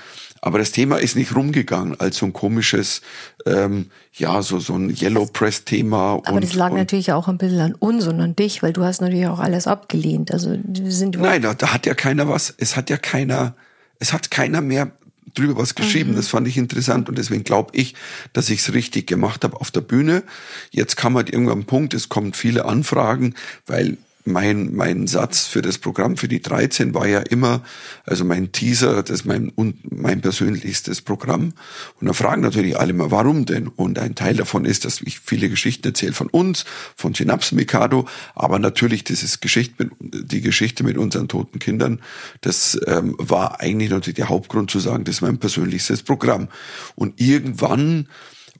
aber 0.45 0.59
das 0.59 0.72
Thema 0.72 0.97
ist 0.97 1.14
nicht 1.14 1.36
rumgegangen 1.36 2.01
als 2.01 2.16
so 2.16 2.26
ein 2.26 2.32
komisches, 2.32 3.01
ähm, 3.47 3.90
ja, 4.12 4.43
so, 4.43 4.59
so 4.59 4.74
ein 4.74 4.90
Yellow 4.90 5.26
Press-Thema. 5.26 6.20
Aber 6.24 6.40
das 6.40 6.55
lag 6.55 6.72
natürlich 6.72 7.12
auch 7.12 7.28
ein 7.28 7.38
bisschen 7.38 7.61
an 7.61 7.74
uns 7.76 8.09
und 8.09 8.20
an 8.20 8.34
dich, 8.34 8.61
weil 8.61 8.72
du 8.72 8.82
hast 8.82 9.01
natürlich 9.01 9.28
auch 9.28 9.38
alles 9.38 9.68
abgelehnt. 9.68 10.32
Also 10.32 10.57
wir 10.64 10.90
sind 10.90 11.16
Nein, 11.16 11.43
da, 11.43 11.55
da 11.55 11.72
hat 11.72 11.86
ja 11.86 11.95
keiner 11.95 12.28
was, 12.28 12.53
es 12.59 12.76
hat 12.76 12.90
ja 12.90 12.97
keiner, 12.97 13.55
es 14.01 14.12
hat 14.12 14.32
keiner 14.32 14.61
mehr 14.61 14.90
drüber 15.35 15.57
was 15.57 15.74
geschrieben. 15.74 16.12
Mhm. 16.12 16.16
Das 16.16 16.28
fand 16.28 16.49
ich 16.49 16.57
interessant 16.57 17.09
und 17.09 17.18
deswegen 17.18 17.45
glaube 17.45 17.70
ich, 17.74 17.95
dass 18.33 18.51
ich 18.51 18.61
es 18.61 18.72
richtig 18.74 19.07
gemacht 19.07 19.45
habe 19.45 19.61
auf 19.61 19.70
der 19.70 19.80
Bühne. 19.80 20.22
Jetzt 20.70 20.97
kam 20.97 21.16
halt 21.16 21.30
irgendwann 21.30 21.61
ein 21.61 21.66
Punkt, 21.66 21.95
es 21.95 22.09
kommen 22.09 22.33
viele 22.33 22.64
Anfragen, 22.64 23.35
weil 23.66 23.97
mein, 24.25 24.75
mein 24.75 25.07
Satz 25.07 25.47
für 25.47 25.62
das 25.62 25.79
Programm 25.79 26.16
für 26.16 26.29
die 26.29 26.41
13 26.41 26.95
war 26.95 27.07
ja 27.07 27.20
immer, 27.20 27.62
also 28.05 28.25
mein 28.25 28.53
Teaser, 28.53 29.03
das 29.03 29.20
ist 29.20 29.25
mein, 29.25 29.49
und 29.51 29.91
mein 29.91 30.20
persönlichstes 30.20 31.03
Programm. 31.03 31.55
Und 32.01 32.07
da 32.07 32.12
fragen 32.12 32.43
natürlich 32.43 32.79
alle 32.79 32.93
mal, 32.93 33.11
warum 33.11 33.47
denn? 33.47 33.68
Und 33.68 33.99
ein 33.99 34.14
Teil 34.14 34.37
davon 34.37 34.64
ist, 34.64 34.85
dass 34.85 35.01
ich 35.01 35.20
viele 35.20 35.49
Geschichten 35.49 35.87
erzähle 35.89 36.12
von 36.12 36.29
uns, 36.29 36.64
von 36.97 37.14
Synapsen 37.14 37.57
Mikado, 37.57 38.07
aber 38.35 38.59
natürlich 38.59 39.05
dieses 39.05 39.41
Geschichte 39.41 39.85
mit, 39.85 39.93
die 40.31 40.41
Geschichte 40.41 40.85
mit 40.85 40.99
unseren 40.99 41.29
toten 41.29 41.59
Kindern, 41.59 42.01
das 42.41 42.79
ähm, 42.87 43.16
war 43.18 43.61
eigentlich 43.61 43.91
natürlich 43.91 44.16
der 44.16 44.29
Hauptgrund 44.29 44.70
zu 44.70 44.79
sagen, 44.79 45.05
das 45.05 45.16
ist 45.16 45.20
mein 45.23 45.39
persönlichstes 45.39 46.03
Programm. 46.03 46.49
Und 46.95 47.20
irgendwann 47.20 48.09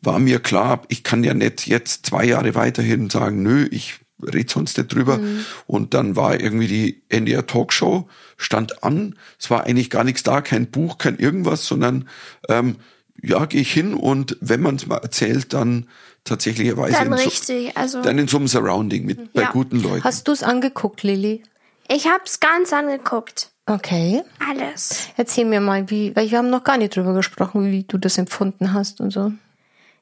war 0.03 0.19
mir 0.19 0.41
klar, 0.41 0.83
ich 0.89 1.05
kann 1.05 1.23
ja 1.23 1.33
nicht 1.33 1.67
jetzt 1.69 2.07
zwei 2.07 2.25
Jahre 2.25 2.55
weiterhin 2.57 3.09
sagen, 3.09 3.43
nö, 3.43 3.69
ich 3.71 4.01
red 4.23 4.51
sonst 4.51 4.77
nicht 4.79 4.95
drüber. 4.95 5.18
Mhm. 5.18 5.45
Und 5.66 5.95
dann 5.95 6.16
war 6.16 6.39
irgendwie 6.41 6.68
die 6.68 7.03
NDR 7.09 7.47
Talkshow, 7.47 8.09
stand 8.37 8.83
an. 8.83 9.16
Es 9.39 9.51
war 9.51 9.64
eigentlich 9.64 9.91
gar 9.91 10.05
nichts 10.05 10.23
da, 10.23 10.41
kein 10.41 10.70
Buch, 10.70 10.99
kein 10.99 11.18
irgendwas, 11.18 11.66
sondern 11.66 12.09
ähm, 12.49 12.77
ja, 13.23 13.45
gehe 13.47 13.61
ich 13.61 13.73
hin 13.73 13.95
und 13.95 14.37
wenn 14.41 14.61
man 14.61 14.77
es 14.77 14.87
mal 14.87 14.97
erzählt, 14.99 15.53
dann 15.53 15.87
tatsächlicherweise 16.25 16.95
Dann 16.95 17.12
in 17.12 17.18
so, 17.18 17.25
richtig. 17.25 17.77
Also 17.77 18.03
dann 18.03 18.18
in 18.18 18.29
so 18.29 18.39
einem 18.39 18.49
Surrounding 18.49 19.05
mit 19.05 19.33
bei 19.33 19.43
Ja. 19.43 19.51
guten 19.51 19.81
Leuten. 19.81 20.05
Hast 20.05 20.29
du 20.29 20.33
es 20.33 20.43
angeguckt, 20.43 21.03
Lilly? 21.03 21.43
ich 21.89 22.07
hab's 22.07 22.41
ganz 22.41 22.73
angeguckt. 22.73 23.51
Okay. 23.66 24.23
Alles. 24.49 25.09
Erzähl 25.16 25.45
mir 25.45 25.61
mal, 25.61 25.89
wie, 25.91 26.16
weil 26.16 26.31
wir 26.31 26.39
haben 26.39 26.51
noch 26.51 26.64
gar 26.64 26.79
nicht 26.79 26.97
drüber 26.97 27.12
gesprochen, 27.14 27.70
wie 27.70 27.85
du 27.85 27.99
das 27.99 28.18
empfunden 28.18 28.73
hast 28.73 29.01
und 29.01 29.12
so. 29.12 29.33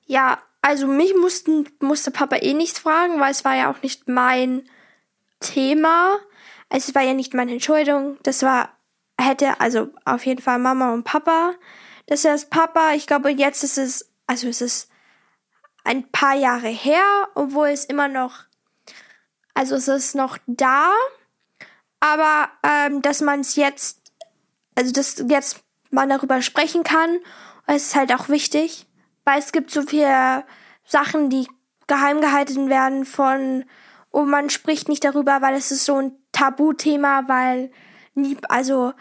Ja, 0.06 0.38
also 0.62 0.86
mich 0.86 1.14
mussten, 1.14 1.68
musste 1.80 2.10
Papa 2.10 2.36
eh 2.36 2.54
nichts 2.54 2.78
fragen, 2.78 3.20
weil 3.20 3.30
es 3.30 3.44
war 3.44 3.56
ja 3.56 3.70
auch 3.70 3.82
nicht 3.82 4.08
mein 4.08 4.68
Thema. 5.40 6.18
Also 6.68 6.90
es 6.90 6.94
war 6.94 7.02
ja 7.02 7.14
nicht 7.14 7.34
meine 7.34 7.52
Entscheidung. 7.52 8.18
Das 8.22 8.42
war, 8.42 8.76
hätte 9.18 9.60
also 9.60 9.88
auf 10.04 10.26
jeden 10.26 10.42
Fall 10.42 10.58
Mama 10.58 10.92
und 10.92 11.04
Papa. 11.04 11.54
Das 12.06 12.24
ist 12.24 12.50
Papa. 12.50 12.92
Ich 12.92 13.06
glaube, 13.06 13.30
jetzt 13.30 13.64
ist 13.64 13.78
es, 13.78 14.10
also 14.26 14.48
es 14.48 14.60
ist 14.60 14.90
ein 15.84 16.10
paar 16.10 16.34
Jahre 16.34 16.68
her, 16.68 17.02
obwohl 17.34 17.68
es 17.68 17.84
immer 17.84 18.08
noch, 18.08 18.44
also 19.54 19.76
es 19.76 19.88
ist 19.88 20.14
noch 20.14 20.38
da. 20.46 20.92
Aber 22.00 22.48
ähm, 22.62 23.02
dass 23.02 23.20
man 23.20 23.40
es 23.40 23.56
jetzt, 23.56 24.12
also 24.74 24.92
dass 24.92 25.24
jetzt 25.28 25.60
man 25.90 26.08
darüber 26.08 26.42
sprechen 26.42 26.82
kann, 26.82 27.18
ist 27.66 27.94
halt 27.94 28.12
auch 28.12 28.28
wichtig, 28.28 28.86
weil 29.24 29.38
es 29.38 29.52
gibt 29.52 29.70
so 29.70 29.82
viele 29.82 30.44
Sachen, 30.84 31.30
die 31.30 31.46
geheim 31.86 32.20
gehalten 32.20 32.68
werden 32.68 33.04
von, 33.04 33.64
oh, 34.10 34.22
man 34.22 34.50
spricht 34.50 34.88
nicht 34.88 35.04
darüber, 35.04 35.42
weil 35.42 35.54
es 35.54 35.70
ist 35.70 35.84
so 35.84 35.96
ein 35.96 36.12
Tabuthema, 36.32 37.24
weil 37.26 37.70
nie, 38.14 38.36
also 38.48 38.92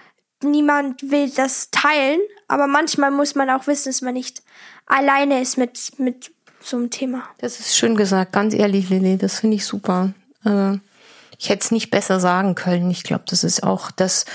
niemand 0.44 1.12
will 1.12 1.30
das 1.30 1.70
teilen, 1.72 2.20
aber 2.48 2.68
manchmal 2.68 3.12
muss 3.12 3.36
man 3.36 3.50
auch 3.50 3.68
wissen, 3.68 3.90
dass 3.90 4.02
man 4.02 4.14
nicht 4.14 4.42
alleine 4.86 5.42
ist 5.42 5.58
mit, 5.58 6.00
mit 6.00 6.32
so 6.62 6.78
einem 6.78 6.90
Thema. 6.90 7.24
Das 7.38 7.60
ist 7.60 7.76
schön 7.78 7.96
gesagt, 7.96 8.34
ganz 8.34 8.54
ehrlich, 8.54 8.90
Lilly, 8.90 9.18
das 9.18 9.40
finde 9.40 9.58
ich 9.58 9.66
super. 9.66 10.14
Also, 10.44 10.80
ich 11.38 11.50
hätte 11.50 11.64
es 11.64 11.72
nicht 11.72 11.90
besser 11.90 12.20
sagen 12.20 12.56
können. 12.56 12.92
Ich 12.92 13.04
glaube, 13.04 13.24
das 13.28 13.44
ist 13.44 13.64
auch 13.64 13.92
das, 13.92 14.26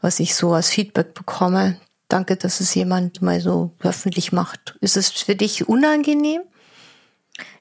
was 0.00 0.20
ich 0.20 0.34
so 0.34 0.52
als 0.52 0.70
Feedback 0.70 1.14
bekomme. 1.14 1.80
Danke, 2.12 2.36
dass 2.36 2.60
es 2.60 2.74
jemand 2.74 3.22
mal 3.22 3.40
so 3.40 3.72
öffentlich 3.82 4.32
macht. 4.32 4.76
Ist 4.82 4.98
es 4.98 5.08
für 5.10 5.34
dich 5.34 5.66
unangenehm? 5.66 6.42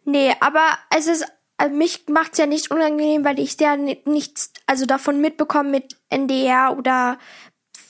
Nee, 0.03 0.35
aber 0.41 0.65
es 0.93 1.07
ist, 1.07 1.25
also 1.55 1.73
mich 1.73 2.03
macht's 2.09 2.37
ja 2.37 2.45
nicht 2.47 2.69
unangenehm, 2.69 3.23
weil 3.23 3.39
ich 3.39 3.57
ja 3.61 3.77
ni- 3.77 4.01
nichts, 4.03 4.51
also 4.65 4.85
davon 4.85 5.21
mitbekomme 5.21 5.69
mit 5.69 5.95
NDR 6.09 6.75
oder 6.77 7.17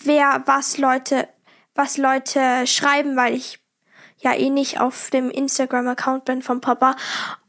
wer, 0.04 0.44
was 0.46 0.78
Leute, 0.78 1.28
was 1.74 1.98
Leute 1.98 2.68
schreiben, 2.68 3.16
weil 3.16 3.34
ich 3.34 3.60
ja 4.18 4.36
eh 4.36 4.52
nicht 4.52 4.80
auf 4.80 5.10
dem 5.10 5.32
Instagram-Account 5.32 6.26
bin 6.26 6.44
von 6.44 6.62
Papa. 6.62 6.96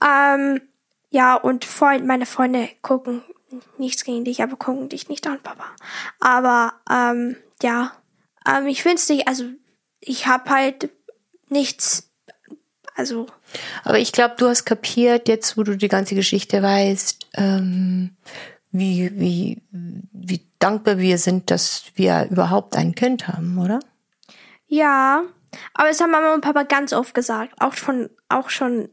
Ähm, 0.03 0.63
ja, 1.11 1.35
und 1.35 1.67
Freund, 1.67 2.07
meine 2.07 2.25
Freunde 2.25 2.71
gucken 2.81 3.23
nichts 3.77 4.05
gegen 4.05 4.25
dich, 4.25 4.43
aber 4.43 4.57
gucken 4.57 4.89
dich 4.89 5.11
nicht 5.11 5.27
an, 5.27 5.39
Papa. 5.43 5.67
Aber, 6.19 6.73
ähm, 6.91 7.37
ja, 7.63 7.93
ähm, 8.49 8.67
ich 8.67 8.83
find's 8.83 9.09
nicht, 9.09 9.29
also 9.29 9.45
ich 10.01 10.27
hab 10.27 10.49
halt 10.49 10.91
nichts, 11.49 12.11
also 12.95 13.27
Aber 13.85 13.99
ich 13.99 14.13
glaube, 14.13 14.35
du 14.39 14.49
hast 14.49 14.65
kapiert, 14.65 15.29
jetzt 15.29 15.57
wo 15.57 15.63
du 15.63 15.77
die 15.77 15.89
ganze 15.89 16.15
Geschichte 16.15 16.63
weißt, 16.63 17.29
ähm, 17.35 18.17
wie, 18.71 19.11
wie, 19.19 19.63
wie 19.71 20.47
dankbar 20.59 20.99
wir 20.99 21.19
sind, 21.19 21.51
dass 21.51 21.85
wir 21.95 22.29
überhaupt 22.31 22.77
ein 22.77 22.95
Kind 22.95 23.29
haben, 23.29 23.59
oder? 23.59 23.81
Ja, 24.67 25.25
aber 25.75 25.89
das 25.89 26.01
haben 26.01 26.11
Mama 26.11 26.33
und 26.33 26.41
Papa 26.41 26.63
ganz 26.63 26.93
oft 26.93 27.15
gesagt. 27.15 27.53
Auch 27.61 27.75
schon, 27.75 28.09
auch 28.29 28.49
schon, 28.49 28.89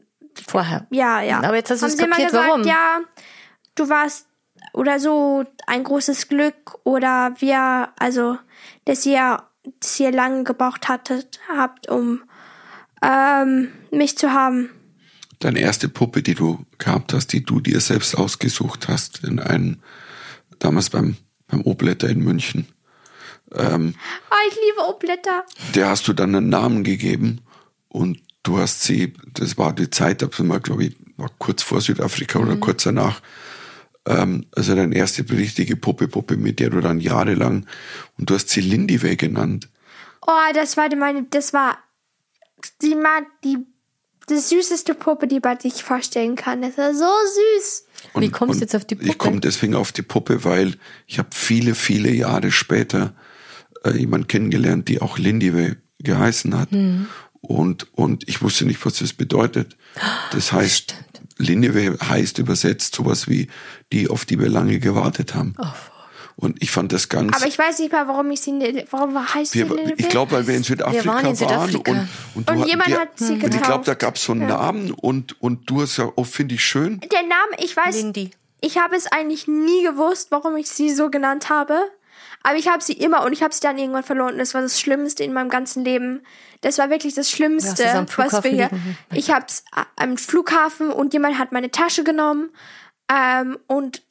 Vorher. 0.46 0.86
ja, 0.90 1.22
ja. 1.22 1.38
Aber 1.38 1.56
jetzt 1.56 1.70
hast 1.70 1.82
du 1.82 1.86
es 1.86 1.96
kapiert, 1.96 2.28
gesagt, 2.28 2.48
warum. 2.48 2.64
ja, 2.64 3.00
du 3.74 3.88
warst, 3.88 4.26
oder 4.74 5.00
so 5.00 5.44
ein 5.66 5.84
großes 5.84 6.28
Glück 6.28 6.78
oder 6.84 7.34
wir, 7.38 7.88
also, 7.98 8.36
dass 8.90 9.06
ihr, 9.06 9.40
dass 9.78 10.00
ihr 10.00 10.10
lange 10.10 10.42
gebraucht 10.42 10.88
hattet, 10.88 11.38
habt, 11.48 11.88
um 11.88 12.24
ähm, 13.02 13.68
mich 13.92 14.18
zu 14.18 14.32
haben. 14.32 14.68
Deine 15.38 15.60
erste 15.60 15.88
Puppe, 15.88 16.22
die 16.22 16.34
du 16.34 16.66
gehabt 16.78 17.14
hast, 17.14 17.28
die 17.28 17.44
du 17.44 17.60
dir 17.60 17.80
selbst 17.80 18.16
ausgesucht 18.16 18.88
hast, 18.88 19.22
in 19.22 19.38
einem, 19.38 19.78
damals 20.58 20.90
beim, 20.90 21.16
beim 21.46 21.60
Obletter 21.62 22.08
in 22.08 22.18
München. 22.18 22.66
Ähm, 23.54 23.94
Oh, 24.28 24.48
ich 24.48 24.56
liebe 24.56 24.88
Oblätter. 24.88 25.44
der 25.76 25.88
hast 25.88 26.08
du 26.08 26.12
dann 26.12 26.34
einen 26.34 26.48
Namen 26.48 26.82
gegeben 26.82 27.42
und 27.88 28.20
du 28.42 28.58
hast 28.58 28.82
sie, 28.82 29.14
das 29.34 29.56
war 29.56 29.72
die 29.72 29.90
Zeit, 29.90 30.20
da 30.20 30.28
sind 30.32 30.48
wir, 30.48 30.58
glaube 30.58 30.86
ich, 30.86 30.96
war 31.16 31.30
kurz 31.38 31.62
vor 31.62 31.80
Südafrika 31.80 32.40
oder 32.40 32.56
kurz 32.56 32.82
danach, 32.82 33.22
ähm, 34.06 34.46
also 34.52 34.74
deine 34.74 34.94
erste 34.94 35.28
richtige 35.30 35.76
Puppe, 35.76 36.08
Puppe, 36.08 36.36
mit 36.36 36.58
der 36.60 36.70
du 36.70 36.80
dann 36.80 37.00
jahrelang, 37.00 37.66
und 38.18 38.30
du 38.30 38.34
hast 38.34 38.48
sie 38.48 38.60
Lindy 38.60 38.98
genannt. 39.16 39.68
Oh, 40.26 40.52
das 40.54 40.76
war 40.76 40.88
die 40.88 40.96
meine, 40.96 41.24
das 41.30 41.52
war 41.52 41.78
die, 42.82 42.96
die, 43.44 43.58
die 44.28 44.38
süßeste 44.38 44.94
Puppe, 44.94 45.26
die 45.26 45.40
man 45.40 45.58
sich 45.58 45.82
vorstellen 45.82 46.36
kann. 46.36 46.62
Das 46.62 46.76
war 46.78 46.94
so 46.94 47.04
süß. 47.56 47.86
Und, 48.12 48.22
Wie 48.22 48.30
kommst 48.30 48.60
du 48.60 48.64
jetzt 48.64 48.76
auf 48.76 48.84
die 48.84 48.96
Puppe? 48.96 49.08
Ich 49.08 49.18
komme 49.18 49.40
deswegen 49.40 49.74
auf 49.74 49.92
die 49.92 50.02
Puppe, 50.02 50.44
weil 50.44 50.76
ich 51.06 51.18
habe 51.18 51.30
viele, 51.32 51.74
viele 51.74 52.10
Jahre 52.10 52.50
später 52.50 53.14
äh, 53.84 53.96
jemand 53.96 54.28
kennengelernt, 54.28 54.88
die 54.88 55.00
auch 55.00 55.18
Lindy 55.18 55.76
geheißen 55.98 56.58
hat. 56.58 56.70
Hm. 56.70 57.06
Und, 57.40 57.88
und 57.94 58.28
ich 58.28 58.42
wusste 58.42 58.66
nicht, 58.66 58.84
was 58.84 58.98
das 58.98 59.14
bedeutet. 59.14 59.76
Das 60.32 60.52
heißt, 60.52 60.94
Lindy 61.40 61.68
heißt 62.02 62.38
übersetzt 62.38 62.94
sowas 62.94 63.28
wie 63.28 63.48
die, 63.92 64.08
auf 64.08 64.24
die 64.24 64.38
wir 64.38 64.48
lange 64.48 64.78
gewartet 64.78 65.34
haben. 65.34 65.54
Und 66.36 66.62
ich 66.62 66.70
fand 66.70 66.92
das 66.92 67.08
ganz. 67.10 67.36
Aber 67.36 67.46
ich 67.46 67.58
weiß 67.58 67.80
nicht 67.80 67.92
mal, 67.92 68.08
warum 68.08 68.30
ich 68.30 68.40
sie, 68.40 68.84
warum 68.90 69.34
heißt 69.34 69.52
sie 69.52 69.68
wir, 69.68 69.76
Lilibet? 69.76 70.00
ich 70.00 70.08
glaube, 70.08 70.32
weil 70.32 70.46
wir 70.46 70.54
in 70.56 70.62
Südafrika 70.62 71.04
Wir 71.04 71.10
waren 71.12 71.26
in 71.26 71.36
Südafrika. 71.36 71.90
und, 71.90 72.08
und, 72.34 72.50
Und 72.50 72.60
du, 72.64 72.66
jemand 72.66 72.88
der- 72.88 73.00
hat 73.00 73.08
sie 73.18 73.32
Und 73.34 73.42
ich 73.44 73.50
glaube, 73.50 73.60
getauft. 73.84 73.88
da 73.88 73.94
gab 73.94 74.16
es 74.16 74.24
so 74.24 74.32
einen 74.32 74.46
Namen 74.46 74.90
und, 74.92 75.40
und 75.42 75.68
du 75.68 75.82
hast 75.82 75.96
gesagt, 75.96 76.12
oh, 76.16 76.24
finde 76.24 76.54
ich 76.54 76.64
schön. 76.64 77.00
Der 77.00 77.22
Name, 77.22 77.62
ich 77.62 77.76
weiß, 77.76 77.96
Lindy. 77.96 78.30
ich 78.62 78.78
habe 78.78 78.96
es 78.96 79.06
eigentlich 79.06 79.48
nie 79.48 79.82
gewusst, 79.84 80.28
warum 80.30 80.56
ich 80.56 80.68
sie 80.70 80.88
so 80.90 81.10
genannt 81.10 81.50
habe. 81.50 81.78
Aber 82.42 82.56
ich 82.56 82.68
habe 82.68 82.82
sie 82.82 82.94
immer 82.94 83.24
und 83.24 83.32
ich 83.32 83.42
habe 83.42 83.52
sie 83.54 83.60
dann 83.60 83.78
irgendwann 83.78 84.02
verloren. 84.02 84.32
Und 84.32 84.38
das 84.38 84.54
war 84.54 84.62
das 84.62 84.80
Schlimmste 84.80 85.24
in 85.24 85.32
meinem 85.32 85.50
ganzen 85.50 85.84
Leben. 85.84 86.22
Das 86.62 86.78
war 86.78 86.90
wirklich 86.90 87.14
das 87.14 87.30
Schlimmste, 87.30 87.82
Ja, 87.82 88.06
was 88.16 88.44
wir 88.44 88.50
hier. 88.50 88.70
Ich 89.12 89.30
habe 89.30 89.46
es 89.48 89.64
am 89.96 90.16
Flughafen 90.16 90.90
und 90.90 91.12
jemand 91.12 91.38
hat 91.38 91.52
meine 91.52 91.70
Tasche 91.70 92.04
genommen. 92.04 92.50
Ähm, 93.12 93.58
und 93.66 94.02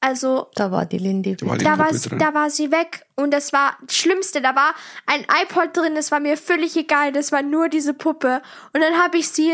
also 0.00 0.48
Da 0.54 0.70
war 0.70 0.86
die 0.86 0.98
Lindy. 0.98 1.36
Da 1.36 1.46
war 1.46 1.58
die 1.58 1.64
da 1.64 1.78
war, 1.78 1.92
drin. 1.92 2.18
da 2.18 2.34
war 2.34 2.50
sie 2.50 2.70
weg 2.72 3.06
und 3.16 3.32
das 3.32 3.52
war 3.52 3.76
das 3.86 3.96
Schlimmste. 3.96 4.40
Da 4.40 4.56
war 4.56 4.74
ein 5.06 5.26
iPod 5.42 5.76
drin, 5.76 5.94
das 5.94 6.10
war 6.10 6.20
mir 6.20 6.36
völlig 6.36 6.74
egal. 6.76 7.12
Das 7.12 7.32
war 7.32 7.42
nur 7.42 7.68
diese 7.68 7.92
Puppe. 7.92 8.40
Und 8.72 8.80
dann 8.80 8.94
habe 8.98 9.18
ich 9.18 9.28
sie 9.28 9.52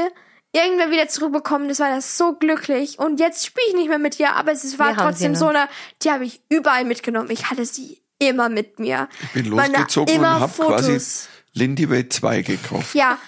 irgendwann 0.53 0.91
wieder 0.91 1.09
zurückbekommen. 1.09 1.69
Das 1.69 1.81
war 1.81 1.91
das 1.91 2.17
so 2.17 2.35
glücklich. 2.35 2.99
Und 2.99 3.19
jetzt 3.19 3.45
spiele 3.45 3.67
ich 3.69 3.75
nicht 3.75 3.89
mehr 3.89 3.99
mit 3.99 4.21
ihr, 4.21 4.35
aber 4.35 4.53
es 4.53 4.79
war 4.79 4.97
Wir 4.97 5.03
trotzdem 5.03 5.35
sie 5.35 5.41
so 5.41 5.49
eine, 5.49 5.69
die 6.03 6.11
habe 6.11 6.25
ich 6.25 6.41
überall 6.49 6.85
mitgenommen. 6.85 7.31
Ich 7.31 7.51
hatte 7.51 7.65
sie 7.67 8.01
immer 8.19 8.49
mit 8.49 8.79
mir. 8.79 9.09
Ich 9.23 9.33
bin 9.33 9.47
losgezogen 9.47 10.15
und 10.15 10.21
immer 10.21 10.41
habe 10.41 10.53
quasi 10.53 10.93
Fotos. 10.93 11.29
Lindy 11.53 11.89
Way 11.89 12.09
2 12.09 12.43
gekauft. 12.43 12.95
Ja, 12.95 13.19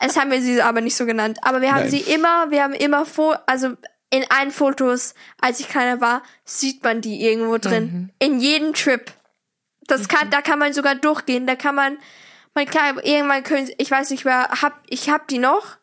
es 0.00 0.18
haben 0.18 0.30
wir 0.30 0.42
sie 0.42 0.60
aber 0.60 0.80
nicht 0.80 0.96
so 0.96 1.06
genannt. 1.06 1.38
Aber 1.42 1.60
wir 1.60 1.72
haben 1.72 1.82
Nein. 1.82 1.90
sie 1.90 2.00
immer, 2.00 2.50
wir 2.50 2.62
haben 2.62 2.74
immer 2.74 3.06
Fo 3.06 3.34
also 3.46 3.76
in 4.10 4.24
allen 4.28 4.50
Fotos, 4.50 5.14
als 5.40 5.60
ich 5.60 5.68
kleiner 5.68 6.00
war, 6.00 6.22
sieht 6.44 6.82
man 6.82 7.00
die 7.00 7.24
irgendwo 7.24 7.58
drin. 7.58 7.84
Mhm. 7.84 8.10
In 8.18 8.40
jedem 8.40 8.74
Trip. 8.74 9.12
Das 9.86 10.08
kann, 10.08 10.30
da 10.30 10.42
kann 10.42 10.58
man 10.58 10.72
sogar 10.72 10.96
durchgehen. 10.96 11.46
Da 11.46 11.54
kann 11.54 11.74
man, 11.74 11.98
man 12.54 12.66
kann 12.66 12.98
irgendwann 12.98 13.44
können, 13.44 13.70
ich 13.78 13.90
weiß 13.90 14.10
nicht 14.10 14.24
mehr, 14.24 14.48
hab, 14.62 14.82
ich 14.88 15.10
hab 15.10 15.28
die 15.28 15.38
noch. 15.38 15.76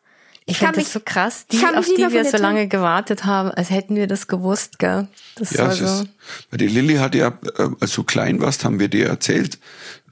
Ich 0.50 0.58
finde 0.58 0.72
das 0.74 0.84
mich- 0.84 0.88
so 0.92 1.00
krass, 1.04 1.44
ich 1.50 1.60
die, 1.60 1.66
auf 1.66 1.84
die 1.84 1.96
wir 2.12 2.24
so 2.24 2.30
der 2.32 2.40
lange 2.40 2.68
gewartet 2.68 3.24
haben, 3.24 3.50
als 3.50 3.70
hätten 3.70 3.96
wir 3.96 4.06
das 4.06 4.26
gewusst, 4.28 4.78
gell? 4.78 5.06
Das 5.36 5.50
Ja, 5.52 5.64
war 5.64 5.72
es 5.72 5.78
so. 5.78 5.84
ist, 5.84 6.06
weil 6.50 6.58
die 6.58 6.68
Lilly 6.68 6.96
hat 6.96 7.14
ja, 7.14 7.28
äh, 7.58 7.68
als 7.80 7.92
du 7.92 8.02
klein 8.04 8.40
warst, 8.40 8.64
haben 8.64 8.80
wir 8.80 8.88
dir 8.88 9.06
erzählt, 9.08 9.58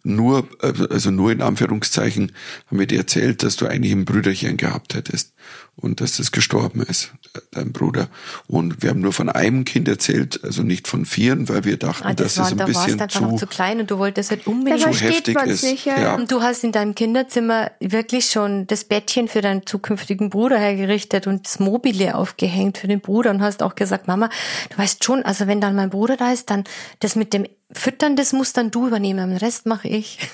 nur, 0.06 0.48
also 0.90 1.10
nur 1.10 1.32
in 1.32 1.42
Anführungszeichen, 1.42 2.32
haben 2.68 2.78
wir 2.78 2.86
dir 2.86 2.98
erzählt, 2.98 3.42
dass 3.42 3.56
du 3.56 3.66
eigentlich 3.66 3.92
ein 3.92 4.04
Brüderchen 4.04 4.56
gehabt 4.56 4.94
hättest 4.94 5.34
und 5.76 6.00
dass 6.00 6.16
das 6.16 6.32
gestorben 6.32 6.82
ist, 6.82 7.12
dein 7.50 7.72
Bruder. 7.72 8.08
Und 8.46 8.82
wir 8.82 8.90
haben 8.90 9.00
nur 9.00 9.12
von 9.12 9.28
einem 9.28 9.64
Kind 9.64 9.88
erzählt, 9.88 10.42
also 10.42 10.62
nicht 10.62 10.88
von 10.88 11.04
vieren, 11.04 11.48
weil 11.48 11.64
wir 11.64 11.76
dachten, 11.76 12.06
Ah, 12.06 12.14
dass 12.14 12.34
das 12.34 12.38
war, 12.38 12.46
es 12.46 12.52
ein 12.52 12.58
da 12.58 12.64
warst 12.66 12.86
bisschen 12.86 12.98
du 12.98 13.04
einfach 13.04 13.20
noch 13.20 13.30
zu, 13.32 13.36
zu 13.36 13.46
klein 13.46 13.80
und 13.80 13.90
du 13.90 13.98
wolltest 13.98 14.30
halt 14.30 14.46
Da 14.46 14.50
unbedingt. 14.50 14.80
zu 14.80 14.92
versteht 14.92 15.28
heftig 15.28 15.36
ist. 15.46 15.62
nicht, 15.64 15.84
ja. 15.86 16.00
ja. 16.00 16.14
Und 16.14 16.30
du 16.32 16.40
hast 16.40 16.64
in 16.64 16.72
deinem 16.72 16.94
Kinderzimmer 16.94 17.70
wirklich 17.80 18.26
schon 18.26 18.66
das 18.66 18.84
Bettchen 18.84 19.28
für 19.28 19.42
deinen 19.42 19.66
zukünftigen 19.66 20.30
Bruder 20.30 20.58
hergerichtet 20.58 21.26
und 21.26 21.46
das 21.46 21.58
Mobile 21.58 22.14
aufgehängt 22.14 22.78
für 22.78 22.88
den 22.88 23.00
Bruder 23.00 23.30
und 23.30 23.42
hast 23.42 23.62
auch 23.62 23.74
gesagt, 23.74 24.06
Mama, 24.08 24.30
du 24.70 24.78
weißt 24.78 25.04
schon, 25.04 25.22
also 25.24 25.46
wenn 25.46 25.60
dann 25.60 25.74
mein 25.76 25.90
Bruder 25.90 26.16
da 26.16 26.32
ist, 26.32 26.48
dann 26.50 26.64
das 27.00 27.16
mit 27.16 27.32
dem 27.34 27.46
Füttern, 27.72 28.16
das 28.16 28.32
muss 28.32 28.52
dann 28.52 28.70
du 28.70 28.86
übernehmen, 28.86 29.28
den 29.30 29.38
Rest 29.38 29.66
mache 29.66 29.88
ich. 29.88 30.18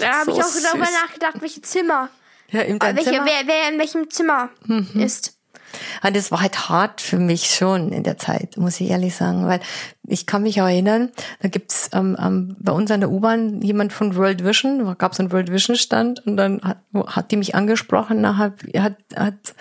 Da 0.00 0.18
habe 0.20 0.30
so 0.32 0.38
ich 0.38 0.44
auch 0.44 0.50
darüber 0.70 0.84
nachgedacht, 0.84 1.40
welche 1.40 1.62
Zimmer. 1.62 2.10
Ja, 2.50 2.60
in 2.60 2.76
Äh, 2.76 2.78
deinem 2.78 2.96
welche, 2.98 3.10
Zimmer. 3.10 3.24
wer, 3.24 3.46
wer 3.46 3.72
in 3.72 3.78
welchem 3.78 4.10
Zimmer 4.10 4.50
Mhm. 4.66 5.00
ist. 5.00 5.34
Ja, 6.04 6.10
das 6.10 6.30
war 6.30 6.42
halt 6.42 6.68
hart 6.68 7.00
für 7.00 7.18
mich 7.18 7.46
schon 7.54 7.90
in 7.92 8.02
der 8.02 8.18
Zeit, 8.18 8.58
muss 8.58 8.80
ich 8.80 8.90
ehrlich 8.90 9.14
sagen, 9.16 9.46
weil 9.46 9.60
ich 10.06 10.26
kann 10.26 10.42
mich 10.42 10.60
auch 10.60 10.66
erinnern, 10.66 11.10
da 11.40 11.48
gibt's 11.48 11.88
ähm, 11.94 12.16
ähm, 12.20 12.56
bei 12.60 12.72
uns 12.72 12.90
an 12.90 13.00
der 13.00 13.10
U-Bahn 13.10 13.60
jemand 13.62 13.92
von 13.94 14.14
World 14.14 14.44
Vision, 14.44 14.84
da 14.84 14.92
gab's 14.94 15.18
einen 15.20 15.32
World 15.32 15.50
Vision 15.50 15.76
Stand 15.76 16.24
und 16.26 16.36
dann 16.36 16.60
hat, 16.62 16.78
hat 17.06 17.30
die 17.30 17.36
mich 17.38 17.54
angesprochen, 17.54 18.20
nachher 18.20 18.54
hat, 18.76 18.96
hat 19.16 19.54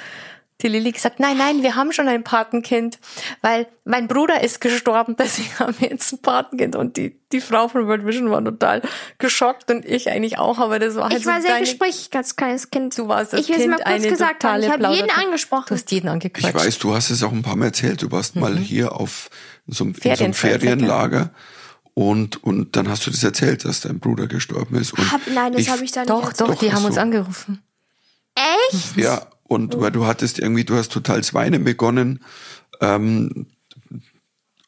die 0.62 0.68
Lilly 0.70 0.91
gesagt, 0.91 1.20
nein, 1.20 1.38
nein, 1.38 1.62
wir 1.62 1.76
haben 1.76 1.91
schon 1.93 2.08
ein 2.08 2.24
Patenkind, 2.24 2.97
weil 3.41 3.68
mein 3.86 4.08
Bruder 4.08 4.41
ist 4.43 4.60
gestorben, 4.60 5.16
deswegen 5.20 5.58
haben 5.60 5.76
wir 5.80 5.89
jetzt 5.89 6.12
ein 6.14 6.20
Patenkind 6.20 6.76
und 6.76 6.97
die, 6.97 7.16
die 7.32 7.41
Frau 7.41 7.68
von 7.68 7.88
World 7.88 8.05
Vision 8.08 8.32
war 8.32 8.43
total 8.43 8.82
geschockt 9.20 9.70
und 9.70 9.86
ich 9.86 10.10
eigentlich 10.10 10.38
auch, 10.39 10.58
aber 10.58 10.80
das 10.80 10.95
war 10.95 11.10
halt 11.10 11.18
Ich 11.20 11.26
so 11.26 11.30
war 11.30 11.41
sehr 11.41 11.51
deine- 11.51 11.66
gesprächig 11.66 12.10
als 12.16 12.36
kleines 12.36 12.72
Kind. 12.72 12.97
Du 12.97 13.08
warst 13.08 13.34
das 13.34 13.41
ich 13.41 13.49
will 13.49 13.55
es 13.55 13.62
Kind 13.62 13.72
mal 13.72 13.78
kurz 13.78 13.88
eine 13.88 14.08
gesagt 14.10 14.43
haben. 14.43 14.62
totale 14.62 14.66
Ich 14.66 14.72
habe 14.72 14.95
jeden 14.95 15.10
angesprochen. 15.12 15.66
Du 15.70 15.76
hast 15.76 15.91
jeden 15.91 16.08
angequatscht. 16.10 16.47
Ich 16.47 16.55
weiß, 16.55 16.80
du 16.80 16.95
hast 16.95 17.10
es 17.12 17.22
auch 17.22 17.32
ein 17.32 17.43
paar 17.43 17.55
Mal 17.55 17.66
erzählt. 17.66 18.01
Du 18.01 18.12
warst 18.12 18.36
mal 18.36 18.58
hier 18.58 18.93
auf 18.93 19.30
in 19.68 19.74
so 19.74 19.84
einem, 19.84 19.93
in 20.01 20.16
so 20.16 20.24
einem. 20.24 20.34
Ferienlager 20.34 21.30
und, 21.93 22.43
und 22.43 22.76
dann 22.76 22.89
hast 22.89 23.05
du 23.05 23.12
das 23.12 23.24
erzählt, 23.24 23.64
dass 23.66 23.82
dein 23.82 23.99
Bruder 23.99 24.26
gestorben 24.28 24.76
ist. 24.76 24.93
Und 24.93 25.12
Hab, 25.12 25.22
nein, 25.34 25.53
das 25.53 25.68
habe 25.70 25.84
ich 25.84 25.91
da 25.91 26.01
nicht 26.01 26.10
Doch, 26.10 26.30
erzählt. 26.30 26.41
doch, 26.41 26.53
Doch, 26.55 26.60
die 26.60 26.74
haben 26.74 26.86
uns 26.86 26.95
so. 26.95 27.01
angerufen. 27.01 27.62
Echt? 28.36 28.95
Ja, 28.97 29.26
und 29.48 29.80
weil 29.80 29.91
du 29.91 30.06
hattest 30.06 30.39
irgendwie, 30.39 30.64
du 30.64 30.76
hast 30.76 30.91
total 30.91 31.22
Weinen 31.34 31.64
begonnen 31.64 32.20
ähm, 32.82 33.48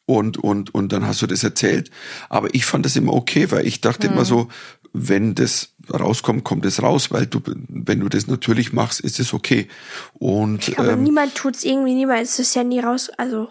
und, 0.06 0.38
und, 0.38 0.74
und 0.74 0.92
dann 0.92 1.06
hast 1.06 1.22
du 1.22 1.26
das 1.26 1.44
erzählt. 1.44 1.90
Aber 2.28 2.52
ich 2.54 2.64
fand 2.64 2.84
das 2.84 2.96
immer 2.96 3.12
okay, 3.12 3.50
weil 3.50 3.66
ich 3.66 3.80
dachte 3.80 4.08
Hm. 4.08 4.14
immer 4.14 4.24
so, 4.24 4.48
wenn 4.92 5.34
das 5.36 5.74
rauskommt, 5.92 6.42
kommt 6.42 6.66
es 6.66 6.82
raus, 6.82 7.12
weil 7.12 7.26
du, 7.26 7.40
wenn 7.68 8.00
du 8.00 8.08
das 8.08 8.26
natürlich 8.26 8.72
machst, 8.72 9.00
ist 9.00 9.20
es 9.20 9.32
okay. 9.32 9.68
Und 10.14 10.76
Aber 10.78 10.92
ähm, 10.92 11.04
niemand 11.04 11.36
tut's 11.36 11.62
irgendwie, 11.62 11.94
niemand 11.94 12.22
ist 12.22 12.38
das 12.38 12.54
ja 12.54 12.64
nie 12.64 12.80
raus. 12.80 13.10
Also, 13.16 13.48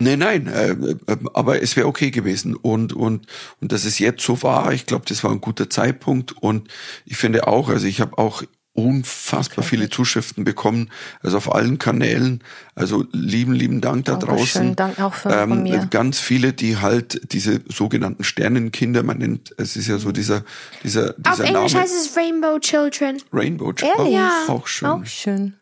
Nein, 0.00 0.18
nein, 0.18 0.46
äh, 0.48 0.70
äh, 0.72 1.16
aber 1.34 1.62
es 1.62 1.76
wäre 1.76 1.86
okay 1.86 2.10
gewesen. 2.10 2.56
Und, 2.56 2.92
und, 2.92 3.26
und 3.60 3.72
dass 3.72 3.84
es 3.84 4.00
jetzt 4.00 4.24
so 4.24 4.42
war, 4.42 4.72
ich 4.72 4.86
glaube, 4.86 5.04
das 5.08 5.22
war 5.22 5.30
ein 5.30 5.40
guter 5.40 5.70
Zeitpunkt. 5.70 6.32
Und 6.32 6.68
ich 7.06 7.16
finde 7.16 7.46
auch, 7.46 7.68
also 7.68 7.86
ich 7.86 8.00
habe 8.00 8.18
auch 8.18 8.42
unfassbar 8.74 9.64
viele 9.64 9.88
Zuschriften 9.88 10.44
bekommen, 10.44 10.90
also 11.22 11.36
auf 11.36 11.54
allen 11.54 11.78
Kanälen. 11.78 12.42
Also 12.74 13.06
lieben, 13.12 13.52
lieben 13.52 13.80
Dank 13.80 14.04
da 14.04 14.16
Dankeschön, 14.16 14.36
draußen. 14.36 14.66
Ähm, 14.68 14.76
Dank 14.76 15.00
auch 15.00 15.14
von- 15.14 15.32
von 15.32 15.62
mir. 15.62 15.86
Ganz 15.90 16.18
viele, 16.18 16.52
die 16.52 16.76
halt 16.78 17.32
diese 17.32 17.60
sogenannten 17.68 18.24
Sternenkinder, 18.24 19.02
man 19.04 19.18
nennt, 19.18 19.54
es 19.58 19.76
ist 19.76 19.86
ja 19.86 19.98
so 19.98 20.10
dieser, 20.12 20.44
dieser, 20.82 21.10
auf 21.10 21.36
dieser 21.36 21.44
Englisch 21.44 21.72
Name. 21.72 21.84
heißt 21.84 21.94
es 21.94 22.16
Rainbow 22.16 22.58
Children. 22.58 23.22
Rainbow 23.32 23.72
Ehrlich? 23.80 24.18
auch, 24.18 24.48
auch 24.48 24.66
schön. 24.66 24.88
Auch 24.88 25.06
schön. 25.06 25.54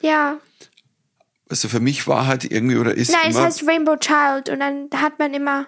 Ja. 0.00 0.38
Also 1.48 1.68
für 1.68 1.80
mich 1.80 2.06
war 2.06 2.26
halt 2.28 2.44
irgendwie 2.44 2.76
oder 2.76 2.94
ist 2.94 3.10
Nein, 3.10 3.30
es 3.30 3.34
immer, 3.36 3.44
heißt 3.46 3.64
Rainbow 3.66 3.96
Child 3.96 4.48
und 4.48 4.60
dann 4.60 4.88
hat 4.94 5.18
man 5.18 5.34
immer 5.34 5.66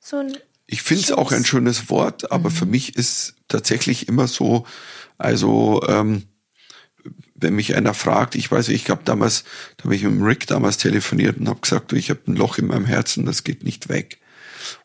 so 0.00 0.16
ein. 0.16 0.36
Ich 0.66 0.82
finde 0.82 1.04
es 1.04 1.12
auch 1.12 1.30
ein 1.30 1.44
schönes 1.44 1.88
Wort, 1.90 2.32
aber 2.32 2.50
für 2.50 2.66
mich 2.66 2.96
ist 2.96 3.34
tatsächlich 3.46 4.08
immer 4.08 4.26
so, 4.26 4.66
also 5.18 5.82
ähm, 5.88 6.24
wenn 7.40 7.54
mich 7.54 7.74
einer 7.74 7.94
fragt, 7.94 8.34
ich 8.34 8.50
weiß, 8.50 8.68
ich 8.68 8.88
habe 8.90 9.02
damals, 9.04 9.44
da 9.76 9.84
habe 9.84 9.96
ich 9.96 10.02
mit 10.02 10.22
Rick 10.22 10.46
damals 10.46 10.76
telefoniert 10.76 11.38
und 11.38 11.48
habe 11.48 11.60
gesagt, 11.60 11.92
du, 11.92 11.96
ich 11.96 12.10
habe 12.10 12.20
ein 12.26 12.36
Loch 12.36 12.58
in 12.58 12.66
meinem 12.66 12.84
Herzen, 12.84 13.26
das 13.26 13.44
geht 13.44 13.64
nicht 13.64 13.88
weg. 13.88 14.18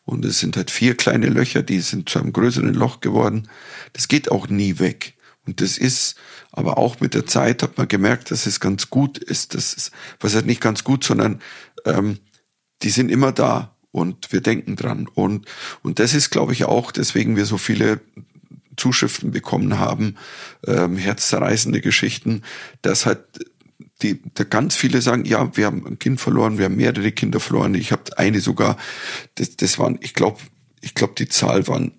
Und 0.04 0.24
es 0.24 0.40
sind 0.40 0.56
halt 0.56 0.70
vier 0.70 0.96
kleine 0.96 1.28
Löcher, 1.28 1.62
die 1.62 1.80
sind 1.80 2.08
zu 2.08 2.18
einem 2.18 2.32
größeren 2.32 2.74
Loch 2.74 3.00
geworden. 3.00 3.48
Das 3.92 4.08
geht 4.08 4.30
auch 4.30 4.48
nie 4.48 4.78
weg. 4.78 5.14
Und 5.46 5.60
das 5.60 5.78
ist, 5.78 6.16
aber 6.50 6.78
auch 6.78 7.00
mit 7.00 7.14
der 7.14 7.26
Zeit 7.26 7.62
hat 7.62 7.78
man 7.78 7.86
gemerkt, 7.86 8.30
dass 8.30 8.46
es 8.46 8.58
ganz 8.58 8.90
gut 8.90 9.18
ist. 9.18 9.54
Das 9.54 9.74
ist, 9.74 9.92
was 10.18 10.34
heißt 10.34 10.46
nicht 10.46 10.60
ganz 10.60 10.82
gut, 10.82 11.04
sondern 11.04 11.40
ähm, 11.84 12.18
die 12.82 12.90
sind 12.90 13.10
immer 13.10 13.32
da. 13.32 13.76
und 13.96 14.30
wir 14.30 14.42
denken 14.42 14.76
dran. 14.76 15.08
Und, 15.14 15.46
und 15.82 15.98
das 15.98 16.12
ist, 16.12 16.30
glaube 16.30 16.52
ich, 16.52 16.64
auch, 16.66 16.92
deswegen 16.92 17.36
wir 17.36 17.46
so 17.46 17.56
viele 17.56 18.00
Zuschriften 18.76 19.30
bekommen 19.30 19.78
haben, 19.78 20.16
ähm, 20.66 20.96
herzzerreißende 20.96 21.80
Geschichten, 21.80 22.42
dass 22.82 23.06
halt 23.06 23.20
die, 24.02 24.20
da 24.34 24.44
ganz 24.44 24.76
viele 24.76 25.00
sagen, 25.00 25.24
ja, 25.24 25.56
wir 25.56 25.66
haben 25.66 25.86
ein 25.86 25.98
Kind 25.98 26.20
verloren, 26.20 26.58
wir 26.58 26.66
haben 26.66 26.76
mehrere 26.76 27.12
Kinder 27.12 27.40
verloren. 27.40 27.74
Ich 27.74 27.92
habe 27.92 28.18
eine 28.18 28.40
sogar, 28.40 28.76
das, 29.36 29.56
das 29.56 29.78
waren, 29.78 29.98
ich 30.02 30.14
glaube, 30.14 30.38
ich 30.80 30.94
glaube, 30.94 31.14
die 31.16 31.28
Zahl 31.28 31.66
waren 31.66 31.92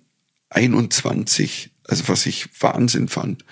21, 0.50 1.70
also 1.84 2.08
was 2.08 2.26
ich 2.26 2.48
Wahnsinn 2.60 3.08
fand. 3.08 3.44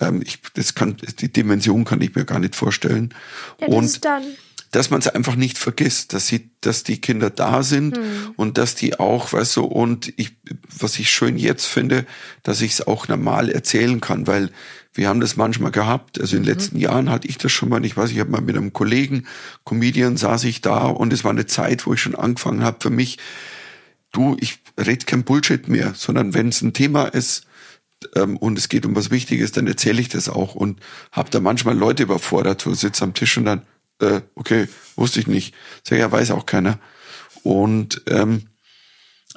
Ähm, 0.00 0.22
ich, 0.22 0.40
das 0.54 0.74
kann, 0.74 0.96
die 1.20 1.32
Dimension 1.32 1.84
kann 1.84 2.00
ich 2.00 2.14
mir 2.14 2.24
gar 2.24 2.38
nicht 2.38 2.54
vorstellen. 2.54 3.14
Ja, 3.60 3.66
das 3.68 3.76
und 3.76 3.84
ist 3.84 4.04
dann. 4.04 4.24
Dass 4.72 4.90
man 4.90 5.00
es 5.00 5.08
einfach 5.08 5.36
nicht 5.36 5.58
vergisst, 5.58 6.12
dass 6.12 6.26
sie, 6.26 6.50
dass 6.60 6.82
die 6.82 7.00
Kinder 7.00 7.30
da 7.30 7.62
sind 7.62 7.96
Hm. 7.96 8.02
und 8.36 8.58
dass 8.58 8.74
die 8.74 8.98
auch, 8.98 9.32
weißt 9.32 9.56
du, 9.56 9.64
und 9.64 10.12
ich, 10.16 10.36
was 10.78 10.98
ich 10.98 11.10
schön 11.10 11.36
jetzt 11.38 11.66
finde, 11.66 12.04
dass 12.42 12.60
ich 12.60 12.72
es 12.72 12.86
auch 12.86 13.08
normal 13.08 13.50
erzählen 13.50 14.00
kann, 14.00 14.26
weil 14.26 14.50
wir 14.92 15.08
haben 15.08 15.20
das 15.20 15.36
manchmal 15.36 15.70
gehabt. 15.72 16.18
Also 16.20 16.36
in 16.36 16.42
Mhm. 16.42 16.46
den 16.46 16.54
letzten 16.54 16.78
Jahren 16.78 17.10
hatte 17.10 17.28
ich 17.28 17.36
das 17.38 17.52
schon 17.52 17.68
mal. 17.68 17.84
Ich 17.84 17.96
weiß, 17.96 18.10
ich 18.10 18.18
habe 18.18 18.30
mal 18.30 18.40
mit 18.40 18.56
einem 18.56 18.72
Kollegen, 18.72 19.26
Comedian, 19.64 20.16
saß 20.16 20.44
ich 20.44 20.62
da 20.62 20.86
und 20.86 21.12
es 21.12 21.22
war 21.22 21.32
eine 21.32 21.46
Zeit, 21.46 21.86
wo 21.86 21.92
ich 21.94 22.00
schon 22.00 22.14
angefangen 22.14 22.64
habe 22.64 22.78
für 22.80 22.90
mich. 22.90 23.18
Du, 24.12 24.36
ich 24.40 24.58
rede 24.80 25.04
kein 25.04 25.24
Bullshit 25.24 25.68
mehr, 25.68 25.92
sondern 25.94 26.32
wenn 26.32 26.48
es 26.48 26.62
ein 26.62 26.72
Thema 26.72 27.04
ist 27.04 27.44
ähm, 28.14 28.36
und 28.38 28.56
es 28.58 28.68
geht 28.70 28.86
um 28.86 28.96
was 28.96 29.10
Wichtiges, 29.10 29.52
dann 29.52 29.66
erzähle 29.66 30.00
ich 30.00 30.08
das 30.08 30.28
auch 30.30 30.54
und 30.54 30.80
habe 31.12 31.28
da 31.30 31.40
manchmal 31.40 31.76
Leute 31.76 32.04
überfordert. 32.04 32.62
So 32.62 32.72
sitze 32.72 33.04
am 33.04 33.12
Tisch 33.12 33.36
und 33.36 33.44
dann, 33.44 33.62
äh, 34.00 34.20
okay, 34.34 34.68
wusste 34.96 35.20
ich 35.20 35.26
nicht. 35.26 35.54
Sag 35.82 35.98
ja, 35.98 36.10
weiß 36.10 36.30
auch 36.32 36.46
keiner. 36.46 36.78
Und 37.42 38.02
ähm, 38.08 38.48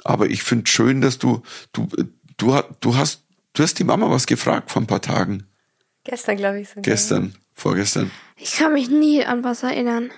aber 0.04 0.28
ich 0.30 0.42
finde 0.42 0.66
schön, 0.70 1.00
dass 1.00 1.18
du 1.18 1.42
du 1.72 1.88
du 2.36 2.54
ha- 2.54 2.68
du 2.80 2.96
hast 2.96 3.24
du 3.52 3.62
hast 3.62 3.78
die 3.78 3.84
Mama 3.84 4.10
was 4.10 4.26
gefragt 4.26 4.70
vor 4.70 4.82
ein 4.82 4.86
paar 4.86 5.02
Tagen. 5.02 5.46
Gestern, 6.04 6.36
glaube 6.38 6.60
ich, 6.60 6.68
sogar. 6.68 6.82
Gestern, 6.82 7.34
vorgestern. 7.54 8.10
Ich 8.36 8.52
kann 8.54 8.72
mich 8.72 8.88
nie 8.88 9.24
an 9.24 9.44
was 9.44 9.62
erinnern. 9.62 10.10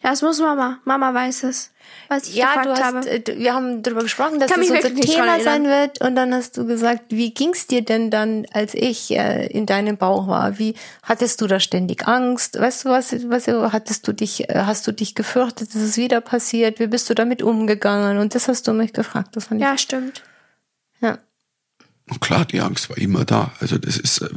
Das 0.00 0.22
muss 0.22 0.38
Mama. 0.38 0.78
Mama 0.84 1.12
weiß 1.12 1.42
es. 1.42 1.72
Was 2.08 2.28
ich 2.28 2.36
Ja, 2.36 2.54
gefragt 2.54 2.66
du 2.66 2.70
hast, 2.72 2.82
habe. 2.82 3.10
äh, 3.10 3.38
wir 3.38 3.52
haben 3.52 3.82
darüber 3.82 4.02
gesprochen, 4.02 4.38
dass 4.38 4.48
Kann 4.50 4.60
das 4.60 4.70
unser 4.70 4.94
Thema 4.94 5.40
sein 5.40 5.64
wird. 5.64 6.00
Und 6.00 6.14
dann 6.14 6.32
hast 6.32 6.56
du 6.56 6.66
gesagt, 6.66 7.06
wie 7.08 7.34
ging's 7.34 7.66
dir 7.66 7.82
denn 7.82 8.10
dann, 8.10 8.46
als 8.52 8.74
ich 8.74 9.10
äh, 9.10 9.46
in 9.48 9.66
deinem 9.66 9.96
Bauch 9.96 10.28
war? 10.28 10.58
Wie 10.58 10.74
hattest 11.02 11.40
du 11.40 11.48
da 11.48 11.58
ständig 11.58 12.06
Angst? 12.06 12.60
Weißt 12.60 12.84
du 12.84 12.90
was? 12.90 13.12
Was 13.28 13.48
hattest 13.48 14.06
du 14.06 14.12
dich? 14.12 14.48
äh, 14.48 14.62
Hast 14.66 14.86
du 14.86 14.92
dich 14.92 15.16
gefürchtet, 15.16 15.74
dass 15.74 15.82
es 15.82 15.96
wieder 15.96 16.20
passiert? 16.20 16.78
Wie 16.78 16.86
bist 16.86 17.10
du 17.10 17.14
damit 17.14 17.42
umgegangen? 17.42 18.18
Und 18.18 18.36
das 18.36 18.46
hast 18.46 18.68
du 18.68 18.72
mich 18.72 18.92
gefragt. 18.92 19.34
Das 19.34 19.46
fand 19.46 19.60
ich. 19.60 19.66
Ja, 19.66 19.76
stimmt. 19.76 20.22
Ja. 21.00 21.18
Und 22.08 22.20
klar, 22.20 22.44
die 22.44 22.60
Angst 22.60 22.88
war 22.88 22.96
immer 22.98 23.24
da. 23.24 23.52
Also 23.60 23.76
das 23.78 23.96
ist, 23.96 24.22
äh, 24.22 24.28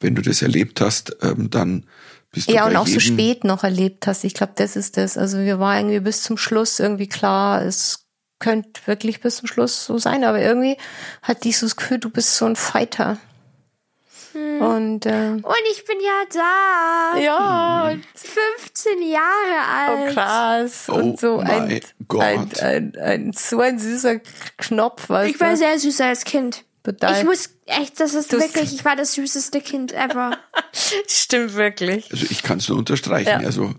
wenn 0.00 0.14
du 0.14 0.20
das 0.22 0.42
erlebt 0.42 0.80
hast, 0.82 1.16
ähm, 1.22 1.48
dann 1.48 1.86
bist 2.32 2.48
du 2.48 2.52
Ja, 2.54 2.66
und 2.66 2.76
auch 2.76 2.86
so 2.86 3.00
spät 3.00 3.44
noch 3.44 3.64
erlebt 3.64 4.06
hast. 4.06 4.24
Ich 4.24 4.34
glaube, 4.34 4.52
das 4.56 4.76
ist 4.76 4.96
das. 4.96 5.16
Also 5.18 5.38
wir 5.38 5.58
waren 5.58 5.78
irgendwie 5.78 6.00
bis 6.00 6.22
zum 6.22 6.36
Schluss 6.36 6.78
irgendwie 6.80 7.08
klar, 7.08 7.62
es 7.62 8.06
könnte 8.38 8.80
wirklich 8.86 9.20
bis 9.20 9.36
zum 9.36 9.48
Schluss 9.48 9.84
so 9.84 9.98
sein, 9.98 10.24
aber 10.24 10.40
irgendwie 10.40 10.76
hatte 11.22 11.48
ich 11.48 11.58
so 11.58 11.66
das 11.66 11.76
Gefühl, 11.76 11.98
du 11.98 12.08
bist 12.10 12.36
so 12.36 12.46
ein 12.46 12.56
Fighter. 12.56 13.18
Hm. 14.32 14.62
Und 14.62 15.06
äh, 15.06 15.30
Und 15.30 15.54
ich 15.72 15.84
bin 15.84 15.98
ja 16.00 16.22
da. 16.32 17.18
ja, 17.18 17.96
15 18.14 19.02
Jahre 19.02 19.90
oh 19.90 20.04
alt. 20.04 20.14
krass. 20.14 20.84
Oh 20.88 20.94
und 20.94 21.18
so 21.20 21.38
ein, 21.40 21.46
mein 21.46 21.80
Gott. 22.06 22.22
ein, 22.22 22.50
ein, 22.60 22.96
ein, 22.96 23.32
so 23.32 23.60
ein 23.60 23.78
süßer 23.78 24.20
Knopf, 24.56 25.08
weißt 25.08 25.34
Ich 25.34 25.40
war 25.40 25.50
du? 25.50 25.56
sehr 25.56 25.78
süß 25.78 26.00
als 26.02 26.24
Kind. 26.24 26.64
Total. 26.84 27.18
Ich 27.18 27.24
muss 27.24 27.50
echt, 27.70 28.00
das 28.00 28.14
ist 28.14 28.32
Du- 28.32 28.38
wirklich, 28.38 28.72
ich 28.74 28.84
war 28.84 28.96
das 28.96 29.14
süßeste 29.14 29.60
Kind 29.60 29.92
ever. 29.92 30.36
Stimmt 31.06 31.54
wirklich. 31.54 32.10
Also 32.12 32.26
ich 32.30 32.42
kann 32.42 32.58
es 32.58 32.68
nur 32.68 32.78
unterstreichen. 32.78 33.28
Ja. 33.28 33.46
Also 33.46 33.74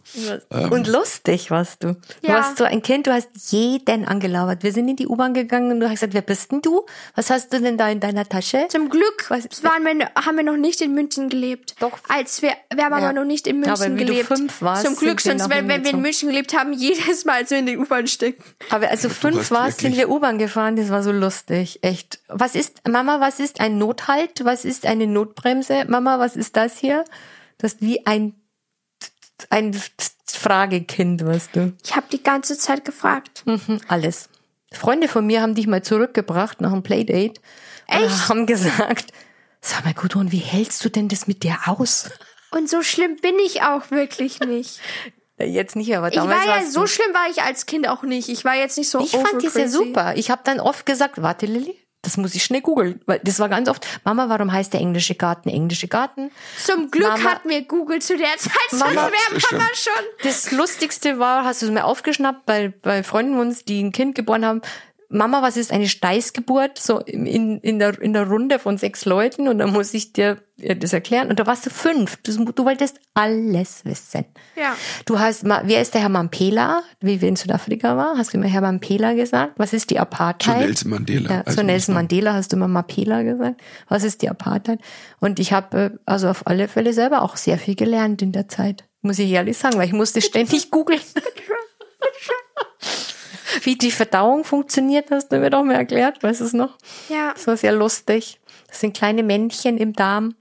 ähm, 0.52 0.72
Und 0.72 0.88
lustig 0.88 1.52
warst 1.52 1.84
du. 1.84 1.94
Du 2.22 2.28
Ja. 2.28 2.36
warst 2.36 2.58
so 2.58 2.64
ein 2.64 2.82
Kind, 2.82 3.08
du 3.08 3.14
hast 3.14 3.30
jeden 3.52 4.06
angelauert. 4.06 4.64
Wir 4.64 4.72
sind 4.72 4.88
in 4.88 4.96
die 4.96 5.08
U-Bahn 5.08 5.34
gegangen 5.34 5.72
und 5.72 5.80
du 5.80 5.86
hast 5.88 5.96
gesagt, 5.96 6.14
wer 6.14 6.22
bist 6.22 6.52
denn 6.52 6.62
du? 6.62 6.86
Was 7.16 7.30
hast 7.30 7.52
du 7.54 7.60
denn 7.62 7.78
da 7.78 7.90
in 7.90 8.00
deiner 8.00 8.28
Tasche? 8.28 8.68
Zum 8.70 8.90
Glück 8.90 9.26
Was- 9.30 9.64
waren 9.64 9.84
wir, 9.86 10.10
haben 10.16 10.38
wir 10.38 10.44
noch 10.44 10.58
nicht 10.58 10.82
in 10.82 10.94
München 10.94 11.30
gelebt. 11.30 11.76
Doch. 11.80 11.98
Als 12.08 12.42
wir, 12.42 12.52
wir 12.74 12.84
haben 12.86 12.92
Ja. 12.94 12.98
aber 13.10 13.14
noch 13.14 13.26
nicht 13.26 13.48
in 13.48 13.64
Aber 13.68 13.78
München 13.78 13.96
wie 13.98 14.06
du 14.06 14.12
gelebt. 14.14 14.28
fünf 14.28 14.62
warst, 14.62 14.86
Zum 14.86 14.96
Glück, 14.96 15.22
sonst, 15.22 15.50
wenn, 15.50 15.68
wenn 15.68 15.84
wir 15.84 15.92
in. 15.92 16.02
München 16.02 16.30
gelebt 16.30 16.58
haben, 16.58 16.74
jedes 16.74 17.26
Mal, 17.26 17.38
als 17.42 17.52
wir 17.52 17.60
in 17.60 17.66
die 17.66 17.78
U-Bahn 17.78 18.08
stecken. 18.08 18.44
Aber 18.70 18.90
also 18.90 19.10
fünf 19.10 19.38
hast 19.38 19.52
warst, 19.52 19.82
sind 19.82 19.96
wir 19.98 20.10
U-Bahn 20.10 20.38
gefahren, 20.38 20.76
das 20.76 20.90
war 20.90 21.04
so 21.04 21.12
lustig, 21.12 21.80
echt. 21.82 22.20
Was 22.28 22.56
ist, 22.56 22.88
Mama, 22.88 23.20
was 23.20 23.40
ist 23.40 23.60
ein 23.60 23.78
Nothalt? 23.82 24.46
Was 24.46 24.64
ist 24.66 24.86
eine 24.86 25.08
Notbremse? 25.08 25.86
Mama, 25.88 26.20
was 26.20 26.36
ist 26.36 26.56
das 26.56 26.78
hier? 26.78 27.04
Das 27.58 27.74
ist 27.74 27.82
wie 27.82 28.06
ein, 28.06 28.36
ein 29.50 29.76
Fragekind, 30.32 31.26
weißt 31.26 31.56
du. 31.56 31.74
Ich 31.84 31.96
habe 31.96 32.06
die 32.12 32.22
ganze 32.24 32.58
Zeit 32.58 32.86
gefragt. 32.86 33.44
Mhm, 33.46 33.82
alles. 33.88 34.30
Freunde 34.72 35.08
von 35.08 35.26
mir 35.26 35.42
haben 35.42 35.56
dich 35.56 35.68
mal 35.68 35.82
zurückgebracht 35.84 36.62
nach 36.62 36.72
einem 36.72 36.84
Playdate. 36.84 37.42
Und 37.90 38.04
Echt? 38.04 38.30
haben 38.30 38.46
gesagt, 38.46 39.12
sag 39.60 39.84
mal 39.84 39.94
gut, 39.94 40.16
und 40.16 40.32
wie 40.32 40.38
hältst 40.38 40.84
du 40.86 40.90
denn 40.90 41.10
das 41.10 41.28
mit 41.28 41.44
dir 41.44 41.58
aus? 41.66 42.10
Und 42.52 42.70
so 42.70 42.82
schlimm 42.84 43.18
bin 43.18 43.36
ich 43.46 43.64
auch 43.64 43.92
wirklich 43.92 44.40
nicht. 44.42 44.80
Jetzt 45.40 45.76
nicht, 45.76 45.96
aber 45.98 46.10
Ich 46.10 46.16
damals 46.16 46.46
war 46.46 46.60
ja, 46.60 46.66
so 46.70 46.86
schlimm 46.86 47.14
war 47.16 47.28
ich 47.32 47.42
als 47.42 47.66
Kind 47.66 47.88
auch 47.88 48.04
nicht. 48.04 48.30
Ich 48.30 48.46
war 48.46 48.54
jetzt 48.54 48.78
nicht 48.78 48.92
so 48.92 49.00
Ich 49.00 49.10
fand 49.12 49.42
ja 49.42 49.50
overcrazy. 49.50 49.68
super. 49.70 50.14
Ich 50.16 50.30
habe 50.30 50.42
dann 50.44 50.60
oft 50.60 50.86
gesagt, 50.86 51.20
warte 51.20 51.48
Lilly, 51.48 51.76
das 52.04 52.18
muss 52.18 52.34
ich 52.34 52.44
schnell 52.44 52.62
googeln, 52.62 53.00
weil 53.06 53.20
das 53.24 53.40
war 53.40 53.48
ganz 53.48 53.70
oft, 53.70 53.86
Mama, 54.04 54.28
warum 54.28 54.52
heißt 54.52 54.74
der 54.74 54.80
englische 54.82 55.14
Garten 55.16 55.50
englische 55.50 55.88
Garten? 55.88 56.32
Zum 56.64 56.90
Glück 56.90 57.08
Mama- 57.10 57.30
hat 57.32 57.46
mir 57.46 57.62
Google 57.64 58.02
zu 58.02 58.18
der 58.18 58.38
Zeit, 58.38 58.52
sonst 58.72 58.80
Mama- 58.82 59.10
wäre 59.12 59.34
das 59.40 59.52
Mama 59.52 59.64
schon. 59.76 60.04
Das 60.24 60.52
Lustigste 60.52 61.20
war, 61.20 61.44
hast 61.46 61.62
du 61.62 61.68
es 61.68 61.72
mir 61.72 61.86
aufgeschnappt 61.86 62.46
bei, 62.46 62.74
bei 62.82 63.04
Freunden 63.04 63.34
von 63.38 63.48
uns, 63.48 63.66
die 63.66 63.84
ein 63.84 63.92
Kind 63.92 64.16
geboren 64.16 64.46
haben. 64.46 64.62
Mama, 65.12 65.42
was 65.42 65.58
ist 65.58 65.72
eine 65.72 65.90
Steißgeburt? 65.90 66.78
So 66.80 67.00
in, 67.00 67.60
in, 67.60 67.80
der, 67.80 68.02
in 68.02 68.14
der 68.14 68.28
Runde 68.28 68.60
von 68.60 68.78
sechs 68.78 69.04
Leuten 69.06 69.48
und 69.48 69.60
dann 69.60 69.72
muss 69.72 69.94
ich 69.94 70.14
dir 70.14 70.38
äh, 70.60 70.76
das 70.76 70.94
erklären. 70.94 71.30
Und 71.30 71.40
da 71.40 71.46
warst 71.46 71.66
du 71.66 71.70
fünf. 71.70 72.18
Das, 72.24 72.38
du 72.38 72.66
wolltest 72.66 73.00
alles 73.14 73.84
wissen. 73.84 74.26
Ja. 74.56 74.76
Du 75.06 75.20
hast, 75.20 75.44
wer 75.44 75.82
ist 75.82 75.94
der 75.94 76.02
Herr 76.02 76.10
Mampela, 76.10 76.84
wie 77.02 77.20
wir 77.20 77.28
in 77.28 77.36
Südafrika 77.36 77.98
war? 77.98 78.18
Hast 78.18 78.34
du 78.34 78.38
immer 78.38 78.48
Herr 78.48 78.62
Mampela 78.62 79.14
gesagt? 79.14 79.54
Was 79.58 79.74
ist 79.74 79.90
die 79.90 79.96
zu 79.96 80.02
Apartheid? 80.02 80.60
Nelson 80.60 80.92
Mandela. 80.92 81.30
Ja, 81.30 81.42
also 81.42 81.58
zu 81.58 81.64
Nelson 81.66 81.96
Mandela 81.96 82.34
hast 82.34 82.54
du 82.54 82.56
immer 82.56 82.70
Mapela 82.70 83.24
gesagt. 83.24 83.62
Was 83.90 84.04
ist 84.04 84.22
die 84.22 84.30
Apartheid? 84.30 84.80
Und 85.20 85.40
ich 85.40 85.52
habe 85.52 85.78
äh, 85.78 85.90
also 86.06 86.30
auf 86.30 86.48
alle 86.48 86.70
Fälle 86.70 86.94
selber 86.94 87.22
auch 87.22 87.36
sehr 87.36 87.58
viel 87.58 87.76
gelernt 87.76 88.22
in 88.22 88.32
der 88.32 88.48
Zeit. 88.48 88.86
Muss 89.02 89.20
ich 89.20 89.30
ehrlich 89.30 89.58
sagen, 89.58 89.78
weil 89.78 89.88
ich 89.88 89.94
musste 89.94 90.22
ständig 90.22 90.72
googeln. 90.72 91.02
Wie 93.64 93.76
die 93.78 93.92
Verdauung 93.92 94.44
funktioniert, 94.44 95.12
hast 95.12 95.30
du 95.32 95.38
mir 95.40 95.50
doch 95.50 95.64
mal 95.64 95.76
erklärt, 95.76 96.22
weißt 96.24 96.42
du 96.42 96.46
es 96.46 96.54
noch? 96.54 96.78
Ja. 97.10 97.32
Das 97.34 97.48
war 97.48 97.58
sehr 97.58 97.72
lustig. 97.74 98.40
Das 98.68 98.80
sind 98.80 98.96
kleine 98.96 99.24
Männchen 99.24 99.78
im 99.78 99.94
Darm. 99.94 100.36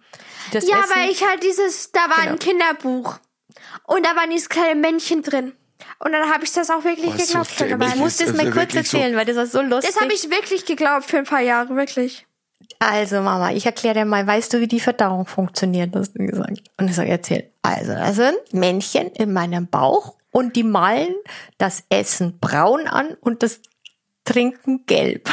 die 0.48 0.54
Das 0.54 0.68
Ja, 0.68 0.80
essen. 0.80 0.90
weil 0.94 1.10
ich 1.10 1.26
halt 1.26 1.42
dieses, 1.42 1.92
da 1.92 2.00
war 2.08 2.18
Genau. 2.22 2.32
ein 2.32 2.38
Kinderbuch. 2.38 3.18
Und 3.86 4.04
da 4.06 4.14
waren 4.16 4.30
dieses 4.30 4.48
kleine 4.48 4.74
Männchen 4.78 5.22
drin. 5.22 5.52
Und 5.98 6.12
dann 6.12 6.30
habe 6.32 6.44
ich 6.44 6.52
das 6.52 6.70
auch 6.70 6.84
wirklich 6.84 7.08
Oh, 7.14 7.18
so 7.18 7.38
geglaubt 7.38 7.60
dämlich. 7.60 7.88
ich 7.90 7.96
muss 7.96 8.16
das 8.16 8.28
Das 8.28 8.36
mal 8.36 8.44
kurz 8.50 8.56
wirklich 8.74 8.88
so- 8.90 8.96
erzählen, 8.98 9.16
weil 9.16 9.24
das 9.26 9.36
war 9.36 9.46
so 9.46 9.60
lustig. 9.62 9.92
Das 9.94 10.00
habe 10.02 10.12
ich 10.12 10.30
wirklich 10.30 10.64
geglaubt 10.64 11.04
für 11.06 11.18
ein 11.18 11.24
paar 11.24 11.40
Jahre, 11.40 11.74
wirklich. 11.76 12.26
Also 12.78 13.16
Mama, 13.20 13.50
ich 13.52 13.66
erkläre 13.66 13.94
dir 13.94 14.04
mal, 14.04 14.26
weißt 14.26 14.52
du, 14.54 14.60
wie 14.60 14.68
die 14.68 14.80
Verdauung 14.80 15.26
funktioniert, 15.26 15.94
hast 15.94 16.12
du 16.14 16.24
gesagt. 16.26 16.62
Und 16.78 16.88
ich 16.88 16.94
sage, 16.96 17.10
erzähl. 17.10 17.50
Also, 17.62 17.92
das 17.92 18.16
sind 18.16 18.36
Männchen 18.52 19.08
in 19.12 19.32
meinem 19.32 19.66
Bauch 19.68 20.14
und 20.30 20.56
die 20.56 20.62
malen 20.62 21.14
das 21.58 21.84
Essen 21.88 22.38
braun 22.38 22.86
an 22.86 23.14
und 23.20 23.42
das 23.42 23.60
Trinken 24.24 24.84
gelb. 24.86 25.28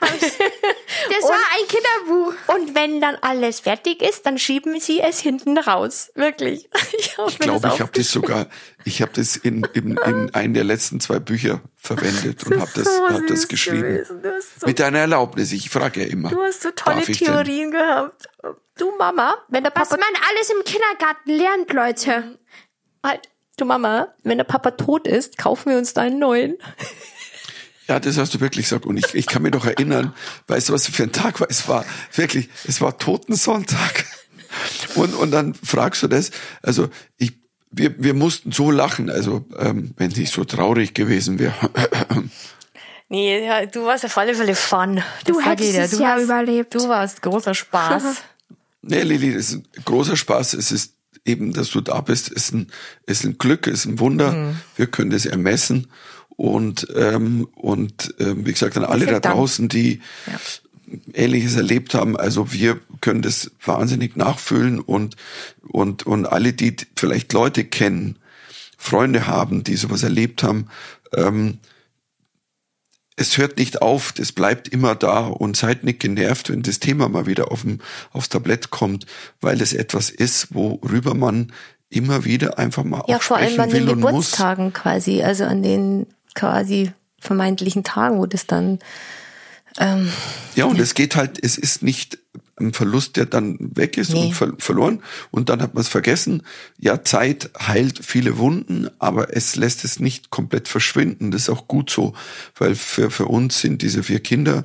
Das 0.00 1.24
war 1.24 1.40
ein 1.52 1.66
Kinderbuch. 1.68 2.34
Und 2.54 2.74
wenn 2.74 3.00
dann 3.00 3.16
alles 3.16 3.60
fertig 3.60 4.02
ist, 4.02 4.26
dann 4.26 4.38
schieben 4.38 4.80
sie 4.80 5.00
es 5.00 5.20
hinten 5.20 5.58
raus. 5.58 6.10
Wirklich. 6.14 6.68
Ich, 6.96 7.18
hab 7.18 7.28
Ich 7.28 7.38
glaube, 7.38 7.68
ich 7.68 7.80
habe 7.80 7.90
das 7.92 8.10
sogar, 8.10 8.46
ich 8.84 9.02
habe 9.02 9.12
das 9.14 9.36
in, 9.36 9.66
in, 9.72 9.96
in 9.96 10.34
einem 10.34 10.54
der 10.54 10.64
letzten 10.64 11.00
zwei 11.00 11.18
Bücher 11.18 11.60
verwendet 11.76 12.44
und 12.44 12.60
habe 12.60 12.70
das, 12.74 13.00
hab 13.08 13.26
das 13.26 13.48
geschrieben. 13.48 14.04
So, 14.04 14.66
Mit 14.66 14.78
deiner 14.78 15.00
Erlaubnis. 15.00 15.52
Ich 15.52 15.70
frage 15.70 16.02
ja 16.02 16.06
immer. 16.08 16.30
du 16.30 16.40
hast 16.42 16.62
so 16.62 16.70
tolle? 16.70 17.02
Theorien 17.02 17.70
gehabt. 17.70 18.28
Du 18.78 18.96
Mama, 18.96 19.36
wenn 19.48 19.64
der 19.64 19.72
Was 19.74 19.90
Papa 19.90 20.02
man 20.02 20.22
alles 20.30 20.50
im 20.50 20.64
Kindergarten 20.64 21.30
lernt, 21.30 21.72
Leute. 21.72 22.38
halt, 23.02 23.28
du 23.56 23.64
Mama, 23.64 24.14
wenn 24.22 24.38
der 24.38 24.44
Papa 24.44 24.72
tot 24.72 25.06
ist, 25.06 25.38
kaufen 25.38 25.70
wir 25.70 25.78
uns 25.78 25.94
da 25.94 26.02
einen 26.02 26.18
neuen. 26.18 26.56
Ja, 27.88 28.00
das 28.00 28.16
hast 28.16 28.34
du 28.34 28.40
wirklich 28.40 28.66
gesagt. 28.66 28.86
Und 28.86 28.96
ich, 28.96 29.14
ich 29.14 29.26
kann 29.26 29.42
mich 29.42 29.52
noch 29.52 29.66
erinnern, 29.66 30.14
weißt 30.46 30.68
du, 30.68 30.72
was 30.72 30.86
für 30.86 31.02
ein 31.02 31.12
Tag 31.12 31.40
war? 31.40 31.48
Es 31.50 31.68
war 31.68 31.84
wirklich, 32.14 32.48
es 32.66 32.80
war 32.80 32.98
Totensonntag. 32.98 34.06
Und, 34.94 35.14
und 35.14 35.30
dann 35.30 35.54
fragst 35.54 36.02
du 36.02 36.08
das. 36.08 36.30
Also 36.62 36.88
ich, 37.18 37.32
wir, 37.70 37.94
wir 38.02 38.14
mussten 38.14 38.52
so 38.52 38.70
lachen, 38.70 39.10
also 39.10 39.44
ähm, 39.58 39.92
wenn 39.96 40.12
es 40.12 40.16
nicht 40.16 40.32
so 40.32 40.44
traurig 40.44 40.94
gewesen 40.94 41.38
wäre. 41.38 41.54
Nee, 43.10 43.46
ja, 43.46 43.66
du 43.66 43.84
warst 43.84 44.04
auf 44.06 44.16
alle 44.16 44.34
Fälle 44.34 44.54
Fun. 44.54 44.96
Das 44.96 45.04
Du 45.26 45.38
ich 45.38 45.46
hättest 45.46 45.74
dir. 45.74 45.82
es 45.82 45.90
du 45.90 45.98
ja 45.98 46.14
warst, 46.14 46.24
überlebt. 46.24 46.74
Du 46.74 46.88
warst 46.88 47.22
großer 47.22 47.54
Spaß. 47.54 48.02
nee, 48.82 49.02
Lili, 49.02 49.34
das 49.34 49.50
ist 49.50 49.54
ein 49.54 49.84
großer 49.84 50.16
Spaß. 50.16 50.54
Es 50.54 50.72
ist 50.72 50.94
eben, 51.24 51.52
dass 51.52 51.70
du 51.70 51.80
da 51.80 52.00
bist, 52.00 52.28
ist 52.30 52.52
ein, 52.52 52.72
ist 53.06 53.24
ein 53.24 53.38
Glück, 53.38 53.66
ist 53.66 53.84
ein 53.84 54.00
Wunder. 54.00 54.32
Mhm. 54.32 54.56
Wir 54.76 54.86
können 54.86 55.10
das 55.10 55.26
ermessen. 55.26 55.88
Und, 56.36 56.88
ähm, 56.96 57.48
und 57.54 58.14
ähm, 58.18 58.44
wie 58.46 58.52
gesagt, 58.52 58.76
an 58.76 58.84
alle 58.84 59.06
da 59.06 59.20
draußen, 59.20 59.68
die 59.68 60.00
Ja. 60.26 60.40
Ähnliches 61.14 61.56
erlebt 61.56 61.94
haben. 61.94 62.16
Also 62.16 62.52
wir 62.52 62.78
können 63.00 63.22
das 63.22 63.50
wahnsinnig 63.64 64.16
nachfühlen 64.16 64.80
und, 64.80 65.16
und, 65.62 66.06
und 66.06 66.26
alle, 66.26 66.52
die 66.52 66.76
vielleicht 66.94 67.32
Leute 67.32 67.64
kennen, 67.64 68.18
Freunde 68.76 69.26
haben, 69.26 69.64
die 69.64 69.76
sowas 69.76 70.02
erlebt 70.02 70.42
haben, 70.42 70.68
ähm, 71.14 71.58
es 73.16 73.38
hört 73.38 73.58
nicht 73.58 73.80
auf, 73.80 74.12
das 74.12 74.32
bleibt 74.32 74.68
immer 74.68 74.94
da 74.94 75.20
und 75.26 75.56
seid 75.56 75.84
nicht 75.84 76.00
genervt, 76.00 76.50
wenn 76.50 76.62
das 76.62 76.80
Thema 76.80 77.08
mal 77.08 77.26
wieder 77.26 77.52
auf 77.52 77.62
dem, 77.62 77.80
aufs 78.12 78.28
Tablett 78.28 78.70
kommt, 78.70 79.06
weil 79.40 79.60
es 79.62 79.72
etwas 79.72 80.10
ist, 80.10 80.52
worüber 80.54 81.14
man 81.14 81.52
immer 81.90 82.24
wieder 82.24 82.58
einfach 82.58 82.82
mal 82.82 83.04
Ja, 83.06 83.20
vor 83.20 83.36
allem 83.36 83.58
an 83.60 83.70
den. 83.70 83.86
Geburtstagen 83.86 84.72
quasi, 84.72 85.22
also 85.22 85.44
an 85.44 85.62
den 85.62 86.06
quasi 86.34 86.92
vermeintlichen 87.20 87.84
Tagen, 87.84 88.18
wo 88.18 88.26
das 88.26 88.46
dann 88.46 88.78
ähm, 89.78 90.10
Ja, 90.54 90.66
und 90.66 90.78
es 90.78 90.94
geht 90.94 91.16
halt, 91.16 91.42
es 91.42 91.58
ist 91.58 91.82
nicht 91.82 92.18
ein 92.56 92.72
Verlust, 92.72 93.16
der 93.16 93.26
dann 93.26 93.56
weg 93.60 93.96
ist 93.96 94.12
Nee. 94.12 94.26
und 94.26 94.34
ver 94.34 94.52
verloren 94.58 95.02
und 95.32 95.48
dann 95.48 95.60
hat 95.60 95.74
man 95.74 95.80
es 95.80 95.88
vergessen. 95.88 96.42
Ja, 96.78 97.02
Zeit 97.02 97.50
heilt 97.58 98.04
viele 98.04 98.38
Wunden, 98.38 98.88
aber 99.00 99.34
es 99.34 99.56
lässt 99.56 99.84
es 99.84 99.98
nicht 99.98 100.30
komplett 100.30 100.68
verschwinden. 100.68 101.32
Das 101.32 101.42
ist 101.42 101.48
auch 101.48 101.66
gut 101.66 101.90
so, 101.90 102.14
weil 102.56 102.76
für, 102.76 103.10
für 103.10 103.26
uns 103.26 103.60
sind 103.60 103.82
diese 103.82 104.04
vier 104.04 104.20
Kinder 104.20 104.64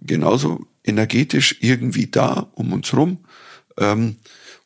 genauso 0.00 0.66
energetisch 0.84 1.56
irgendwie 1.60 2.06
da 2.06 2.48
um 2.54 2.72
uns 2.72 2.94
rum. 2.94 3.18
Ähm, 3.76 4.16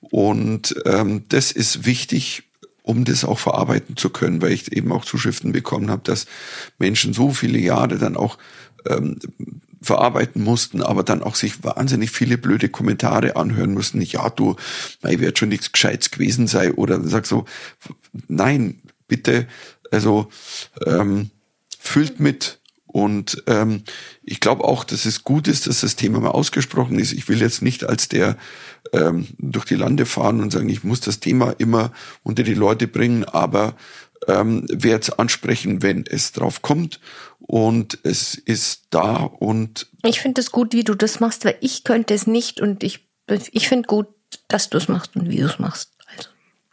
und 0.01 0.75
ähm, 0.85 1.25
das 1.29 1.51
ist 1.53 1.85
wichtig, 1.85 2.45
um 2.83 3.05
das 3.05 3.25
auch 3.25 3.39
verarbeiten 3.39 3.97
zu 3.97 4.11
können, 4.11 4.43
weil 4.43 4.53
ich 4.53 4.73
eben 4.73 4.93
auch 4.93 5.05
Zuschriften 5.05 5.53
bekommen 5.53 5.91
habe, 5.91 6.03
dass 6.05 6.27
Menschen 6.79 7.13
so 7.13 7.31
viele 7.31 7.59
Jahre 7.59 7.99
dann 7.99 8.17
auch 8.17 8.39
ähm, 8.87 9.19
verarbeiten 9.81 10.43
mussten, 10.43 10.83
aber 10.83 11.03
dann 11.03 11.23
auch 11.23 11.35
sich 11.35 11.65
wahnsinnig 11.65 12.11
viele 12.11 12.39
blöde 12.39 12.69
Kommentare 12.69 13.37
anhören 13.37 13.75
müssen. 13.75 14.01
Ja, 14.01 14.31
du, 14.31 14.57
nein, 15.03 15.21
wird 15.21 15.39
schon 15.39 15.49
nichts 15.49 15.73
Gescheites 15.73 16.11
gewesen 16.11 16.47
sei 16.47 16.73
oder 16.73 17.01
sag 17.03 17.27
so, 17.27 17.45
nein, 18.29 18.81
bitte, 19.09 19.47
also 19.91 20.29
ähm, 20.87 21.31
füllt 21.79 22.21
mit. 22.21 22.61
Und 22.93 23.43
ähm, 23.47 23.83
ich 24.23 24.41
glaube 24.41 24.65
auch, 24.65 24.85
dass 24.85 25.07
es 25.07 25.25
gut 25.25 25.49
ist, 25.49 25.67
dass 25.67 25.81
das 25.81 25.97
Thema 25.97 26.21
mal 26.21 26.31
ausgesprochen 26.31 26.99
ist. 26.99 27.13
Ich 27.13 27.29
will 27.29 27.41
jetzt 27.41 27.63
nicht 27.63 27.85
als 27.85 28.09
der 28.09 28.37
ähm, 28.93 29.29
durch 29.39 29.65
die 29.65 29.75
Lande 29.75 30.07
fahren 30.07 30.41
und 30.41 30.53
sagen, 30.53 30.69
ich 30.69 30.85
muss 30.85 31.01
das 31.01 31.19
Thema 31.19 31.55
immer 31.59 31.93
unter 32.23 32.43
die 32.43 32.55
Leute 32.55 32.87
bringen, 32.87 33.25
aber 33.25 33.75
ähm, 34.29 34.67
werde 34.69 35.03
es 35.03 35.11
ansprechen, 35.11 35.83
wenn 35.83 36.05
es 36.07 36.33
drauf 36.33 36.63
kommt. 36.63 37.01
Und 37.41 37.99
es 38.03 38.35
ist 38.35 38.85
da 38.91 39.17
und 39.17 39.89
ich 40.05 40.21
finde 40.21 40.41
es 40.41 40.53
gut, 40.53 40.73
wie 40.73 40.85
du 40.85 40.95
das 40.95 41.21
machst, 41.21 41.45
weil 41.45 41.57
ich 41.61 41.85
könnte 41.85 42.15
es 42.15 42.27
nicht 42.27 42.61
und 42.61 42.83
ich 42.83 43.09
ich 43.53 43.69
finde 43.69 43.87
gut, 43.87 44.09
dass 44.49 44.69
du 44.69 44.79
es 44.79 44.89
machst 44.89 45.17
und 45.17 45.29
wie 45.31 45.39
du 45.39 45.47
es 45.47 45.59
machst. 45.59 45.91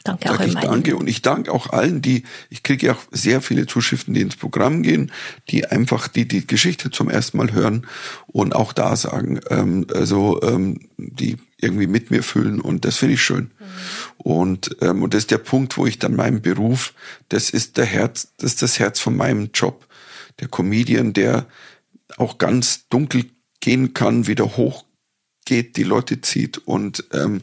Danke 0.02 0.30
auch 0.30 0.40
ich 0.40 0.54
meinem 0.54 0.70
danke 0.70 0.96
und 0.96 1.08
ich 1.08 1.20
danke 1.20 1.52
auch 1.52 1.70
allen, 1.70 2.00
die, 2.00 2.22
ich 2.48 2.62
kriege 2.62 2.86
ja 2.86 2.94
auch 2.94 3.02
sehr 3.10 3.42
viele 3.42 3.66
Zuschriften, 3.66 4.14
die 4.14 4.22
ins 4.22 4.36
Programm 4.36 4.82
gehen, 4.82 5.12
die 5.50 5.66
einfach 5.66 6.08
die 6.08 6.26
die 6.26 6.46
Geschichte 6.46 6.90
zum 6.90 7.10
ersten 7.10 7.36
Mal 7.36 7.52
hören 7.52 7.86
und 8.26 8.54
auch 8.54 8.72
da 8.72 8.96
sagen, 8.96 9.40
ähm, 9.50 9.86
also 9.92 10.40
ähm, 10.42 10.80
die 10.96 11.36
irgendwie 11.58 11.86
mit 11.86 12.10
mir 12.10 12.22
fühlen 12.22 12.62
und 12.62 12.86
das 12.86 12.96
finde 12.96 13.14
ich 13.14 13.22
schön. 13.22 13.50
Und 14.16 14.74
ähm, 14.80 15.02
und 15.02 15.12
das 15.12 15.24
ist 15.24 15.32
der 15.32 15.38
Punkt, 15.38 15.76
wo 15.76 15.86
ich 15.86 15.98
dann 15.98 16.16
meinen 16.16 16.40
Beruf, 16.40 16.94
das 17.28 17.50
ist 17.50 17.76
der 17.76 17.84
Herz, 17.84 18.32
das 18.38 18.52
ist 18.52 18.62
das 18.62 18.78
Herz 18.78 19.00
von 19.00 19.14
meinem 19.14 19.50
Job, 19.52 19.86
der 20.40 20.48
Comedian, 20.48 21.12
der 21.12 21.46
auch 22.16 22.38
ganz 22.38 22.88
dunkel 22.88 23.26
gehen 23.60 23.92
kann, 23.92 24.26
wieder 24.26 24.56
hoch 24.56 24.86
geht, 25.44 25.76
die 25.76 25.82
Leute 25.82 26.22
zieht 26.22 26.56
und 26.56 27.04
ähm, 27.12 27.42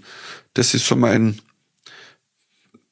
das 0.56 0.74
ist 0.74 0.88
so 0.88 0.96
mein 0.96 1.40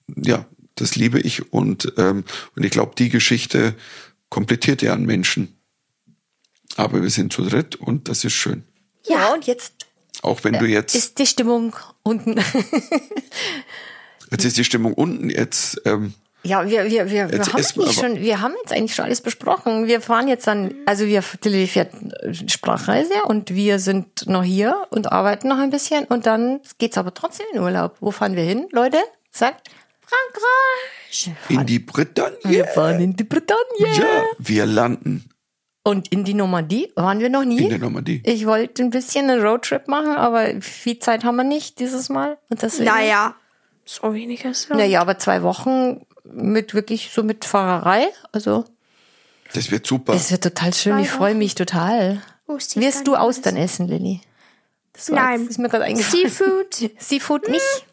ja, 0.07 0.45
das 0.75 0.95
liebe 0.95 1.19
ich 1.19 1.51
und, 1.53 1.93
ähm, 1.97 2.23
und 2.55 2.65
ich 2.65 2.71
glaube, 2.71 2.93
die 2.97 3.09
Geschichte 3.09 3.75
komplettiert 4.29 4.81
ja 4.81 4.93
einen 4.93 5.05
Menschen. 5.05 5.57
Aber 6.75 7.01
wir 7.01 7.09
sind 7.09 7.31
zu 7.31 7.43
dritt 7.43 7.75
und 7.75 8.09
das 8.09 8.23
ist 8.23 8.33
schön. 8.33 8.63
Ja, 9.07 9.33
und 9.33 9.47
jetzt 9.47 9.85
Auch 10.21 10.43
wenn 10.43 10.53
du 10.53 10.65
jetzt, 10.65 10.95
ist 10.95 11.19
die 11.19 11.25
Stimmung 11.25 11.75
unten. 12.03 12.35
jetzt 14.31 14.45
ist 14.45 14.57
die 14.57 14.65
Stimmung 14.65 14.93
unten, 14.93 15.29
jetzt, 15.29 15.81
ähm, 15.85 16.13
Ja, 16.43 16.67
wir, 16.69 16.85
wir, 16.85 17.09
wir, 17.09 17.29
wir 17.31 17.37
Jetzt 17.37 17.53
haben 17.53 17.63
wir 17.63 17.83
eigentlich 17.83 17.95
schon, 17.95 18.19
wir 18.19 18.41
haben 18.41 18.53
jetzt 18.61 18.73
eigentlich 18.73 18.95
schon 18.95 19.05
alles 19.05 19.21
besprochen. 19.21 19.87
Wir 19.87 20.01
fahren 20.01 20.27
jetzt 20.27 20.47
dann, 20.47 20.73
also 20.85 21.05
wir 21.05 21.23
Tilly 21.39 21.67
fährt 21.67 21.93
äh, 21.93 22.33
Sprachreise 22.49 23.23
und 23.27 23.53
wir 23.55 23.79
sind 23.79 24.27
noch 24.27 24.43
hier 24.43 24.75
und 24.89 25.11
arbeiten 25.11 25.47
noch 25.47 25.59
ein 25.59 25.69
bisschen 25.69 26.03
und 26.05 26.25
dann 26.25 26.59
geht's 26.77 26.97
aber 26.97 27.13
trotzdem 27.13 27.45
in 27.53 27.59
Urlaub. 27.61 27.95
Wo 28.01 28.11
fahren 28.11 28.35
wir 28.35 28.43
hin, 28.43 28.67
Leute? 28.71 28.97
Sagt 29.31 29.69
Frankreich. 30.15 31.31
in 31.49 31.65
die 31.65 31.79
Bretagne. 31.79 32.37
Wir 32.43 32.65
fahren 32.65 32.99
in 33.01 33.15
die 33.15 33.23
Bretagne. 33.23 33.59
Ja, 33.79 34.23
wir 34.37 34.65
landen 34.65 35.29
Und 35.83 36.11
in 36.11 36.23
die 36.23 36.33
Normandie 36.33 36.91
waren 36.95 37.19
wir 37.19 37.29
noch 37.29 37.43
nie. 37.45 37.63
in 37.63 37.69
der 37.69 37.79
Normandie. 37.79 38.21
Ich 38.25 38.45
wollte 38.45 38.83
ein 38.83 38.89
bisschen 38.89 39.29
einen 39.29 39.41
Roadtrip 39.45 39.87
machen, 39.87 40.15
aber 40.15 40.61
viel 40.61 40.99
Zeit 40.99 41.23
haben 41.23 41.35
wir 41.37 41.43
nicht 41.43 41.79
dieses 41.79 42.09
Mal. 42.09 42.37
Und 42.49 42.61
deswegen, 42.61 42.85
Naja, 42.85 43.35
so 43.85 44.13
wenig 44.13 44.43
ist 44.45 44.69
ja. 44.69 44.75
Naja, 44.75 45.01
aber 45.01 45.17
zwei 45.19 45.43
Wochen 45.43 46.05
mit 46.23 46.73
wirklich 46.73 47.11
so 47.13 47.23
mit 47.23 47.45
Fahrerei. 47.45 48.07
Also 48.31 48.65
Das 49.53 49.69
wird 49.71 49.85
super. 49.85 50.13
es 50.13 50.31
wird 50.31 50.43
total 50.43 50.73
schön. 50.73 50.99
Ich 50.99 51.09
freue 51.09 51.35
mich 51.35 51.53
total. 51.55 52.21
Wirst 52.47 53.07
du 53.07 53.15
Austern 53.15 53.55
essen, 53.57 53.87
Lilly? 53.87 54.21
Das 54.93 55.09
Nein. 55.09 55.41
jetzt- 55.41 55.51
ist 55.51 55.57
mir 55.59 55.69
gerade 55.69 55.83
eingefallen. 55.85 56.29
Seafood? 56.29 56.91
Seafood 56.99 57.47
nicht. 57.49 57.85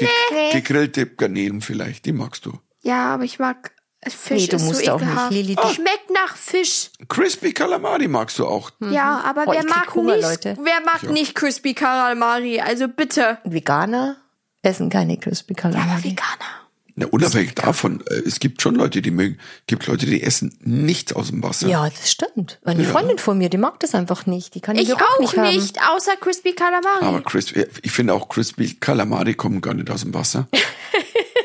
Die, 0.00 0.06
gegrillte 0.52 1.06
Garnelen 1.06 1.60
vielleicht, 1.60 2.04
die 2.06 2.12
magst 2.12 2.46
du. 2.46 2.58
Ja, 2.82 3.14
aber 3.14 3.24
ich 3.24 3.38
mag 3.38 3.72
Fisch. 4.08 4.42
Nee, 4.42 4.46
du 4.48 4.56
ist 4.56 4.62
musst 4.64 4.84
so 4.84 4.92
auch 4.92 4.98
nicht, 5.00 5.08
ekelhaft. 5.08 5.32
Lili, 5.32 5.54
du- 5.54 5.68
Schmeckt 5.68 6.10
nach 6.12 6.36
Fisch. 6.36 6.90
Crispy 7.08 7.52
Calamari 7.52 8.08
magst 8.08 8.38
du 8.38 8.46
auch. 8.46 8.70
Ja, 8.90 9.20
aber 9.24 9.44
Boah, 9.44 9.54
wer 9.54 9.64
mag 9.64 9.94
Hunger, 9.94 10.16
nicht, 10.16 10.24
Leute. 10.24 10.56
wer 10.60 10.80
mag 10.84 11.02
nicht 11.10 11.34
Crispy 11.36 11.74
Calamari? 11.74 12.60
Also 12.60 12.88
bitte. 12.88 13.38
Veganer 13.44 14.16
essen 14.62 14.90
keine 14.90 15.18
Crispy 15.18 15.52
Aber 15.54 15.70
Calamari. 15.72 16.02
Veganer. 16.04 16.61
Na, 16.94 17.06
unabhängig 17.06 17.54
davon, 17.54 18.02
äh, 18.10 18.16
es 18.26 18.38
gibt 18.38 18.60
schon 18.60 18.74
Leute, 18.74 19.00
die 19.00 19.10
mögen, 19.10 19.38
gibt 19.66 19.86
Leute, 19.86 20.04
die 20.06 20.22
essen 20.22 20.56
nichts 20.60 21.12
aus 21.14 21.28
dem 21.28 21.42
Wasser. 21.42 21.66
Ja, 21.68 21.88
das 21.88 22.10
stimmt. 22.10 22.58
Eine 22.64 22.84
Freundin 22.84 23.18
von 23.18 23.38
mir, 23.38 23.48
die 23.48 23.56
mag 23.56 23.80
das 23.80 23.94
einfach 23.94 24.26
nicht. 24.26 24.54
Die 24.54 24.60
kann 24.60 24.76
den 24.76 24.82
Ich 24.82 24.88
Geruch 24.90 25.00
auch 25.00 25.20
nicht, 25.20 25.36
nicht, 25.36 25.80
haben. 25.80 25.96
außer 25.96 26.16
Crispy 26.16 26.52
Calamari. 26.52 27.02
Aber 27.04 27.22
crispy, 27.22 27.64
ich 27.82 27.90
finde 27.92 28.12
auch 28.12 28.28
crispy 28.28 28.74
Calamari 28.74 29.34
kommen 29.34 29.60
gar 29.62 29.72
nicht 29.74 29.90
aus 29.90 30.02
dem 30.02 30.12
Wasser. 30.14 30.48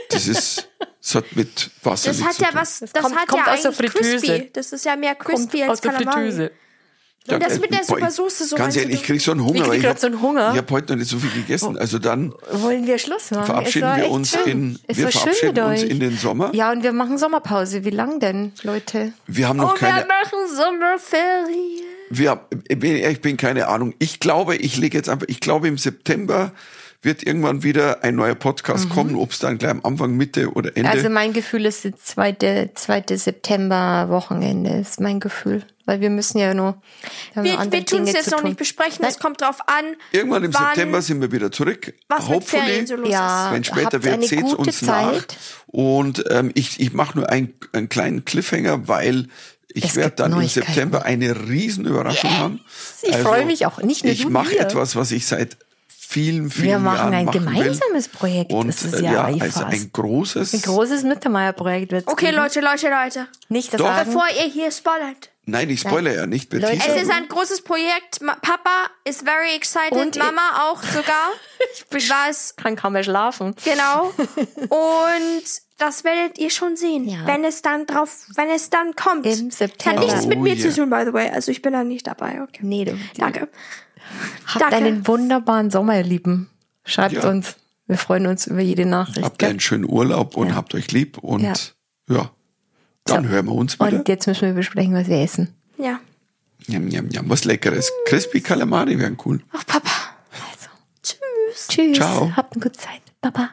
Das 0.09 0.25
ist, 0.27 0.69
das 1.01 1.15
hat 1.15 1.35
mit 1.35 1.69
Wasser 1.83 2.09
das 2.09 2.17
nichts 2.17 2.29
hat 2.29 2.35
zu 2.37 2.41
ja 2.43 2.49
tun. 2.49 2.59
was, 2.61 2.79
das, 2.79 2.91
kommt- 2.93 3.15
hat 3.15 3.27
kommt 3.27 3.45
ja 3.45 3.53
aus 3.53 3.61
der 3.61 3.71
Fritteuse. 3.73 4.09
Crispy. 4.19 4.49
Das 4.53 4.71
ist 4.71 4.85
ja 4.85 4.95
mehr 4.95 5.15
Crispy 5.15 5.59
Kommt 5.59 5.69
als 5.69 5.71
aus 5.71 5.81
der 5.81 5.91
Calamari. 5.91 6.31
Fritteuse. 6.31 6.51
Und 7.29 7.43
das 7.43 7.59
mit 7.59 7.73
der 7.73 7.83
Supersoße 7.83 8.45
so 8.45 8.55
Ganz 8.55 8.75
ehrlich, 8.77 8.95
ich 8.95 9.03
krieg 9.03 9.19
so 9.21 9.31
einen 9.31 9.43
Hunger. 9.43 9.65
Ich 9.73 9.81
krieg 9.81 9.85
hab- 9.85 9.99
so 9.99 10.07
einen 10.07 10.21
Hunger. 10.21 10.51
Ich 10.53 10.57
habe 10.57 10.71
heute 10.73 10.93
noch 10.93 10.99
nicht 10.99 11.09
so 11.09 11.19
viel 11.19 11.29
gegessen. 11.31 11.77
Also 11.77 11.99
dann 11.99 12.33
Wollen 12.51 12.87
wir 12.87 12.97
Schluss 12.99 13.31
machen? 13.31 13.45
verabschieden 13.45 13.95
wir 13.97 14.09
uns 14.11 14.31
schön. 14.31 14.51
in, 14.51 14.79
Es 14.87 14.97
wir 14.97 15.09
verabschieden 15.09 15.63
uns 15.63 15.83
in 15.83 15.99
den 15.99 16.17
Sommer. 16.17 16.51
Ja, 16.53 16.71
und 16.71 16.83
wir 16.83 16.93
machen 16.93 17.17
Sommerpause. 17.17 17.83
Wie 17.85 17.89
lang 17.89 18.19
denn, 18.19 18.53
Leute? 18.63 19.11
Wir 19.27 19.47
haben 19.49 19.57
noch 19.57 19.73
wir 19.73 19.79
keine, 19.87 20.05
machen 20.07 20.39
Sommerferien. 20.55 21.83
wir, 22.09 22.41
ich 23.09 23.21
bin 23.21 23.37
keine 23.37 23.67
Ahnung. 23.67 23.93
Ich 23.99 24.19
glaube, 24.19 24.55
ich 24.55 24.77
lege 24.77 24.97
jetzt 24.97 25.09
einfach, 25.09 25.27
ich 25.29 25.39
glaube 25.39 25.67
im 25.67 25.77
September 25.77 26.51
wird 27.03 27.23
irgendwann 27.23 27.61
wieder 27.63 28.03
ein 28.03 28.15
neuer 28.15 28.33
Podcast 28.35 28.89
kommen, 28.89 29.15
ob 29.15 29.31
es 29.31 29.39
dann 29.39 29.57
gleich 29.59 29.71
am 29.71 29.81
Anfang, 29.83 30.15
Mitte 30.17 30.51
oder 30.53 30.69
Ende. 30.75 30.81
Mhm. 30.89 30.95
Also 30.97 31.09
mein 31.09 31.31
Gefühl 31.31 31.65
ist 31.65 31.85
das 31.85 31.93
zweite, 32.03 32.71
zweite 32.73 33.17
September-Wochenende, 33.17 34.71
ist 34.79 34.99
mein 34.99 35.19
Gefühl. 35.19 35.63
Weil 35.87 36.01
wir 36.01 36.09
müssen 36.09 36.37
ja 36.37 36.53
nur. 36.53 36.79
Wir, 37.33 37.43
Wir, 37.71 37.85
tun 37.85 38.03
es 38.03 38.11
jetzt 38.11 38.29
noch 38.29 38.39
tun. 38.41 38.49
nicht 38.49 38.57
besprechen. 38.59 39.05
Es 39.07 39.19
kommt 39.19 39.39
drauf 39.41 39.61
an, 39.67 39.85
irgendwann 40.11 40.43
im 40.43 40.53
wann, 40.53 40.65
September 40.65 41.01
sind 41.01 41.21
wir 41.21 41.31
wieder 41.31 41.49
zurück. 41.49 41.93
was 42.09 42.27
mit 42.27 42.35
Hopefully. 42.35 42.61
Ferien 42.63 42.87
so 42.87 42.95
los 42.97 43.09
Ja. 43.09 43.47
ist. 43.47 43.53
Wenn 43.53 43.63
später 43.63 44.03
wird, 44.03 44.29
gute 44.29 44.57
uns 44.57 44.81
nach. 44.81 45.13
Zeit. 45.13 45.37
Und 45.67 46.25
ähm, 46.29 46.51
ich, 46.55 46.79
ich 46.81 46.91
mache 46.93 47.17
nur 47.17 47.29
ein, 47.29 47.53
einen 47.71 47.87
kleinen 47.87 48.25
Cliffhanger, 48.25 48.89
weil 48.89 49.29
ich 49.69 49.95
werde 49.95 50.15
dann 50.17 50.31
im. 50.31 50.51
September 50.53 51.05
eine 51.05 51.47
riesen 51.47 51.85
Überraschung 51.85 52.31
haben. 52.37 52.59
Also, 53.05 53.17
Ich 53.17 53.23
freue 53.23 53.45
mich 53.45 53.65
auch. 53.65 53.81
Nicht 53.81 54.03
nur 54.03 54.11
Ich 54.11 54.27
mache 54.27 54.59
etwas, 54.59 54.97
was 54.97 55.11
ich 55.11 55.25
seit 55.25 55.57
vielen, 56.07 56.49
vielen 56.49 56.67
Wir 56.67 56.79
machen 56.79 56.97
Jahren 56.97 57.13
ein 57.13 57.25
machen 57.25 57.45
will. 57.45 57.53
gemeinsames 57.53 58.07
Projekt. 58.07 58.51
Und 58.53 58.67
das 58.67 58.83
ist 58.83 58.93
äh, 58.93 59.03
ja, 59.03 59.29
ja, 59.29 59.41
also 59.43 59.63
ein 59.65 59.89
großes. 59.91 60.53
Ein 60.53 60.61
großes 60.61 61.03
Mittermeier-Projekt 61.03 61.91
wird 61.91 62.07
Okay, 62.07 62.31
Leute, 62.31 62.61
Leute, 62.61 62.89
Leute. 62.89 63.27
Nicht 63.49 63.73
das 63.73 63.79
Doch. 63.79 63.87
sagen. 63.87 64.05
Bevor 64.11 64.25
ihr 64.39 64.49
hier 64.51 64.71
spoilert. 64.71 65.29
Nein, 65.49 65.69
ich 65.69 65.79
spoilere 65.79 66.13
ja 66.15 66.25
nicht. 66.27 66.51
Leute, 66.51 66.73
Es 66.73 67.01
ist 67.01 67.09
ein 67.09 67.27
großes 67.29 67.61
Projekt. 67.61 68.19
Papa 68.41 68.87
ist 69.05 69.21
very 69.23 69.55
excited. 69.55 69.93
Und 69.93 70.17
Mama 70.17 70.41
auch 70.69 70.83
sogar. 70.83 71.31
Was 71.89 72.55
kann 72.57 72.75
kaum 72.75 72.93
mehr 72.93 73.03
schlafen. 73.03 73.55
Genau. 73.63 74.11
Und 74.69 75.43
das 75.77 76.03
werdet 76.03 76.37
ihr 76.37 76.49
schon 76.49 76.75
sehen, 76.75 77.07
Ja. 77.07 77.19
wenn 77.25 77.45
es 77.45 77.61
dann 77.61 77.85
drauf, 77.85 78.25
wenn 78.35 78.49
es 78.49 78.69
dann 78.69 78.95
kommt. 78.95 79.25
Im 79.25 79.51
September. 79.51 80.01
Hat 80.01 80.07
nichts 80.07 80.25
mit 80.25 80.39
Oh, 80.39 80.41
mir 80.41 80.55
yeah. 80.55 80.69
zu 80.69 80.75
tun, 80.75 80.89
by 80.89 81.03
the 81.05 81.13
way. 81.13 81.29
Also 81.29 81.51
ich 81.51 81.61
bin 81.61 81.71
da 81.73 81.83
nicht 81.83 82.07
dabei. 82.07 82.41
Okay. 82.41 82.59
Nee, 82.63 82.83
du. 82.85 82.97
Danke. 83.17 83.47
Habt 84.45 84.61
Danke. 84.61 84.75
einen 84.77 85.07
wunderbaren 85.07 85.69
Sommer, 85.71 85.97
ihr 85.97 86.03
Lieben. 86.03 86.49
Schreibt 86.85 87.13
Ja. 87.15 87.29
uns. 87.29 87.55
Wir 87.87 87.97
freuen 87.97 88.27
uns 88.27 88.47
über 88.47 88.59
jede 88.61 88.85
Nachricht. 88.85 89.23
Habt 89.23 89.39
gell? 89.39 89.49
einen 89.49 89.59
schönen 89.59 89.85
Urlaub 89.89 90.35
und 90.35 90.49
Ja. 90.49 90.55
habt 90.55 90.73
euch 90.75 90.91
lieb 90.91 91.17
und 91.19 91.41
Ja. 91.41 91.53
ja, 92.09 92.31
dann 93.05 93.23
So. 93.23 93.29
hören 93.29 93.45
wir 93.45 93.53
uns 93.53 93.79
wieder. 93.79 93.97
Und 93.99 94.07
jetzt 94.09 94.27
müssen 94.27 94.41
wir 94.47 94.53
besprechen, 94.53 94.93
was 94.93 95.07
wir 95.07 95.21
essen. 95.21 95.53
Ja. 95.77 95.99
Njam, 96.67 96.85
njam, 96.85 97.05
njam. 97.07 97.29
Was 97.29 97.45
Leckeres. 97.45 97.91
Crispy 98.07 98.41
Calamari 98.41 98.99
wären 98.99 99.17
cool. 99.25 99.41
Ach, 99.53 99.65
Papa. 99.65 99.89
Also. 100.51 100.69
Tschüss. 101.01 101.67
Tschüss. 101.69 101.97
Ciao. 101.97 102.31
Habt 102.35 102.53
eine 102.53 102.61
gute 102.63 102.77
Zeit. 102.77 103.01
Baba. 103.21 103.51